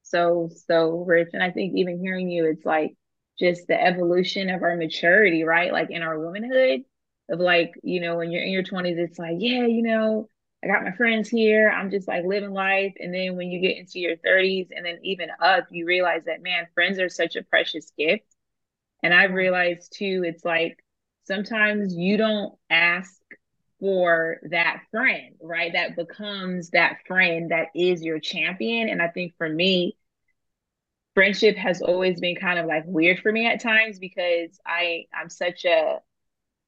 So, 0.03 0.49
so 0.67 1.03
rich. 1.07 1.29
And 1.33 1.41
I 1.41 1.49
think 1.49 1.75
even 1.75 1.99
hearing 1.99 2.29
you, 2.29 2.45
it's 2.45 2.65
like 2.65 2.95
just 3.39 3.67
the 3.67 3.81
evolution 3.81 4.49
of 4.49 4.61
our 4.61 4.75
maturity, 4.75 5.43
right? 5.43 5.71
Like 5.71 5.89
in 5.89 6.03
our 6.03 6.19
womanhood, 6.19 6.81
of 7.29 7.39
like, 7.39 7.73
you 7.81 7.99
know, 7.99 8.17
when 8.17 8.31
you're 8.31 8.43
in 8.43 8.51
your 8.51 8.63
20s, 8.63 8.97
it's 8.97 9.17
like, 9.17 9.37
yeah, 9.39 9.65
you 9.65 9.81
know, 9.81 10.27
I 10.63 10.67
got 10.67 10.83
my 10.83 10.91
friends 10.91 11.29
here. 11.29 11.69
I'm 11.69 11.91
just 11.91 12.07
like 12.07 12.23
living 12.25 12.53
life. 12.53 12.93
And 12.99 13.13
then 13.13 13.35
when 13.35 13.49
you 13.49 13.59
get 13.59 13.77
into 13.77 13.99
your 13.99 14.15
30s 14.17 14.69
and 14.75 14.85
then 14.85 14.99
even 15.03 15.29
up, 15.41 15.65
you 15.71 15.85
realize 15.85 16.23
that, 16.25 16.41
man, 16.41 16.67
friends 16.73 16.99
are 16.99 17.09
such 17.09 17.35
a 17.35 17.43
precious 17.43 17.91
gift. 17.97 18.25
And 19.03 19.13
I've 19.13 19.33
realized 19.33 19.93
too, 19.97 20.23
it's 20.25 20.45
like 20.45 20.83
sometimes 21.25 21.95
you 21.95 22.17
don't 22.17 22.55
ask 22.69 23.13
for 23.79 24.37
that 24.49 24.83
friend, 24.91 25.35
right? 25.41 25.73
That 25.73 25.97
becomes 25.97 26.69
that 26.69 26.99
friend 27.05 27.51
that 27.51 27.67
is 27.75 28.01
your 28.01 28.19
champion. 28.19 28.87
And 28.87 29.01
I 29.01 29.09
think 29.09 29.33
for 29.37 29.49
me, 29.49 29.97
friendship 31.13 31.57
has 31.57 31.81
always 31.81 32.19
been 32.19 32.35
kind 32.35 32.59
of 32.59 32.65
like 32.65 32.83
weird 32.85 33.19
for 33.19 33.31
me 33.31 33.45
at 33.45 33.61
times 33.61 33.99
because 33.99 34.59
I 34.65 35.05
I'm 35.13 35.29
such 35.29 35.65
a 35.65 35.99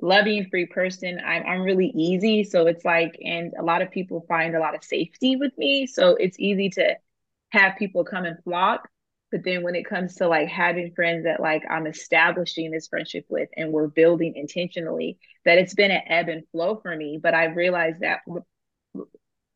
loving 0.01 0.47
free 0.49 0.65
person. 0.65 1.19
I'm 1.25 1.43
I'm 1.43 1.61
really 1.61 1.91
easy. 1.95 2.43
So 2.43 2.67
it's 2.67 2.85
like 2.85 3.17
and 3.23 3.53
a 3.59 3.63
lot 3.63 3.81
of 3.81 3.91
people 3.91 4.25
find 4.27 4.55
a 4.55 4.59
lot 4.59 4.75
of 4.75 4.83
safety 4.83 5.35
with 5.35 5.57
me. 5.57 5.87
So 5.87 6.15
it's 6.15 6.39
easy 6.39 6.69
to 6.71 6.95
have 7.49 7.77
people 7.77 8.03
come 8.03 8.25
and 8.25 8.41
flock. 8.43 8.89
But 9.31 9.43
then 9.43 9.63
when 9.63 9.75
it 9.75 9.85
comes 9.87 10.15
to 10.15 10.27
like 10.27 10.47
having 10.47 10.93
friends 10.93 11.25
that 11.25 11.39
like 11.39 11.63
I'm 11.69 11.87
establishing 11.87 12.71
this 12.71 12.87
friendship 12.87 13.25
with 13.29 13.49
and 13.57 13.71
we're 13.71 13.87
building 13.87 14.35
intentionally, 14.35 15.17
that 15.45 15.57
it's 15.57 15.73
been 15.73 15.91
an 15.91 16.01
ebb 16.07 16.29
and 16.29 16.47
flow 16.51 16.77
for 16.77 16.95
me. 16.95 17.19
But 17.21 17.33
I 17.33 17.45
realized 17.45 18.01
that 18.01 18.19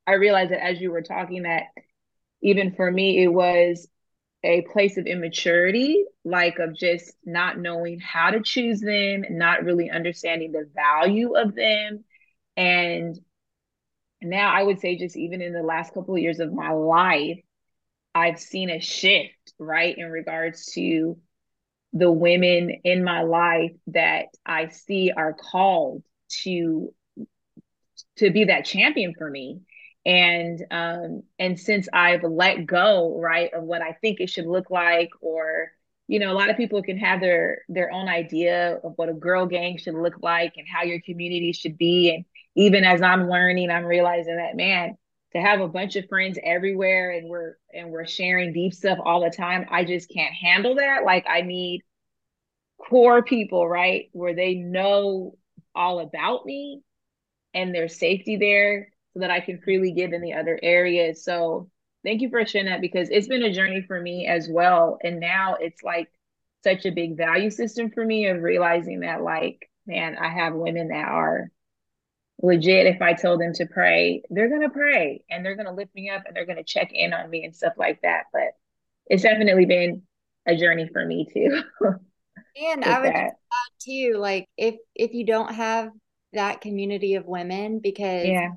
I 0.07 0.13
realized 0.13 0.51
that 0.51 0.63
as 0.63 0.81
you 0.81 0.91
were 0.91 1.01
talking 1.01 1.43
that 1.43 1.63
even 2.41 2.73
for 2.75 2.89
me, 2.89 3.23
it 3.23 3.27
was 3.27 3.87
a 4.43 4.61
place 4.61 4.97
of 4.97 5.05
immaturity, 5.05 6.05
like 6.23 6.59
of 6.59 6.75
just 6.75 7.13
not 7.25 7.57
knowing 7.57 7.99
how 7.99 8.31
to 8.31 8.41
choose 8.41 8.79
them, 8.79 9.25
not 9.29 9.63
really 9.63 9.89
understanding 9.89 10.51
the 10.51 10.69
value 10.73 11.35
of 11.35 11.55
them. 11.55 12.03
And 12.55 13.19
now 14.21 14.53
I 14.53 14.63
would 14.63 14.79
say, 14.79 14.97
just 14.97 15.17
even 15.17 15.41
in 15.41 15.53
the 15.53 15.63
last 15.63 15.93
couple 15.93 16.15
of 16.15 16.21
years 16.21 16.39
of 16.39 16.53
my 16.53 16.71
life, 16.71 17.39
I've 18.15 18.39
seen 18.39 18.69
a 18.69 18.79
shift, 18.79 19.53
right, 19.59 19.97
in 19.97 20.09
regards 20.09 20.65
to 20.73 21.17
the 21.93 22.11
women 22.11 22.81
in 22.83 23.03
my 23.03 23.23
life 23.23 23.71
that 23.87 24.25
I 24.45 24.67
see 24.67 25.11
are 25.15 25.33
called 25.33 26.03
to 26.43 26.93
to 28.17 28.31
be 28.31 28.45
that 28.45 28.65
champion 28.65 29.13
for 29.17 29.29
me 29.29 29.61
and 30.05 30.65
um 30.71 31.23
and 31.39 31.59
since 31.59 31.89
i've 31.93 32.23
let 32.23 32.65
go 32.65 33.19
right 33.19 33.53
of 33.53 33.63
what 33.63 33.81
i 33.81 33.91
think 34.01 34.19
it 34.19 34.29
should 34.29 34.45
look 34.45 34.69
like 34.71 35.09
or 35.21 35.71
you 36.09 36.19
know 36.19 36.31
a 36.31 36.33
lot 36.33 36.49
of 36.49 36.57
people 36.57 36.81
can 36.81 36.97
have 36.97 37.21
their 37.21 37.61
their 37.69 37.91
own 37.91 38.09
idea 38.09 38.79
of 38.83 38.93
what 38.95 39.09
a 39.09 39.13
girl 39.13 39.45
gang 39.45 39.77
should 39.77 39.93
look 39.93 40.15
like 40.21 40.53
and 40.57 40.67
how 40.67 40.83
your 40.83 40.99
community 41.01 41.53
should 41.53 41.77
be. 41.77 42.13
And 42.13 42.25
even 42.55 42.83
as 42.83 43.01
i'm 43.01 43.29
learning 43.29 43.69
i'm 43.69 43.85
realizing 43.85 44.35
that 44.37 44.55
man 44.57 44.97
to 45.33 45.39
have 45.39 45.61
a 45.61 45.67
bunch 45.67 45.95
of 45.95 46.09
friends 46.09 46.39
everywhere 46.43 47.11
and 47.11 47.29
we're 47.29 47.57
and 47.73 47.91
we're 47.91 48.07
sharing 48.07 48.51
deep 48.51 48.73
stuff 48.73 48.97
all 49.05 49.21
the 49.21 49.29
time 49.29 49.67
i 49.69 49.85
just 49.85 50.09
can't 50.09 50.33
handle 50.33 50.75
that. 50.75 51.03
Like 51.05 51.25
i 51.29 51.41
need 51.41 51.83
core 52.89 53.21
people 53.21 53.67
right 53.67 54.09
where 54.13 54.33
they 54.33 54.55
know 54.55 55.37
all 55.75 55.99
about 55.99 56.45
me 56.45 56.81
and 57.53 57.73
there's 57.75 57.99
safety 57.99 58.37
there 58.37 58.89
so 59.13 59.19
that 59.21 59.31
I 59.31 59.39
can 59.39 59.59
freely 59.61 59.91
give 59.91 60.13
in 60.13 60.21
the 60.21 60.33
other 60.33 60.59
areas. 60.61 61.23
So 61.23 61.69
thank 62.03 62.21
you 62.21 62.29
for 62.29 62.45
sharing 62.45 62.67
that 62.67 62.81
because 62.81 63.09
it's 63.09 63.27
been 63.27 63.43
a 63.43 63.53
journey 63.53 63.81
for 63.81 63.99
me 63.99 64.27
as 64.27 64.47
well. 64.49 64.97
And 65.03 65.19
now 65.19 65.55
it's 65.59 65.83
like 65.83 66.09
such 66.63 66.85
a 66.85 66.91
big 66.91 67.17
value 67.17 67.49
system 67.49 67.89
for 67.89 68.05
me 68.05 68.27
of 68.27 68.41
realizing 68.41 69.01
that 69.01 69.21
like, 69.23 69.69
man, 69.85 70.17
I 70.17 70.29
have 70.29 70.53
women 70.53 70.89
that 70.89 71.07
are 71.07 71.49
legit. 72.41 72.87
If 72.87 73.01
I 73.01 73.13
tell 73.13 73.37
them 73.37 73.53
to 73.53 73.65
pray, 73.65 74.23
they're 74.29 74.49
gonna 74.49 74.69
pray 74.69 75.23
and 75.29 75.45
they're 75.45 75.55
gonna 75.55 75.73
lift 75.73 75.93
me 75.95 76.09
up 76.09 76.23
and 76.25 76.35
they're 76.35 76.45
gonna 76.45 76.63
check 76.63 76.91
in 76.93 77.13
on 77.13 77.29
me 77.29 77.45
and 77.45 77.55
stuff 77.55 77.73
like 77.77 78.01
that. 78.01 78.25
But 78.31 78.55
it's 79.07 79.23
definitely 79.23 79.65
been 79.65 80.03
a 80.45 80.55
journey 80.55 80.87
for 80.91 81.05
me 81.05 81.27
too. 81.33 81.61
and 82.61 82.83
I 82.83 82.99
would 82.99 83.09
add 83.13 83.31
too, 83.79 84.15
like 84.17 84.47
if 84.57 84.75
if 84.95 85.13
you 85.13 85.25
don't 85.25 85.53
have 85.53 85.91
that 86.33 86.61
community 86.61 87.15
of 87.15 87.25
women, 87.25 87.79
because 87.79 88.27
yeah 88.27 88.49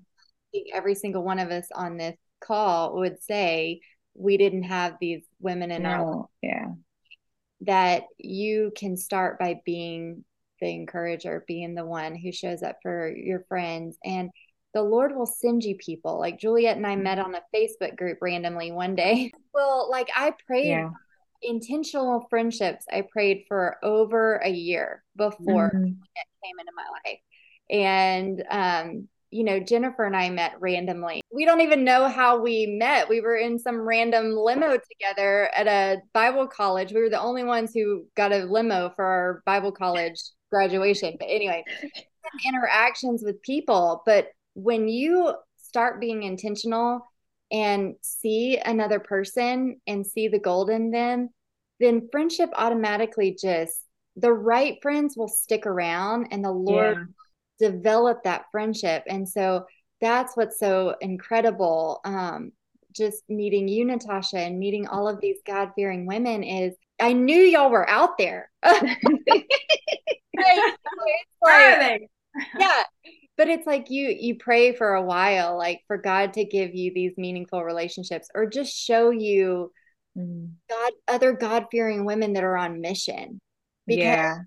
every 0.72 0.94
single 0.94 1.22
one 1.22 1.38
of 1.38 1.50
us 1.50 1.66
on 1.74 1.96
this 1.96 2.16
call 2.40 2.96
would 2.96 3.22
say 3.22 3.80
we 4.14 4.36
didn't 4.36 4.64
have 4.64 4.96
these 5.00 5.22
women 5.40 5.70
in 5.70 5.82
no, 5.82 5.88
our 5.88 6.28
yeah. 6.42 6.66
that 7.62 8.04
you 8.18 8.72
can 8.76 8.96
start 8.96 9.38
by 9.38 9.60
being 9.64 10.24
the 10.62 10.68
encourager 10.68 11.44
being 11.46 11.74
the 11.74 11.84
one 11.84 12.14
who 12.14 12.32
shows 12.32 12.62
up 12.62 12.76
for 12.82 13.12
your 13.14 13.44
friends. 13.48 13.98
And 14.04 14.30
the 14.74 14.82
lord 14.82 15.14
will 15.14 15.26
send 15.26 15.64
you 15.64 15.76
people. 15.76 16.18
Like 16.18 16.38
juliet 16.38 16.76
and 16.76 16.86
i 16.86 16.96
met 16.96 17.18
on 17.18 17.34
a 17.34 17.42
facebook 17.54 17.96
group 17.96 18.18
randomly 18.22 18.72
one 18.72 18.94
day. 18.94 19.30
Well 19.54 19.90
like 19.90 20.08
i 20.16 20.32
prayed 20.46 20.68
yeah. 20.68 20.88
intentional 21.42 22.26
friendships 22.30 22.86
i 22.90 23.02
prayed 23.12 23.44
for 23.48 23.76
over 23.82 24.36
a 24.36 24.48
year 24.48 25.04
before 25.14 25.72
mm-hmm. 25.74 25.84
it 25.84 26.26
came 26.42 26.58
into 26.58 26.72
my 26.74 26.86
life. 27.04 27.18
And 27.68 28.44
um 28.50 29.08
you 29.32 29.44
know, 29.44 29.58
Jennifer 29.58 30.04
and 30.04 30.14
I 30.14 30.28
met 30.28 30.60
randomly. 30.60 31.22
We 31.32 31.46
don't 31.46 31.62
even 31.62 31.84
know 31.84 32.06
how 32.06 32.38
we 32.38 32.66
met. 32.66 33.08
We 33.08 33.22
were 33.22 33.36
in 33.36 33.58
some 33.58 33.80
random 33.80 34.36
limo 34.36 34.76
together 34.76 35.48
at 35.56 35.66
a 35.66 36.02
Bible 36.12 36.46
college. 36.46 36.92
We 36.92 37.00
were 37.00 37.08
the 37.08 37.18
only 37.18 37.42
ones 37.42 37.72
who 37.72 38.04
got 38.14 38.32
a 38.32 38.44
limo 38.44 38.92
for 38.94 39.04
our 39.04 39.42
Bible 39.46 39.72
college 39.72 40.20
graduation. 40.50 41.16
But 41.18 41.28
anyway, 41.30 41.64
interactions 42.46 43.22
with 43.24 43.42
people. 43.42 44.02
But 44.04 44.28
when 44.52 44.86
you 44.86 45.32
start 45.56 45.98
being 45.98 46.24
intentional 46.24 47.00
and 47.50 47.94
see 48.02 48.58
another 48.58 49.00
person 49.00 49.80
and 49.86 50.06
see 50.06 50.28
the 50.28 50.38
gold 50.38 50.68
in 50.68 50.90
them, 50.90 51.30
then 51.80 52.06
friendship 52.12 52.50
automatically 52.54 53.34
just 53.40 53.80
the 54.16 54.32
right 54.32 54.76
friends 54.82 55.16
will 55.16 55.26
stick 55.26 55.64
around 55.64 56.28
and 56.32 56.44
the 56.44 56.52
Lord 56.52 56.98
yeah 56.98 57.04
develop 57.58 58.24
that 58.24 58.46
friendship. 58.50 59.04
And 59.06 59.28
so 59.28 59.66
that's 60.00 60.36
what's 60.36 60.58
so 60.58 60.94
incredible. 61.00 62.00
Um, 62.04 62.52
just 62.94 63.22
meeting 63.28 63.68
you, 63.68 63.84
Natasha, 63.84 64.38
and 64.38 64.58
meeting 64.58 64.86
all 64.86 65.08
of 65.08 65.20
these 65.20 65.38
God 65.46 65.70
fearing 65.74 66.06
women 66.06 66.42
is 66.42 66.74
I 67.00 67.12
knew 67.12 67.40
y'all 67.40 67.70
were 67.70 67.88
out 67.88 68.18
there. 68.18 68.50
like, 68.64 68.86
yeah. 72.58 72.82
But 73.36 73.48
it's 73.48 73.66
like 73.66 73.90
you 73.90 74.08
you 74.08 74.36
pray 74.36 74.74
for 74.74 74.94
a 74.94 75.02
while, 75.02 75.56
like 75.56 75.80
for 75.86 75.96
God 75.96 76.34
to 76.34 76.44
give 76.44 76.74
you 76.74 76.92
these 76.94 77.12
meaningful 77.16 77.64
relationships 77.64 78.28
or 78.34 78.46
just 78.46 78.74
show 78.74 79.10
you 79.10 79.72
mm. 80.16 80.50
God 80.68 80.92
other 81.08 81.32
God 81.32 81.66
fearing 81.70 82.04
women 82.04 82.34
that 82.34 82.44
are 82.44 82.56
on 82.56 82.80
mission. 82.80 83.40
Because 83.86 84.04
yeah. 84.04 84.38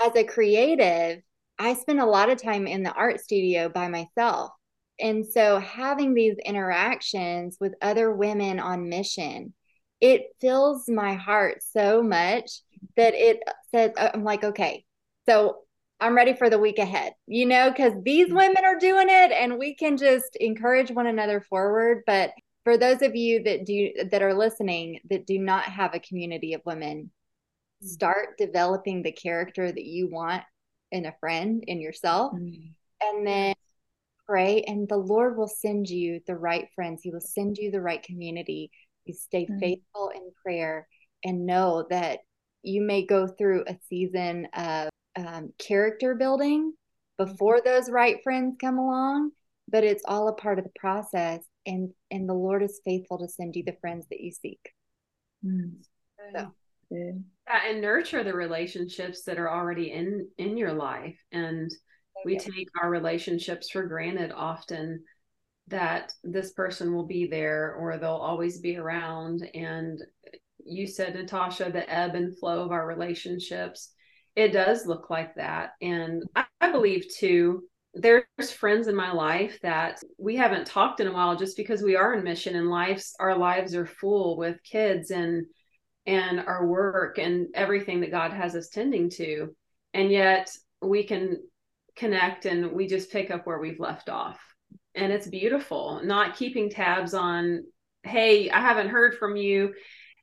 as 0.00 0.16
a 0.16 0.24
creative, 0.24 1.20
I 1.58 1.74
spend 1.74 2.00
a 2.00 2.06
lot 2.06 2.30
of 2.30 2.40
time 2.40 2.66
in 2.66 2.82
the 2.82 2.92
art 2.92 3.20
studio 3.20 3.68
by 3.68 3.88
myself. 3.88 4.52
And 5.00 5.26
so 5.26 5.58
having 5.58 6.14
these 6.14 6.36
interactions 6.44 7.56
with 7.60 7.74
other 7.82 8.12
women 8.12 8.58
on 8.58 8.88
mission, 8.88 9.54
it 10.00 10.22
fills 10.40 10.88
my 10.88 11.14
heart 11.14 11.62
so 11.62 12.02
much 12.02 12.62
that 12.96 13.14
it 13.14 13.40
says, 13.70 13.92
uh, 13.96 14.10
I'm 14.14 14.24
like, 14.24 14.44
okay, 14.44 14.84
so 15.28 15.58
I'm 16.00 16.16
ready 16.16 16.34
for 16.34 16.48
the 16.48 16.58
week 16.58 16.78
ahead, 16.78 17.14
you 17.26 17.46
know, 17.46 17.70
because 17.70 17.92
these 18.04 18.28
mm. 18.28 18.36
women 18.36 18.64
are 18.64 18.78
doing 18.78 19.08
it 19.08 19.32
and 19.32 19.58
we 19.58 19.74
can 19.74 19.96
just 19.96 20.36
encourage 20.36 20.90
one 20.90 21.08
another 21.08 21.40
forward. 21.40 22.02
But 22.06 22.32
for 22.64 22.76
those 22.76 23.02
of 23.02 23.16
you 23.16 23.42
that 23.44 23.66
do 23.66 23.90
that 24.10 24.22
are 24.22 24.34
listening 24.34 25.00
that 25.10 25.26
do 25.26 25.38
not 25.38 25.64
have 25.64 25.94
a 25.94 26.00
community 26.00 26.54
of 26.54 26.62
women, 26.64 27.10
mm. 27.82 27.88
start 27.88 28.38
developing 28.38 29.02
the 29.02 29.12
character 29.12 29.70
that 29.70 29.84
you 29.84 30.08
want 30.08 30.44
in 30.92 31.06
a 31.06 31.14
friend, 31.20 31.64
in 31.66 31.80
yourself. 31.80 32.32
Mm-hmm. 32.34 32.70
And 33.00 33.26
then 33.26 33.54
pray, 34.26 34.62
and 34.66 34.88
the 34.88 34.96
Lord 34.96 35.36
will 35.36 35.48
send 35.48 35.88
you 35.88 36.20
the 36.26 36.36
right 36.36 36.68
friends. 36.74 37.02
He 37.02 37.10
will 37.10 37.20
send 37.20 37.58
you 37.58 37.70
the 37.70 37.80
right 37.80 38.02
community. 38.02 38.70
You 39.04 39.14
stay 39.14 39.44
mm-hmm. 39.44 39.58
faithful 39.58 40.10
in 40.14 40.30
prayer 40.42 40.86
and 41.24 41.46
know 41.46 41.86
that 41.90 42.20
you 42.62 42.82
may 42.82 43.06
go 43.06 43.26
through 43.26 43.64
a 43.66 43.76
season 43.88 44.48
of 44.54 44.90
um, 45.16 45.52
character 45.58 46.14
building 46.14 46.72
before 47.16 47.58
mm-hmm. 47.58 47.68
those 47.68 47.90
right 47.90 48.18
friends 48.22 48.56
come 48.60 48.78
along, 48.78 49.30
but 49.68 49.84
it's 49.84 50.02
all 50.06 50.28
a 50.28 50.34
part 50.34 50.58
of 50.58 50.64
the 50.64 50.72
process. 50.78 51.40
And 51.66 51.90
and 52.10 52.28
the 52.28 52.34
Lord 52.34 52.62
is 52.62 52.80
faithful 52.84 53.18
to 53.18 53.28
send 53.28 53.54
you 53.56 53.64
the 53.64 53.76
friends 53.80 54.06
that 54.10 54.20
you 54.20 54.32
seek. 54.32 54.72
Mm. 55.44 55.76
So 56.34 56.52
yeah, 56.90 57.12
and 57.68 57.80
nurture 57.80 58.24
the 58.24 58.34
relationships 58.34 59.22
that 59.24 59.38
are 59.38 59.50
already 59.50 59.92
in 59.92 60.28
in 60.38 60.56
your 60.56 60.72
life. 60.72 61.18
And 61.32 61.70
oh, 62.16 62.22
we 62.24 62.38
take 62.38 62.68
our 62.80 62.90
relationships 62.90 63.70
for 63.70 63.86
granted 63.86 64.32
often 64.32 65.04
that 65.68 66.12
this 66.24 66.52
person 66.52 66.94
will 66.94 67.06
be 67.06 67.26
there 67.26 67.74
or 67.74 67.98
they'll 67.98 68.10
always 68.10 68.60
be 68.60 68.76
around. 68.76 69.48
And 69.54 70.00
you 70.64 70.86
said 70.86 71.14
natasha 71.14 71.70
the 71.72 71.88
ebb 71.92 72.14
and 72.14 72.36
flow 72.38 72.64
of 72.64 72.72
our 72.72 72.86
relationships 72.86 73.92
it 74.38 74.52
does 74.52 74.86
look 74.86 75.10
like 75.10 75.34
that. 75.34 75.72
And 75.82 76.22
I, 76.36 76.44
I 76.60 76.70
believe 76.70 77.06
too 77.12 77.64
there's 77.94 78.52
friends 78.56 78.86
in 78.86 78.94
my 78.94 79.10
life 79.10 79.58
that 79.62 79.98
we 80.16 80.36
haven't 80.36 80.66
talked 80.66 81.00
in 81.00 81.08
a 81.08 81.12
while 81.12 81.34
just 81.36 81.56
because 81.56 81.82
we 81.82 81.96
are 81.96 82.14
in 82.14 82.22
mission 82.22 82.54
and 82.54 82.70
lives 82.70 83.14
our 83.18 83.36
lives 83.36 83.74
are 83.74 83.86
full 83.86 84.36
with 84.36 84.62
kids 84.62 85.10
and 85.10 85.46
and 86.08 86.40
our 86.40 86.66
work 86.66 87.18
and 87.18 87.48
everything 87.54 88.00
that 88.00 88.10
God 88.10 88.32
has 88.32 88.56
us 88.56 88.70
tending 88.70 89.10
to. 89.10 89.54
And 89.92 90.10
yet 90.10 90.50
we 90.80 91.04
can 91.04 91.36
connect 91.96 92.46
and 92.46 92.72
we 92.72 92.86
just 92.86 93.12
pick 93.12 93.30
up 93.30 93.46
where 93.46 93.58
we've 93.58 93.78
left 93.78 94.08
off. 94.08 94.40
And 94.94 95.12
it's 95.12 95.26
beautiful, 95.26 96.00
not 96.02 96.34
keeping 96.34 96.70
tabs 96.70 97.12
on, 97.12 97.64
hey, 98.04 98.48
I 98.48 98.60
haven't 98.60 98.88
heard 98.88 99.18
from 99.18 99.36
you. 99.36 99.74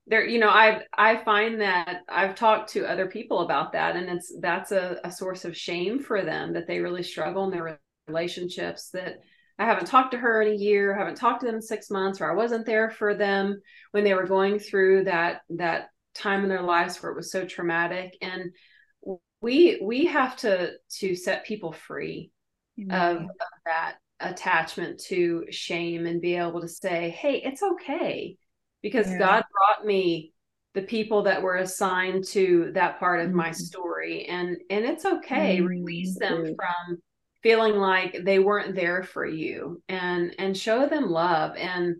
There, 0.07 0.25
you 0.25 0.39
know, 0.39 0.49
I 0.49 0.81
I 0.97 1.17
find 1.17 1.61
that 1.61 2.01
I've 2.09 2.35
talked 2.35 2.71
to 2.73 2.89
other 2.89 3.07
people 3.07 3.39
about 3.39 3.71
that, 3.71 3.95
and 3.95 4.07
it's 4.07 4.31
that's 4.39 4.71
a, 4.71 4.99
a 5.03 5.11
source 5.11 5.45
of 5.45 5.57
shame 5.57 5.99
for 5.99 6.23
them 6.23 6.53
that 6.53 6.67
they 6.67 6.79
really 6.79 7.01
struggle 7.01 7.45
in 7.45 7.51
their 7.51 7.79
relationships 8.07 8.89
that 8.91 9.17
I 9.57 9.65
haven't 9.65 9.87
talked 9.87 10.11
to 10.11 10.17
her 10.17 10.41
in 10.41 10.53
a 10.53 10.57
year, 10.57 10.95
haven't 10.95 11.15
talked 11.15 11.41
to 11.41 11.45
them 11.45 11.55
in 11.55 11.61
six 11.61 11.89
months, 11.89 12.19
or 12.19 12.29
I 12.29 12.35
wasn't 12.35 12.65
there 12.65 12.89
for 12.89 13.15
them 13.15 13.61
when 13.91 14.03
they 14.03 14.13
were 14.13 14.27
going 14.27 14.59
through 14.59 15.05
that 15.05 15.41
that 15.51 15.89
time 16.13 16.43
in 16.43 16.49
their 16.49 16.61
lives 16.61 17.01
where 17.01 17.11
it 17.11 17.15
was 17.15 17.31
so 17.31 17.45
traumatic. 17.45 18.17
And 18.21 18.51
we 19.41 19.79
we 19.81 20.05
have 20.07 20.35
to 20.37 20.73
to 20.99 21.15
set 21.15 21.45
people 21.45 21.71
free 21.71 22.31
mm-hmm. 22.79 22.91
of, 22.91 23.17
of 23.23 23.29
that 23.65 23.95
attachment 24.19 24.99
to 25.07 25.45
shame 25.51 26.05
and 26.05 26.21
be 26.21 26.35
able 26.35 26.61
to 26.61 26.67
say, 26.67 27.09
hey, 27.09 27.41
it's 27.43 27.63
okay. 27.63 28.37
Because 28.81 29.09
yeah. 29.09 29.19
God 29.19 29.43
brought 29.51 29.85
me 29.85 30.33
the 30.73 30.81
people 30.81 31.23
that 31.23 31.41
were 31.41 31.55
assigned 31.55 32.25
to 32.25 32.71
that 32.73 32.99
part 32.99 33.21
of 33.21 33.27
mm-hmm. 33.27 33.37
my 33.37 33.51
story 33.51 34.25
and 34.25 34.57
and 34.69 34.85
it's 34.85 35.05
okay 35.05 35.57
mm-hmm. 35.57 35.65
release 35.65 36.19
them 36.19 36.43
from 36.43 36.97
feeling 37.45 37.75
like 37.75 38.23
they 38.23 38.39
weren't 38.39 38.73
there 38.73 39.03
for 39.03 39.23
you 39.23 39.79
and 39.87 40.33
and 40.39 40.57
show 40.57 40.89
them 40.89 41.11
love 41.11 41.55
and 41.55 41.97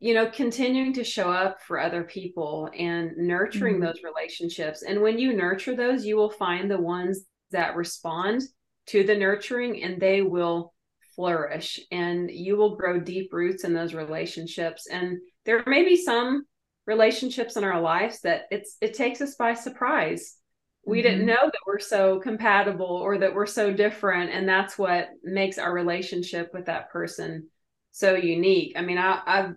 you 0.00 0.12
know 0.12 0.28
continuing 0.28 0.92
to 0.92 1.04
show 1.04 1.30
up 1.30 1.62
for 1.62 1.78
other 1.78 2.02
people 2.02 2.68
and 2.76 3.16
nurturing 3.16 3.76
mm-hmm. 3.76 3.84
those 3.84 4.00
relationships. 4.02 4.82
And 4.82 5.00
when 5.00 5.20
you 5.20 5.34
nurture 5.34 5.76
those 5.76 6.04
you 6.04 6.16
will 6.16 6.30
find 6.30 6.68
the 6.68 6.80
ones 6.80 7.20
that 7.52 7.76
respond 7.76 8.42
to 8.88 9.04
the 9.04 9.14
nurturing 9.14 9.84
and 9.84 10.00
they 10.00 10.22
will 10.22 10.74
flourish 11.14 11.78
and 11.92 12.28
you 12.28 12.56
will 12.56 12.74
grow 12.74 12.98
deep 12.98 13.32
roots 13.32 13.62
in 13.62 13.72
those 13.72 13.94
relationships. 13.94 14.88
And 14.88 15.18
there 15.44 15.62
may 15.68 15.84
be 15.84 15.96
some 15.96 16.44
relationships 16.88 17.56
in 17.56 17.62
our 17.62 17.80
lives 17.80 18.20
that 18.22 18.46
it's 18.50 18.78
it 18.80 18.94
takes 18.94 19.20
us 19.20 19.36
by 19.36 19.54
surprise 19.54 20.38
we 20.86 20.98
mm-hmm. 20.98 21.08
didn't 21.08 21.26
know 21.26 21.42
that 21.42 21.60
we're 21.66 21.78
so 21.78 22.18
compatible 22.20 22.86
or 22.86 23.18
that 23.18 23.34
we're 23.34 23.46
so 23.46 23.72
different 23.72 24.30
and 24.30 24.48
that's 24.48 24.78
what 24.78 25.10
makes 25.22 25.58
our 25.58 25.72
relationship 25.72 26.54
with 26.54 26.66
that 26.66 26.90
person 26.90 27.48
so 27.92 28.14
unique 28.14 28.72
i 28.76 28.82
mean 28.82 28.98
I, 28.98 29.20
i've 29.26 29.54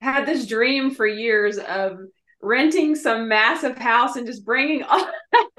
had 0.00 0.26
this 0.26 0.46
dream 0.46 0.92
for 0.92 1.06
years 1.06 1.58
of 1.58 1.98
renting 2.40 2.94
some 2.94 3.28
massive 3.28 3.76
house 3.76 4.14
and 4.14 4.24
just 4.24 4.44
bringing 4.44 4.84
all, 4.84 5.10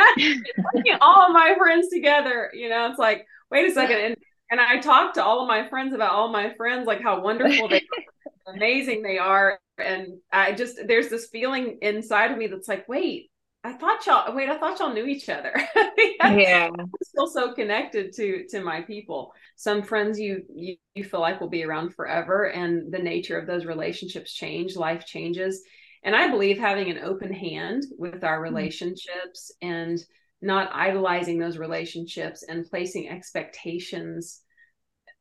bringing 0.07 0.97
all 1.01 1.27
of 1.27 1.33
my 1.33 1.55
friends 1.57 1.89
together 1.89 2.49
you 2.53 2.69
know 2.69 2.89
it's 2.89 2.99
like 2.99 3.25
wait 3.51 3.69
a 3.69 3.73
second 3.73 3.97
and, 3.99 4.15
and 4.49 4.61
i 4.61 4.77
talked 4.79 5.15
to 5.15 5.23
all 5.23 5.41
of 5.41 5.47
my 5.47 5.67
friends 5.67 5.93
about 5.93 6.13
all 6.13 6.31
my 6.31 6.53
friends 6.55 6.87
like 6.87 7.01
how 7.01 7.21
wonderful 7.21 7.67
they 7.67 7.77
are 7.77 8.53
amazing 8.55 9.03
they 9.03 9.17
are 9.17 9.59
and 9.77 10.07
i 10.31 10.53
just 10.53 10.79
there's 10.87 11.09
this 11.09 11.27
feeling 11.27 11.77
inside 11.81 12.31
of 12.31 12.37
me 12.37 12.47
that's 12.47 12.67
like 12.69 12.87
wait 12.87 13.29
I 13.63 13.73
thought 13.73 14.05
y'all 14.05 14.33
wait, 14.33 14.49
I 14.49 14.57
thought 14.57 14.79
y'all 14.79 14.93
knew 14.93 15.05
each 15.05 15.27
other. 15.27 15.53
yeah. 16.23 16.69
I'm 16.77 16.89
still 17.03 17.27
so 17.27 17.53
connected 17.53 18.13
to 18.13 18.45
to 18.49 18.61
my 18.61 18.81
people. 18.81 19.33
Some 19.57 19.83
friends 19.83 20.19
you, 20.19 20.43
you 20.53 20.77
you 20.95 21.03
feel 21.03 21.19
like 21.19 21.41
will 21.41 21.49
be 21.49 21.65
around 21.65 21.93
forever 21.93 22.49
and 22.49 22.91
the 22.91 22.99
nature 22.99 23.37
of 23.37 23.47
those 23.47 23.65
relationships 23.65 24.33
change, 24.33 24.77
life 24.77 25.05
changes. 25.05 25.61
And 26.03 26.15
I 26.15 26.29
believe 26.29 26.57
having 26.57 26.89
an 26.89 27.03
open 27.03 27.33
hand 27.33 27.83
with 27.97 28.23
our 28.23 28.35
mm-hmm. 28.35 28.55
relationships 28.55 29.51
mm-hmm. 29.61 29.73
and 29.73 29.99
not 30.41 30.71
idolizing 30.73 31.37
those 31.37 31.57
relationships 31.57 32.43
and 32.43 32.65
placing 32.65 33.09
expectations 33.09 34.41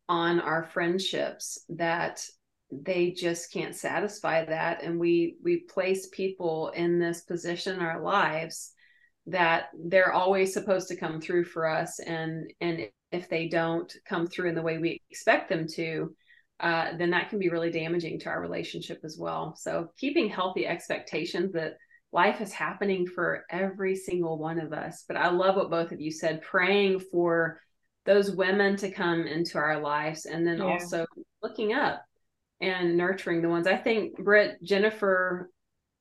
on 0.09 0.41
our 0.41 0.63
friendships 0.63 1.59
that 1.71 2.25
they 2.71 3.13
just 3.13 3.53
can't 3.53 3.75
satisfy 3.75 4.45
that. 4.45 4.83
And 4.83 4.99
we 4.99 5.37
we 5.43 5.61
place 5.61 6.09
people 6.13 6.71
in 6.71 6.99
this 6.99 7.23
position 7.23 7.77
in 7.77 7.83
our 7.83 8.03
lives 8.03 8.73
that 9.27 9.69
they're 9.87 10.13
always 10.13 10.53
supposed 10.53 10.89
to 10.89 10.97
come 10.97 11.21
through 11.21 11.45
for 11.45 11.67
us. 11.67 11.99
And 11.99 12.53
and 12.61 12.89
if 13.11 13.29
they 13.29 13.49
don't 13.49 13.93
come 14.07 14.27
through 14.27 14.51
in 14.51 14.55
the 14.55 14.63
way 14.63 14.79
we 14.79 15.01
expect 15.11 15.49
them 15.49 15.67
to 15.75 16.15
uh, 16.61 16.97
then 16.97 17.11
that 17.11 17.31
can 17.31 17.39
be 17.39 17.51
really 17.51 17.71
damaging 17.71 18.19
to 18.19 18.29
our 18.29 18.41
relationship 18.41 19.01
as 19.05 19.17
well. 19.17 19.55
So 19.57 19.91
keeping 19.97 20.29
healthy 20.29 20.67
expectations 20.67 21.53
that 21.53 21.75
life 22.13 22.41
is 22.41 22.53
happening 22.53 23.07
for 23.07 23.45
every 23.49 23.95
single 23.95 24.39
one 24.39 24.59
of 24.59 24.73
us. 24.73 25.05
But 25.07 25.17
i 25.17 25.31
love 25.31 25.57
what 25.57 25.71
both 25.71 25.93
of 25.93 26.01
you 26.01 26.11
said 26.11 26.43
praying 26.43 27.01
for 27.01 27.61
those 28.07 28.31
women 28.31 28.77
to 28.79 28.91
come 28.91 29.27
into 29.27 29.59
our 29.59 29.81
lives 29.81 30.25
and 30.25 30.47
then 30.47 30.59
yeah. 30.59 30.65
also 30.65 31.05
looking 31.43 31.75
up 31.75 32.03
and 32.61 32.97
nurturing 32.97 33.43
the 33.43 33.49
ones. 33.49 33.67
I 33.67 33.77
think 33.77 34.17
Brit 34.17 34.63
Jennifer 34.63 35.51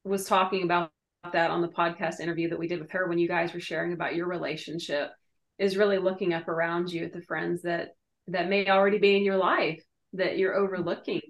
was 0.03 0.25
talking 0.25 0.63
about 0.63 0.91
that 1.33 1.51
on 1.51 1.61
the 1.61 1.67
podcast 1.67 2.19
interview 2.19 2.49
that 2.49 2.59
we 2.59 2.67
did 2.67 2.79
with 2.79 2.91
her 2.91 3.07
when 3.07 3.19
you 3.19 3.27
guys 3.27 3.53
were 3.53 3.59
sharing 3.59 3.93
about 3.93 4.15
your 4.15 4.27
relationship 4.27 5.11
is 5.57 5.77
really 5.77 5.97
looking 5.97 6.33
up 6.33 6.47
around 6.47 6.91
you 6.91 7.03
at 7.03 7.13
the 7.13 7.21
friends 7.21 7.63
that 7.63 7.89
that 8.27 8.49
may 8.49 8.67
already 8.67 8.97
be 8.97 9.15
in 9.15 9.23
your 9.23 9.37
life 9.37 9.81
that 10.13 10.37
you're 10.37 10.55
overlooking 10.55 11.21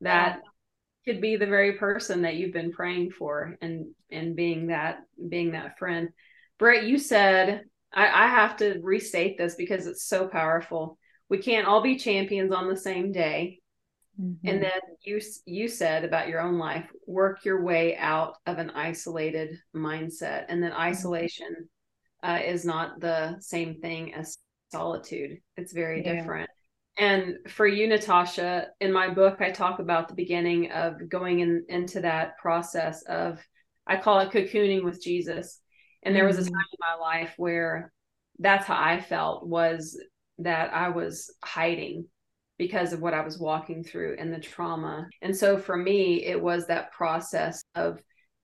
that 0.00 0.40
yeah. 0.42 1.12
could 1.12 1.20
be 1.20 1.36
the 1.36 1.46
very 1.46 1.74
person 1.74 2.22
that 2.22 2.36
you've 2.36 2.52
been 2.52 2.72
praying 2.72 3.10
for 3.10 3.56
and 3.60 3.86
and 4.10 4.36
being 4.36 4.68
that 4.68 4.98
being 5.28 5.52
that 5.52 5.78
friend 5.78 6.10
Brit 6.58 6.84
you 6.84 6.98
said 6.98 7.62
I, 7.92 8.24
I 8.24 8.28
have 8.28 8.56
to 8.58 8.80
restate 8.82 9.38
this 9.38 9.54
because 9.54 9.86
it's 9.86 10.04
so 10.04 10.28
powerful 10.28 10.98
we 11.28 11.38
can't 11.38 11.66
all 11.66 11.82
be 11.82 11.96
champions 11.96 12.52
on 12.52 12.68
the 12.68 12.76
same 12.76 13.12
day 13.12 13.60
Mm-hmm. 14.20 14.48
And 14.48 14.62
then 14.62 14.80
you 15.02 15.20
you 15.46 15.68
said 15.68 16.04
about 16.04 16.28
your 16.28 16.40
own 16.40 16.58
life, 16.58 16.86
work 17.06 17.44
your 17.44 17.62
way 17.62 17.96
out 17.96 18.34
of 18.46 18.58
an 18.58 18.70
isolated 18.70 19.56
mindset, 19.74 20.44
and 20.48 20.62
then 20.62 20.72
mm-hmm. 20.72 20.80
isolation 20.80 21.68
uh, 22.22 22.40
is 22.44 22.64
not 22.64 23.00
the 23.00 23.36
same 23.40 23.80
thing 23.80 24.14
as 24.14 24.38
solitude. 24.70 25.38
It's 25.56 25.72
very 25.72 26.04
yeah. 26.04 26.14
different. 26.14 26.50
And 26.98 27.36
for 27.48 27.66
you, 27.66 27.88
Natasha, 27.88 28.68
in 28.80 28.92
my 28.92 29.08
book, 29.08 29.40
I 29.40 29.50
talk 29.50 29.78
about 29.78 30.08
the 30.08 30.14
beginning 30.14 30.70
of 30.70 31.08
going 31.08 31.40
in, 31.40 31.64
into 31.68 32.02
that 32.02 32.36
process 32.36 33.02
of, 33.04 33.40
I 33.86 33.96
call 33.96 34.20
it 34.20 34.30
cocooning 34.30 34.84
with 34.84 35.02
Jesus. 35.02 35.60
And 36.02 36.14
there 36.14 36.26
was 36.26 36.36
a 36.36 36.42
mm-hmm. 36.42 36.52
time 36.52 36.66
in 36.72 36.78
my 36.80 37.00
life 37.00 37.32
where 37.38 37.90
that's 38.38 38.66
how 38.66 38.76
I 38.76 39.00
felt 39.00 39.46
was 39.46 39.98
that 40.38 40.74
I 40.74 40.90
was 40.90 41.32
hiding 41.42 42.06
because 42.60 42.92
of 42.92 43.00
what 43.00 43.14
I 43.14 43.22
was 43.24 43.38
walking 43.38 43.82
through 43.82 44.16
and 44.18 44.30
the 44.30 44.38
trauma. 44.38 45.08
And 45.22 45.34
so 45.34 45.56
for 45.56 45.78
me, 45.78 46.26
it 46.26 46.38
was 46.40 46.66
that 46.66 46.92
process 46.92 47.64
of 47.74 48.02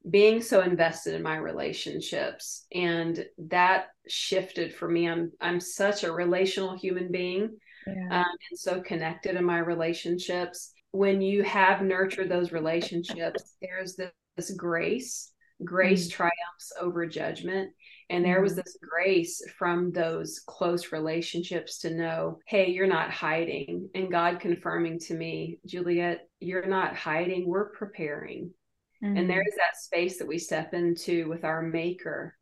being 0.08 0.40
so 0.40 0.62
invested 0.62 1.12
in 1.12 1.22
my 1.22 1.36
relationships 1.36 2.64
and 2.72 3.26
that 3.36 3.88
shifted 4.06 4.72
for 4.72 4.88
me 4.88 5.08
i'm 5.08 5.32
i'm 5.40 5.58
such 5.58 6.04
a 6.04 6.12
relational 6.12 6.78
human 6.78 7.10
being 7.10 7.50
yeah. 7.88 8.20
um, 8.20 8.36
and 8.50 8.56
so 8.56 8.80
connected 8.80 9.34
in 9.34 9.44
my 9.44 9.58
relationships 9.58 10.70
when 10.92 11.20
you 11.20 11.42
have 11.42 11.82
nurtured 11.82 12.28
those 12.28 12.52
relationships 12.52 13.56
there's 13.60 13.96
this, 13.96 14.12
this 14.36 14.52
grace 14.52 15.32
grace 15.64 16.06
mm. 16.06 16.12
triumphs 16.12 16.72
over 16.80 17.04
judgment 17.04 17.72
and 18.08 18.24
there 18.24 18.40
was 18.40 18.52
mm-hmm. 18.52 18.60
this 18.64 18.78
grace 18.80 19.42
from 19.58 19.90
those 19.90 20.40
close 20.46 20.92
relationships 20.92 21.78
to 21.78 21.90
know, 21.90 22.38
hey, 22.46 22.70
you're 22.70 22.86
not 22.86 23.10
hiding. 23.10 23.88
And 23.94 24.10
God 24.10 24.38
confirming 24.38 25.00
to 25.00 25.14
me, 25.14 25.58
Juliet, 25.66 26.28
you're 26.38 26.66
not 26.66 26.94
hiding, 26.94 27.46
we're 27.46 27.70
preparing. 27.70 28.52
Mm-hmm. 29.02 29.16
And 29.16 29.30
there's 29.30 29.54
that 29.56 29.76
space 29.76 30.18
that 30.18 30.28
we 30.28 30.38
step 30.38 30.72
into 30.72 31.28
with 31.28 31.44
our 31.44 31.62
maker 31.62 32.36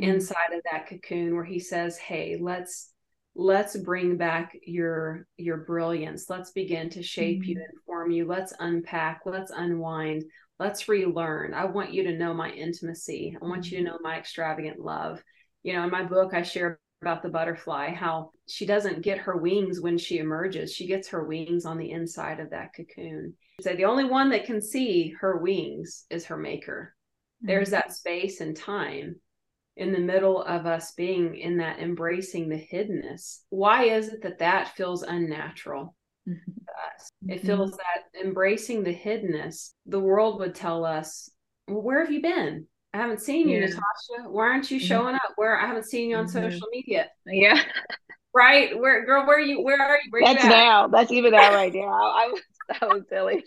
mm-hmm. 0.00 0.10
inside 0.10 0.52
of 0.54 0.62
that 0.70 0.88
cocoon 0.88 1.34
where 1.34 1.44
he 1.44 1.58
says, 1.58 1.98
Hey, 1.98 2.38
let's 2.40 2.92
let's 3.36 3.76
bring 3.76 4.16
back 4.16 4.56
your 4.64 5.24
your 5.36 5.58
brilliance 5.58 6.26
let's 6.28 6.50
begin 6.50 6.90
to 6.90 7.00
shape 7.00 7.42
mm-hmm. 7.42 7.50
you 7.50 7.64
inform 7.72 8.10
you 8.10 8.26
let's 8.26 8.52
unpack 8.58 9.20
let's 9.24 9.52
unwind 9.52 10.24
let's 10.60 10.88
relearn. 10.88 11.54
I 11.54 11.64
want 11.64 11.92
you 11.92 12.04
to 12.04 12.16
know 12.16 12.34
my 12.34 12.50
intimacy. 12.50 13.36
I 13.40 13.44
want 13.44 13.70
you 13.70 13.78
to 13.78 13.84
mm-hmm. 13.84 13.92
know 13.92 13.98
my 14.02 14.18
extravagant 14.18 14.78
love. 14.78 15.24
You 15.62 15.72
know, 15.72 15.84
in 15.84 15.90
my 15.90 16.04
book, 16.04 16.34
I 16.34 16.42
share 16.42 16.78
about 17.02 17.22
the 17.22 17.30
butterfly, 17.30 17.94
how 17.94 18.30
she 18.46 18.66
doesn't 18.66 19.00
get 19.00 19.18
her 19.18 19.38
wings 19.38 19.80
when 19.80 19.96
she 19.96 20.18
emerges. 20.18 20.74
She 20.74 20.86
gets 20.86 21.08
her 21.08 21.24
wings 21.24 21.64
on 21.64 21.78
the 21.78 21.90
inside 21.90 22.40
of 22.40 22.50
that 22.50 22.74
cocoon. 22.76 23.34
So 23.62 23.74
the 23.74 23.86
only 23.86 24.04
one 24.04 24.28
that 24.30 24.44
can 24.44 24.60
see 24.60 25.14
her 25.20 25.38
wings 25.38 26.04
is 26.10 26.26
her 26.26 26.36
maker. 26.36 26.94
There's 27.40 27.68
mm-hmm. 27.68 27.76
that 27.76 27.92
space 27.94 28.42
and 28.42 28.54
time 28.54 29.16
in 29.78 29.92
the 29.92 29.98
middle 29.98 30.42
of 30.42 30.66
us 30.66 30.92
being 30.92 31.36
in 31.36 31.56
that 31.56 31.78
embracing 31.78 32.50
the 32.50 32.62
hiddenness. 32.70 33.38
Why 33.48 33.84
is 33.84 34.08
it 34.08 34.22
that 34.22 34.40
that 34.40 34.76
feels 34.76 35.02
unnatural? 35.02 35.96
mm-hmm. 36.28 36.59
Us. 36.80 37.10
It 37.28 37.38
mm-hmm. 37.38 37.46
feels 37.46 37.70
that 37.72 38.24
embracing 38.24 38.82
the 38.82 38.94
hiddenness, 38.94 39.72
the 39.86 40.00
world 40.00 40.40
would 40.40 40.54
tell 40.54 40.84
us, 40.84 41.30
well, 41.68 41.82
where 41.82 42.00
have 42.00 42.12
you 42.12 42.22
been? 42.22 42.66
I 42.92 42.98
haven't 42.98 43.20
seen 43.20 43.48
you, 43.48 43.58
yeah. 43.58 43.66
Natasha. 43.66 44.28
Why 44.28 44.48
aren't 44.48 44.70
you 44.70 44.80
showing 44.80 45.14
up? 45.14 45.32
Where 45.36 45.58
I 45.58 45.66
haven't 45.66 45.86
seen 45.86 46.10
you 46.10 46.16
on 46.16 46.26
mm-hmm. 46.26 46.50
social 46.50 46.66
media. 46.72 47.08
Yeah. 47.26 47.62
Right? 48.34 48.78
Where, 48.78 49.04
girl? 49.06 49.26
Where 49.26 49.38
are 49.38 49.40
you? 49.40 49.62
Where 49.62 49.80
are 49.80 49.96
you? 49.96 50.10
Where 50.10 50.22
That's 50.24 50.44
you 50.44 50.50
now. 50.50 50.88
That's 50.88 51.12
even 51.12 51.32
now 51.32 51.54
right 51.54 51.72
now. 51.72 51.82
I, 51.88 52.28
was, 52.32 52.40
I 52.80 52.86
was 52.86 53.02
silly. 53.08 53.44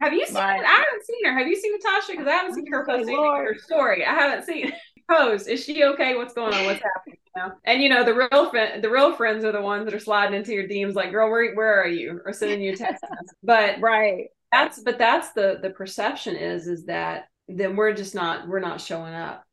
Have 0.00 0.12
you 0.12 0.26
seen? 0.26 0.34
My, 0.34 0.58
I 0.58 0.84
haven't 0.84 1.04
seen 1.04 1.24
her. 1.24 1.36
Have 1.36 1.48
you 1.48 1.56
seen 1.56 1.72
Natasha? 1.72 2.12
Because 2.12 2.26
I 2.28 2.32
haven't 2.32 2.54
seen 2.54 2.66
her 2.70 2.86
post 2.86 3.10
her 3.10 3.58
story. 3.58 4.04
I 4.04 4.14
haven't 4.14 4.44
seen 4.44 4.72
post. 5.08 5.48
Is 5.48 5.64
she 5.64 5.84
okay? 5.84 6.16
What's 6.16 6.34
going 6.34 6.54
on? 6.54 6.64
What's 6.64 6.82
happening? 6.82 7.18
You 7.36 7.42
know? 7.42 7.52
And 7.64 7.82
you 7.82 7.88
know 7.88 8.04
the 8.04 8.14
real 8.14 8.50
friend, 8.50 8.82
the 8.82 8.90
real 8.90 9.14
friends 9.14 9.44
are 9.44 9.52
the 9.52 9.60
ones 9.60 9.84
that 9.84 9.94
are 9.94 10.00
sliding 10.00 10.38
into 10.38 10.52
your 10.52 10.68
DMs 10.68 10.94
like, 10.94 11.10
"Girl, 11.10 11.30
where 11.30 11.54
where 11.54 11.80
are 11.82 11.88
you?" 11.88 12.20
or 12.24 12.32
sending 12.32 12.62
you 12.62 12.76
text. 12.76 13.04
but 13.42 13.80
right. 13.80 14.28
That's 14.52 14.80
but 14.80 14.98
that's 14.98 15.32
the 15.32 15.58
the 15.60 15.70
perception 15.70 16.36
is 16.36 16.66
is 16.68 16.86
that 16.86 17.28
then 17.48 17.76
we're 17.76 17.94
just 17.94 18.14
not 18.14 18.48
we're 18.48 18.60
not 18.60 18.80
showing 18.80 19.14
up. 19.14 19.44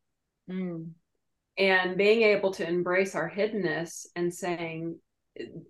Mm 0.50 0.90
and 1.58 1.96
being 1.96 2.22
able 2.22 2.52
to 2.52 2.68
embrace 2.68 3.14
our 3.14 3.30
hiddenness 3.30 4.06
and 4.14 4.32
saying 4.32 4.98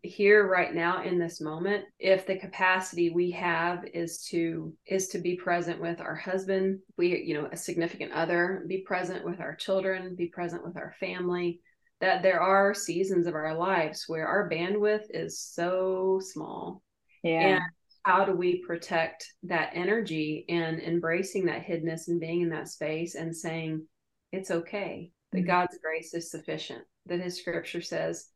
here 0.02 0.48
right 0.48 0.74
now 0.74 1.02
in 1.02 1.18
this 1.18 1.40
moment 1.40 1.84
if 1.98 2.26
the 2.26 2.38
capacity 2.38 3.10
we 3.10 3.30
have 3.30 3.84
is 3.92 4.22
to 4.22 4.72
is 4.86 5.08
to 5.08 5.18
be 5.18 5.36
present 5.36 5.80
with 5.80 6.00
our 6.00 6.14
husband 6.14 6.78
we 6.96 7.22
you 7.24 7.34
know 7.34 7.48
a 7.50 7.56
significant 7.56 8.12
other 8.12 8.64
be 8.68 8.82
present 8.86 9.24
with 9.24 9.40
our 9.40 9.56
children 9.56 10.14
be 10.14 10.28
present 10.28 10.64
with 10.64 10.76
our 10.76 10.94
family 11.00 11.60
that 12.00 12.22
there 12.22 12.40
are 12.40 12.74
seasons 12.74 13.26
of 13.26 13.34
our 13.34 13.56
lives 13.56 14.04
where 14.06 14.26
our 14.26 14.50
bandwidth 14.50 15.04
is 15.10 15.40
so 15.40 16.20
small. 16.22 16.82
Yeah. 17.22 17.40
And 17.40 17.60
how 18.02 18.24
do 18.24 18.32
we 18.32 18.62
protect 18.64 19.26
that 19.44 19.70
energy 19.74 20.44
and 20.48 20.80
embracing 20.80 21.46
that 21.46 21.66
hiddenness 21.66 22.08
and 22.08 22.20
being 22.20 22.42
in 22.42 22.50
that 22.50 22.68
space 22.68 23.14
and 23.14 23.34
saying 23.34 23.86
it's 24.32 24.50
okay. 24.50 25.10
That 25.32 25.38
mm-hmm. 25.38 25.46
God's 25.46 25.78
grace 25.82 26.14
is 26.14 26.30
sufficient, 26.30 26.84
that 27.06 27.20
his 27.20 27.38
scripture 27.38 27.82
says, 27.82 28.26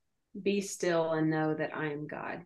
Be 0.41 0.61
still 0.61 1.12
and 1.12 1.31
know 1.31 1.55
that 1.55 1.76
I 1.76 1.93
am 1.93 2.07
God. 2.07 2.45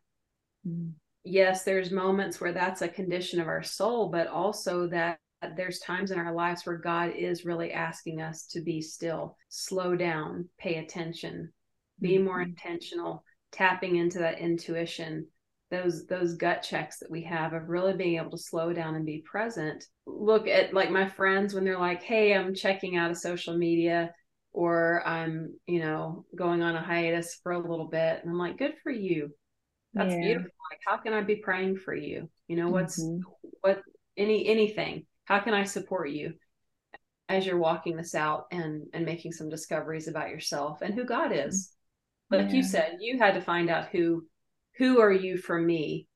Mm-hmm. 0.66 0.90
Yes, 1.24 1.64
there's 1.64 1.90
moments 1.90 2.40
where 2.40 2.52
that's 2.52 2.82
a 2.82 2.88
condition 2.88 3.40
of 3.40 3.48
our 3.48 3.62
soul, 3.62 4.10
but 4.10 4.26
also 4.26 4.88
that 4.88 5.18
there's 5.56 5.78
times 5.78 6.10
in 6.10 6.18
our 6.18 6.34
lives 6.34 6.64
where 6.64 6.76
God 6.76 7.12
is 7.16 7.44
really 7.44 7.72
asking 7.72 8.20
us 8.20 8.46
to 8.48 8.60
be 8.60 8.80
still, 8.80 9.36
slow 9.48 9.96
down, 9.96 10.48
pay 10.58 10.76
attention, 10.76 11.52
be 12.00 12.16
mm-hmm. 12.16 12.24
more 12.24 12.40
intentional, 12.42 13.24
tapping 13.52 13.96
into 13.96 14.18
that 14.18 14.38
intuition, 14.38 15.26
those 15.70 16.06
those 16.06 16.34
gut 16.34 16.62
checks 16.62 16.98
that 16.98 17.10
we 17.10 17.22
have 17.22 17.52
of 17.52 17.68
really 17.68 17.94
being 17.94 18.16
able 18.16 18.30
to 18.30 18.38
slow 18.38 18.72
down 18.72 18.94
and 18.94 19.06
be 19.06 19.24
present. 19.24 19.84
Look 20.06 20.46
at 20.46 20.74
like 20.74 20.90
my 20.90 21.08
friends 21.08 21.54
when 21.54 21.64
they're 21.64 21.78
like, 21.78 22.02
"Hey, 22.02 22.34
I'm 22.34 22.54
checking 22.54 22.96
out 22.96 23.10
of 23.10 23.16
social 23.16 23.56
media." 23.56 24.12
Or 24.54 25.02
I'm, 25.04 25.52
you 25.66 25.80
know, 25.80 26.24
going 26.34 26.62
on 26.62 26.76
a 26.76 26.80
hiatus 26.80 27.38
for 27.42 27.52
a 27.52 27.58
little 27.58 27.88
bit. 27.88 28.20
And 28.22 28.30
I'm 28.30 28.38
like, 28.38 28.56
good 28.56 28.74
for 28.82 28.92
you. 28.92 29.30
That's 29.92 30.14
yeah. 30.14 30.20
beautiful. 30.20 30.50
Like, 30.70 30.80
how 30.86 30.96
can 30.96 31.12
I 31.12 31.22
be 31.22 31.36
praying 31.36 31.76
for 31.78 31.94
you? 31.94 32.30
You 32.46 32.56
know, 32.56 32.68
what's 32.68 33.02
mm-hmm. 33.02 33.20
what 33.60 33.82
any 34.16 34.46
anything? 34.46 35.06
How 35.24 35.40
can 35.40 35.54
I 35.54 35.64
support 35.64 36.10
you 36.10 36.34
as 37.28 37.44
you're 37.44 37.58
walking 37.58 37.96
this 37.96 38.14
out 38.14 38.44
and 38.52 38.84
and 38.94 39.04
making 39.04 39.32
some 39.32 39.50
discoveries 39.50 40.06
about 40.06 40.30
yourself 40.30 40.82
and 40.82 40.94
who 40.94 41.04
God 41.04 41.32
is? 41.32 41.72
Like 42.30 42.50
yeah. 42.50 42.54
you 42.54 42.62
said, 42.62 42.98
you 43.00 43.18
had 43.18 43.34
to 43.34 43.40
find 43.40 43.68
out 43.68 43.88
who 43.88 44.24
who 44.78 45.00
are 45.00 45.12
you 45.12 45.36
for 45.36 45.60
me 45.60 46.06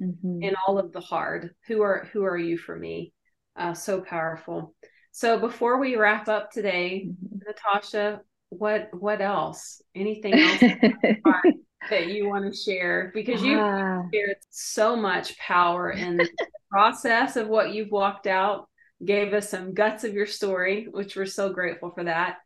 mm-hmm. 0.00 0.42
in 0.42 0.54
all 0.66 0.78
of 0.78 0.92
the 0.92 1.00
hard. 1.00 1.50
Who 1.68 1.82
are 1.82 2.08
who 2.12 2.24
are 2.24 2.38
you 2.38 2.56
for 2.56 2.74
me? 2.74 3.12
Uh, 3.54 3.74
so 3.74 4.00
powerful. 4.00 4.74
So 5.12 5.38
before 5.38 5.78
we 5.78 5.96
wrap 5.96 6.28
up 6.28 6.50
today, 6.50 7.06
mm-hmm. 7.06 7.38
Natasha, 7.46 8.22
what 8.48 8.88
what 8.92 9.20
else? 9.20 9.80
Anything 9.94 10.34
else 10.34 10.60
that 11.90 12.08
you 12.08 12.28
want 12.28 12.50
to 12.50 12.58
share? 12.58 13.12
Because 13.14 13.42
you 13.42 13.58
ah. 13.58 14.02
shared 14.12 14.36
so 14.50 14.96
much 14.96 15.38
power 15.38 15.90
in 15.90 16.16
the 16.16 16.28
process 16.70 17.36
of 17.36 17.48
what 17.48 17.74
you've 17.74 17.90
walked 17.90 18.26
out, 18.26 18.68
gave 19.04 19.34
us 19.34 19.50
some 19.50 19.74
guts 19.74 20.02
of 20.04 20.14
your 20.14 20.26
story, 20.26 20.88
which 20.90 21.14
we're 21.14 21.26
so 21.26 21.52
grateful 21.52 21.90
for 21.90 22.04
that. 22.04 22.38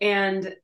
And 0.00 0.54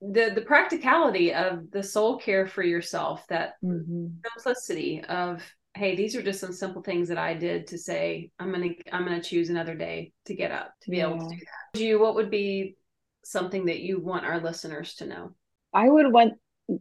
the 0.00 0.30
the 0.32 0.42
practicality 0.42 1.34
of 1.34 1.70
the 1.72 1.82
soul 1.82 2.18
care 2.18 2.46
for 2.46 2.62
yourself, 2.62 3.26
that 3.28 3.54
mm-hmm. 3.64 4.06
simplicity 4.24 5.02
of 5.04 5.42
hey 5.78 5.94
these 5.94 6.16
are 6.16 6.22
just 6.22 6.40
some 6.40 6.52
simple 6.52 6.82
things 6.82 7.08
that 7.08 7.18
i 7.18 7.32
did 7.32 7.66
to 7.66 7.78
say 7.78 8.30
i'm 8.38 8.52
gonna 8.52 8.70
i'm 8.92 9.04
gonna 9.04 9.22
choose 9.22 9.48
another 9.48 9.74
day 9.74 10.12
to 10.24 10.34
get 10.34 10.50
up 10.50 10.74
to 10.82 10.90
be 10.90 10.98
yeah. 10.98 11.06
able 11.06 11.18
to 11.18 11.36
do 11.36 11.42
that 11.74 11.80
you 11.80 12.00
what 12.00 12.16
would 12.16 12.30
be 12.30 12.76
something 13.24 13.66
that 13.66 13.80
you 13.80 14.00
want 14.00 14.26
our 14.26 14.40
listeners 14.40 14.94
to 14.94 15.06
know 15.06 15.30
i 15.72 15.88
would 15.88 16.12
want 16.12 16.34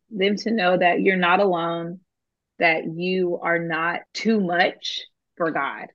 them 0.10 0.36
to 0.36 0.52
know 0.52 0.78
that 0.78 1.02
you're 1.02 1.16
not 1.16 1.40
alone 1.40 2.00
that 2.60 2.84
you 2.86 3.40
are 3.42 3.60
not 3.60 4.02
too 4.14 4.40
much 4.40 5.04
for 5.36 5.52
god 5.52 5.88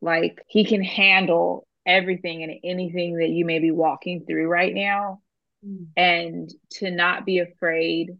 like 0.00 0.42
he 0.48 0.64
can 0.64 0.82
handle 0.82 1.66
everything 1.86 2.42
and 2.42 2.52
anything 2.64 3.18
that 3.18 3.28
you 3.28 3.44
may 3.44 3.58
be 3.58 3.70
walking 3.70 4.24
through 4.26 4.48
right 4.48 4.74
now 4.74 5.20
mm. 5.64 5.86
and 5.96 6.52
to 6.70 6.90
not 6.90 7.24
be 7.24 7.38
afraid 7.38 8.10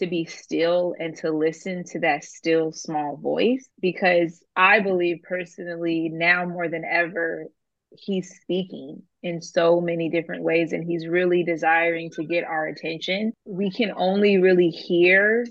to 0.00 0.06
be 0.06 0.24
still 0.24 0.94
and 0.98 1.16
to 1.18 1.30
listen 1.30 1.84
to 1.84 2.00
that 2.00 2.24
still 2.24 2.72
small 2.72 3.16
voice 3.16 3.68
because 3.80 4.42
I 4.56 4.80
believe 4.80 5.22
personally 5.22 6.08
now 6.12 6.44
more 6.44 6.68
than 6.68 6.84
ever 6.84 7.46
he's 7.92 8.38
speaking 8.42 9.02
in 9.22 9.42
so 9.42 9.80
many 9.80 10.08
different 10.08 10.42
ways 10.42 10.72
and 10.72 10.84
he's 10.84 11.06
really 11.06 11.44
desiring 11.44 12.10
to 12.12 12.24
get 12.24 12.44
our 12.44 12.66
attention. 12.66 13.32
We 13.44 13.70
can 13.70 13.92
only 13.96 14.38
really 14.38 14.70
hear 14.70 15.46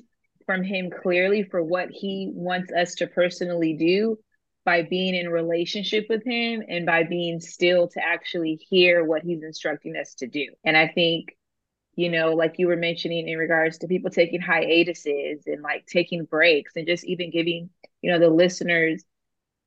from 0.46 0.64
him 0.64 0.90
clearly 0.90 1.44
for 1.44 1.64
what 1.64 1.90
he 1.92 2.32
wants 2.34 2.74
us 2.74 2.96
to 2.96 3.08
personally 3.08 3.74
do 3.74 4.18
by 4.66 4.82
being 4.82 5.16
in 5.16 5.30
relationship 5.30 6.08
with 6.10 6.24
him 6.26 6.64
and 6.68 6.86
by 6.86 7.04
being 7.04 7.40
still 7.40 7.88
to 7.90 8.04
actually 8.04 8.60
hear 8.70 9.04
what 9.04 9.24
he's 9.24 9.44
instructing 9.44 9.96
us 9.96 10.16
to 10.16 10.28
do. 10.28 10.48
And 10.64 10.76
I 10.76 10.88
think 10.88 11.36
you 11.96 12.10
know, 12.10 12.34
like 12.34 12.56
you 12.58 12.68
were 12.68 12.78
mentioning 12.78 13.28
in 13.28 13.38
regards 13.38 13.80
to 13.80 13.88
people 13.88 14.10
taking 14.10 14.42
hiatuses 14.42 15.44
and 15.48 15.62
like 15.62 15.86
taking 15.86 16.26
breaks 16.26 16.74
and 16.76 16.88
just 16.88 17.04
even 17.06 17.32
giving, 17.32 17.70
you 18.02 18.12
know, 18.12 18.20
the 18.20 18.30
listeners 18.30 19.04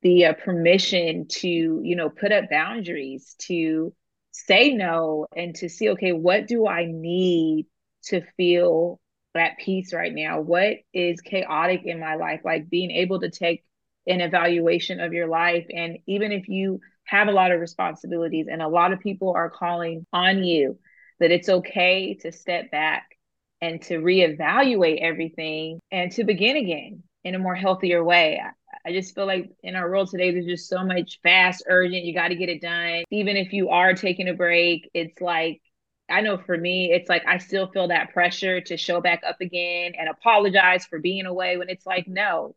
the 0.01 0.25
uh, 0.25 0.33
permission 0.33 1.27
to, 1.29 1.47
you 1.83 1.95
know, 1.95 2.09
put 2.09 2.31
up 2.31 2.49
boundaries, 2.49 3.35
to 3.39 3.93
say 4.31 4.73
no 4.73 5.25
and 5.35 5.55
to 5.55 5.69
see, 5.69 5.89
okay, 5.91 6.11
what 6.11 6.47
do 6.47 6.67
I 6.67 6.85
need 6.85 7.67
to 8.05 8.21
feel 8.37 8.99
at 9.35 9.57
peace 9.57 9.93
right 9.93 10.13
now? 10.13 10.41
What 10.41 10.77
is 10.93 11.21
chaotic 11.21 11.83
in 11.85 11.99
my 11.99 12.15
life? 12.15 12.41
Like 12.43 12.69
being 12.69 12.91
able 12.91 13.21
to 13.21 13.31
take 13.31 13.63
an 14.05 14.21
evaluation 14.21 14.99
of 14.99 15.13
your 15.13 15.27
life. 15.27 15.65
And 15.73 15.99
even 16.05 16.31
if 16.31 16.49
you 16.49 16.81
have 17.05 17.27
a 17.27 17.31
lot 17.33 17.51
of 17.51 17.59
responsibilities 17.61 18.47
and 18.51 18.61
a 18.61 18.67
lot 18.67 18.91
of 18.91 18.99
people 18.99 19.33
are 19.35 19.49
calling 19.49 20.05
on 20.11 20.43
you, 20.43 20.77
that 21.19 21.31
it's 21.31 21.49
okay 21.49 22.15
to 22.21 22.31
step 22.31 22.71
back 22.71 23.17
and 23.61 23.81
to 23.83 23.99
reevaluate 23.99 25.01
everything 25.01 25.79
and 25.91 26.11
to 26.11 26.23
begin 26.23 26.57
again 26.57 27.03
in 27.23 27.35
a 27.35 27.39
more 27.39 27.55
healthier 27.55 28.03
way. 28.03 28.41
I, 28.85 28.91
just 28.91 29.15
feel 29.15 29.25
like 29.25 29.49
in 29.63 29.75
our 29.75 29.89
world 29.89 30.09
today, 30.09 30.31
there's 30.31 30.45
just 30.45 30.67
so 30.67 30.83
much 30.83 31.19
fast, 31.23 31.63
urgent, 31.67 32.03
you 32.03 32.13
got 32.13 32.29
to 32.29 32.35
get 32.35 32.49
it 32.49 32.61
done. 32.61 33.03
Even 33.09 33.37
if 33.37 33.53
you 33.53 33.69
are 33.69 33.93
taking 33.93 34.27
a 34.27 34.33
break, 34.33 34.89
it's 34.93 35.21
like, 35.21 35.61
I 36.09 36.19
know 36.19 36.37
for 36.37 36.57
me, 36.57 36.91
it's 36.91 37.07
like 37.07 37.25
I 37.25 37.37
still 37.37 37.67
feel 37.67 37.87
that 37.87 38.11
pressure 38.11 38.59
to 38.59 38.75
show 38.75 38.99
back 38.99 39.21
up 39.25 39.37
again 39.39 39.93
and 39.97 40.09
apologize 40.09 40.85
for 40.85 40.99
being 40.99 41.25
away 41.25 41.55
when 41.55 41.69
it's 41.69 41.85
like, 41.85 42.07
no, 42.07 42.55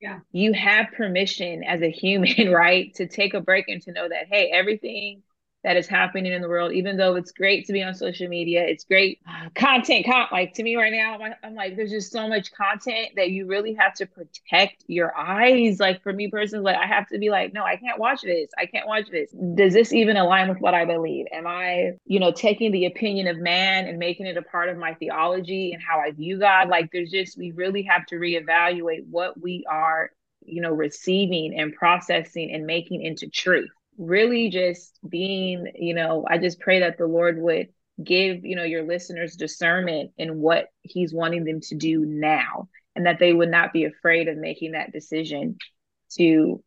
yeah. 0.00 0.20
You 0.32 0.54
have 0.54 0.86
permission 0.96 1.62
as 1.62 1.82
a 1.82 1.90
human, 1.90 2.50
right? 2.52 2.92
To 2.94 3.06
take 3.06 3.34
a 3.34 3.40
break 3.40 3.68
and 3.68 3.82
to 3.82 3.92
know 3.92 4.08
that, 4.08 4.28
hey, 4.30 4.50
everything 4.52 5.22
that 5.62 5.76
is 5.76 5.86
happening 5.86 6.32
in 6.32 6.40
the 6.40 6.48
world 6.48 6.72
even 6.72 6.96
though 6.96 7.16
it's 7.16 7.32
great 7.32 7.66
to 7.66 7.72
be 7.72 7.82
on 7.82 7.94
social 7.94 8.28
media 8.28 8.64
it's 8.66 8.84
great 8.84 9.20
content 9.54 10.06
con- 10.06 10.26
like 10.32 10.54
to 10.54 10.62
me 10.62 10.76
right 10.76 10.92
now 10.92 11.18
I'm, 11.20 11.34
I'm, 11.42 11.54
like 11.54 11.76
there's 11.76 11.90
just 11.90 12.12
so 12.12 12.28
much 12.28 12.52
content 12.52 13.10
that 13.16 13.30
you 13.30 13.46
really 13.46 13.74
have 13.74 13.94
to 13.94 14.06
protect 14.06 14.84
your 14.86 15.16
eyes. 15.16 15.78
Like 15.78 16.02
for 16.02 16.12
me 16.12 16.28
personally 16.28 16.64
like 16.64 16.76
i 16.76 16.86
have 16.86 17.06
to 17.08 17.18
be 17.18 17.30
like 17.30 17.52
no 17.52 17.64
i 17.64 17.76
can't 17.76 17.98
watch 17.98 18.22
this 18.22 18.50
i 18.58 18.66
can't 18.66 18.86
watch 18.86 19.10
this. 19.10 19.30
Does 19.54 19.72
this 19.72 19.92
even 19.92 20.16
align 20.16 20.48
with 20.48 20.58
what 20.58 20.74
i 20.74 20.84
believe? 20.84 21.26
Am 21.32 21.46
i 21.46 21.92
you 22.06 22.20
know 22.20 22.32
taking 22.32 22.72
the 22.72 22.86
opinion 22.86 23.26
of 23.26 23.38
man 23.38 23.86
and 23.86 23.98
making 23.98 24.26
it 24.26 24.36
a 24.36 24.42
part 24.42 24.68
of 24.68 24.78
my 24.78 24.94
theology 24.94 25.72
and 25.72 25.82
how 25.82 26.00
i 26.00 26.10
view 26.10 26.38
god? 26.38 26.68
Like 26.68 26.90
there's 26.92 27.10
just 27.10 27.36
we 27.36 27.50
really 27.52 27.82
have 27.82 28.06
to 28.06 28.16
reevaluate 28.16 29.06
what 29.10 29.40
we 29.40 29.64
are 29.68 30.10
you 30.44 30.62
know 30.62 30.72
receiving 30.72 31.54
and 31.58 31.74
processing 31.74 32.50
and 32.52 32.66
making 32.66 33.02
into 33.02 33.28
truth 33.28 33.70
really 34.00 34.48
just 34.48 34.98
being, 35.06 35.70
you 35.74 35.94
know, 35.94 36.24
I 36.28 36.38
just 36.38 36.58
pray 36.58 36.80
that 36.80 36.98
the 36.98 37.06
Lord 37.06 37.40
would 37.40 37.68
give, 38.02 38.44
you 38.44 38.56
know, 38.56 38.64
your 38.64 38.82
listeners 38.82 39.36
discernment 39.36 40.12
in 40.16 40.40
what 40.40 40.68
he's 40.82 41.12
wanting 41.12 41.44
them 41.44 41.60
to 41.60 41.74
do 41.76 42.04
now 42.06 42.68
and 42.96 43.06
that 43.06 43.18
they 43.18 43.32
would 43.32 43.50
not 43.50 43.72
be 43.72 43.84
afraid 43.84 44.28
of 44.28 44.38
making 44.38 44.72
that 44.72 44.92
decision 44.92 45.58
to 46.16 46.64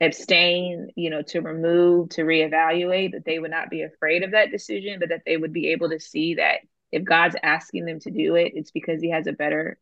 abstain, 0.00 0.88
you 0.94 1.10
know, 1.10 1.22
to 1.22 1.40
remove, 1.40 2.10
to 2.10 2.22
reevaluate, 2.22 3.12
that 3.12 3.24
they 3.24 3.38
would 3.38 3.50
not 3.50 3.68
be 3.68 3.82
afraid 3.82 4.22
of 4.22 4.30
that 4.30 4.52
decision, 4.52 5.00
but 5.00 5.08
that 5.08 5.22
they 5.26 5.36
would 5.36 5.52
be 5.52 5.72
able 5.72 5.90
to 5.90 5.98
see 5.98 6.36
that 6.36 6.60
if 6.92 7.02
God's 7.04 7.36
asking 7.42 7.84
them 7.84 7.98
to 8.00 8.10
do 8.10 8.36
it, 8.36 8.52
it's 8.54 8.70
because 8.70 9.00
he 9.00 9.10
has 9.10 9.26
a 9.26 9.32
better 9.32 9.78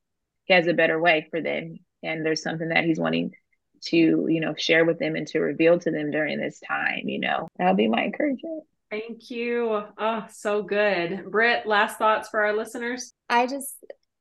he 0.47 0.55
has 0.55 0.67
a 0.67 0.75
better 0.75 1.01
way 1.01 1.27
for 1.31 1.41
them 1.41 1.79
and 2.03 2.25
there's 2.25 2.43
something 2.43 2.69
that 2.69 2.85
he's 2.85 2.99
wanting 2.99 3.33
to, 3.85 4.27
you 4.29 4.41
know, 4.41 4.55
share 4.57 4.85
with 4.85 4.99
them 4.99 5.17
and 5.17 5.27
to 5.29 5.41
reveal 5.41 5.79
to 5.79 5.91
them 5.91 6.11
during 6.11 6.41
this 6.41 6.61
time, 6.61 7.03
you 7.09 7.19
know. 7.19 7.49
That'll 7.57 7.75
be 7.75 7.89
my 7.89 8.05
encouragement. 8.05 8.65
Thank 8.91 9.31
you. 9.31 9.83
Oh, 9.99 10.27
so 10.31 10.63
good. 10.63 11.31
Brit, 11.31 11.67
last 11.67 11.99
thoughts 11.99 12.29
for 12.29 12.45
our 12.45 12.57
listeners? 12.57 13.13
I 13.29 13.47
just 13.47 13.75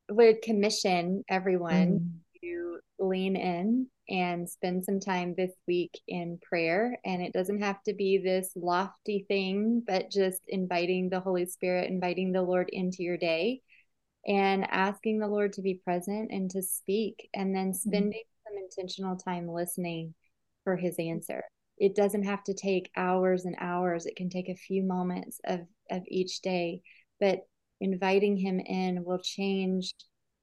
would 0.09 0.41
commission 0.41 1.23
everyone 1.29 1.99
mm. 1.99 2.41
to 2.41 2.79
lean 2.99 3.35
in 3.35 3.87
and 4.09 4.49
spend 4.49 4.83
some 4.83 4.99
time 4.99 5.33
this 5.37 5.51
week 5.67 5.99
in 6.07 6.39
prayer. 6.41 6.97
And 7.05 7.21
it 7.21 7.33
doesn't 7.33 7.61
have 7.61 7.81
to 7.83 7.93
be 7.93 8.17
this 8.17 8.51
lofty 8.55 9.25
thing, 9.27 9.83
but 9.85 10.11
just 10.11 10.41
inviting 10.47 11.09
the 11.09 11.19
Holy 11.19 11.45
Spirit, 11.45 11.89
inviting 11.89 12.31
the 12.31 12.41
Lord 12.41 12.69
into 12.71 13.03
your 13.03 13.17
day 13.17 13.61
and 14.25 14.65
asking 14.69 15.19
the 15.19 15.27
Lord 15.27 15.53
to 15.53 15.61
be 15.61 15.81
present 15.83 16.31
and 16.31 16.49
to 16.51 16.61
speak, 16.61 17.29
and 17.33 17.55
then 17.55 17.69
mm-hmm. 17.69 17.89
spending 17.89 18.11
mm-hmm. 18.11 18.32
Some 18.53 18.63
intentional 18.63 19.17
time 19.17 19.47
listening 19.47 20.13
for 20.63 20.75
his 20.75 20.95
answer. 20.99 21.43
It 21.77 21.95
doesn't 21.95 22.23
have 22.23 22.43
to 22.45 22.53
take 22.53 22.91
hours 22.95 23.45
and 23.45 23.55
hours, 23.59 24.05
it 24.05 24.15
can 24.15 24.29
take 24.29 24.49
a 24.49 24.55
few 24.55 24.83
moments 24.83 25.39
of, 25.45 25.61
of 25.91 26.03
each 26.07 26.41
day, 26.41 26.81
but 27.19 27.39
inviting 27.81 28.37
him 28.37 28.59
in 28.59 29.03
will 29.03 29.19
change 29.19 29.93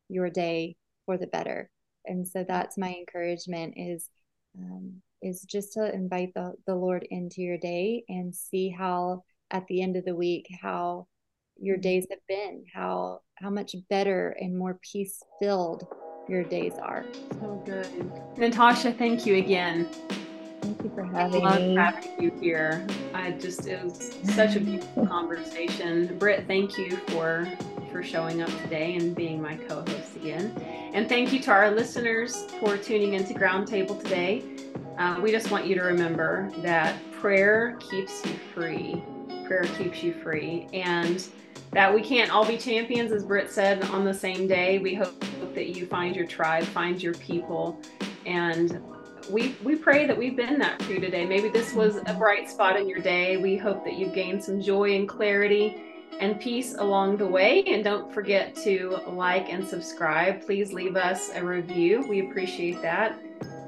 your 0.09 0.29
day 0.29 0.77
for 1.07 1.17
the 1.17 1.29
better 1.29 1.71
and 2.07 2.27
so 2.27 2.45
that's 2.47 2.79
my 2.79 2.95
encouragement 2.95 3.75
is 3.77 4.09
um, 4.59 5.01
is 5.23 5.43
just 5.43 5.75
to 5.75 5.95
invite 5.95 6.33
the, 6.35 6.53
the 6.67 6.75
lord 6.75 7.07
into 7.11 7.43
your 7.43 7.59
day 7.59 8.05
and 8.09 8.35
see 8.35 8.69
how 8.69 9.23
at 9.51 9.67
the 9.69 9.83
end 9.83 9.97
of 9.97 10.05
the 10.05 10.15
week 10.15 10.47
how 10.61 11.07
your 11.59 11.77
mm-hmm. 11.77 11.83
days 11.83 12.07
have 12.11 12.21
been 12.29 12.65
how 12.73 13.21
how 13.37 13.51
much 13.51 13.75
better 13.89 14.37
and 14.41 14.57
more 14.57 14.79
peace 14.93 15.23
filled 15.41 15.85
your 16.31 16.45
days 16.45 16.75
are 16.81 17.05
so 17.41 17.63
good 17.67 17.89
natasha 18.39 18.93
thank 18.93 19.27
you 19.27 19.37
again 19.37 19.87
thank 20.63 20.83
you 20.83 20.91
for 20.95 21.03
having 21.03 21.45
I 21.45 21.51
love 21.51 21.61
me 21.61 21.75
having 21.75 22.23
you 22.23 22.31
here 22.41 22.87
i 23.13 23.33
just 23.33 23.67
it 23.67 23.83
was 23.83 24.17
such 24.23 24.57
a 24.57 24.61
beautiful 24.61 25.07
conversation 25.17 26.17
brit 26.19 26.47
thank 26.47 26.79
you 26.79 26.97
for 27.09 27.47
for 27.91 28.03
showing 28.03 28.41
up 28.43 28.51
today 28.63 28.95
and 28.97 29.15
being 29.15 29.43
my 29.43 29.57
co 29.57 29.81
host 29.81 30.17
again. 30.17 30.51
And 30.95 31.09
thank 31.09 31.33
you 31.33 31.41
to 31.41 31.51
our 31.51 31.71
listeners 31.71 32.45
for 32.61 32.77
tuning 32.77 33.15
into 33.15 33.35
Groundtable 33.35 34.01
today. 34.01 34.43
Uh, 34.99 35.19
we 35.23 35.31
just 35.31 35.51
want 35.51 35.67
you 35.67 35.75
to 35.77 35.83
remember 35.83 36.51
that 36.59 36.97
prayer 37.13 37.77
keeps 37.81 38.25
you 38.25 38.33
free. 38.55 39.03
Prayer 39.47 39.65
keeps 39.79 40.03
you 40.03 40.13
free. 40.13 40.69
And 40.73 41.27
that 41.73 41.93
we 41.93 42.03
can't 42.03 42.31
all 42.31 42.45
be 42.45 42.57
champions, 42.57 43.13
as 43.13 43.25
Brit 43.25 43.51
said, 43.51 43.85
on 43.87 44.05
the 44.05 44.15
same 44.15 44.47
day. 44.47 44.79
We 44.79 44.95
hope 44.95 45.25
that 45.55 45.77
you 45.77 45.87
find 45.87 46.15
your 46.17 46.27
tribe, 46.27 46.65
find 46.65 47.03
your 47.03 47.15
people, 47.15 47.81
and 48.27 48.83
we 49.31 49.55
we 49.63 49.77
pray 49.77 50.07
that 50.07 50.17
we've 50.17 50.37
been 50.37 50.59
that 50.59 50.83
for 50.83 50.93
you 50.93 51.01
today. 51.01 51.27
Maybe 51.27 51.49
this 51.49 51.73
was 51.75 51.97
a 52.07 52.15
bright 52.15 52.49
spot 52.51 52.79
in 52.79 52.89
your 52.89 53.01
day. 53.01 53.37
We 53.37 53.57
hope 53.57 53.85
that 53.85 53.95
you've 53.95 54.15
gained 54.15 54.43
some 54.43 54.61
joy 54.61 54.97
and 54.97 55.09
clarity 55.09 55.83
and 56.21 56.41
peace 56.41 56.75
along 56.75 57.17
the 57.17 57.27
way. 57.27 57.63
And 57.65 57.83
don't 57.83 58.13
forget 58.13 58.55
to 58.57 58.99
like 59.09 59.51
and 59.51 59.67
subscribe. 59.67 60.45
Please 60.45 60.73
leave 60.73 60.97
us 60.97 61.31
a 61.35 61.45
review. 61.45 62.05
We 62.09 62.29
appreciate 62.29 62.81
that. 62.83 63.19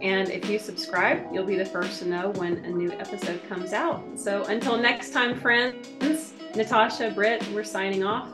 And 0.02 0.28
if 0.30 0.48
you 0.50 0.58
subscribe, 0.58 1.32
you'll 1.32 1.46
be 1.46 1.56
the 1.56 1.64
first 1.64 2.00
to 2.00 2.08
know 2.08 2.30
when 2.30 2.58
a 2.64 2.68
new 2.68 2.90
episode 2.92 3.40
comes 3.48 3.72
out. 3.72 4.02
So 4.18 4.44
until 4.44 4.76
next 4.76 5.12
time, 5.12 5.38
friends, 5.38 6.34
Natasha, 6.56 7.12
Brit, 7.14 7.46
we're 7.54 7.64
signing 7.64 8.02
off. 8.02 8.28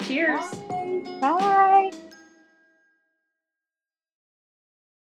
Cheers. 0.00 0.50
Bye. 0.68 1.18
Bye. 1.20 2.11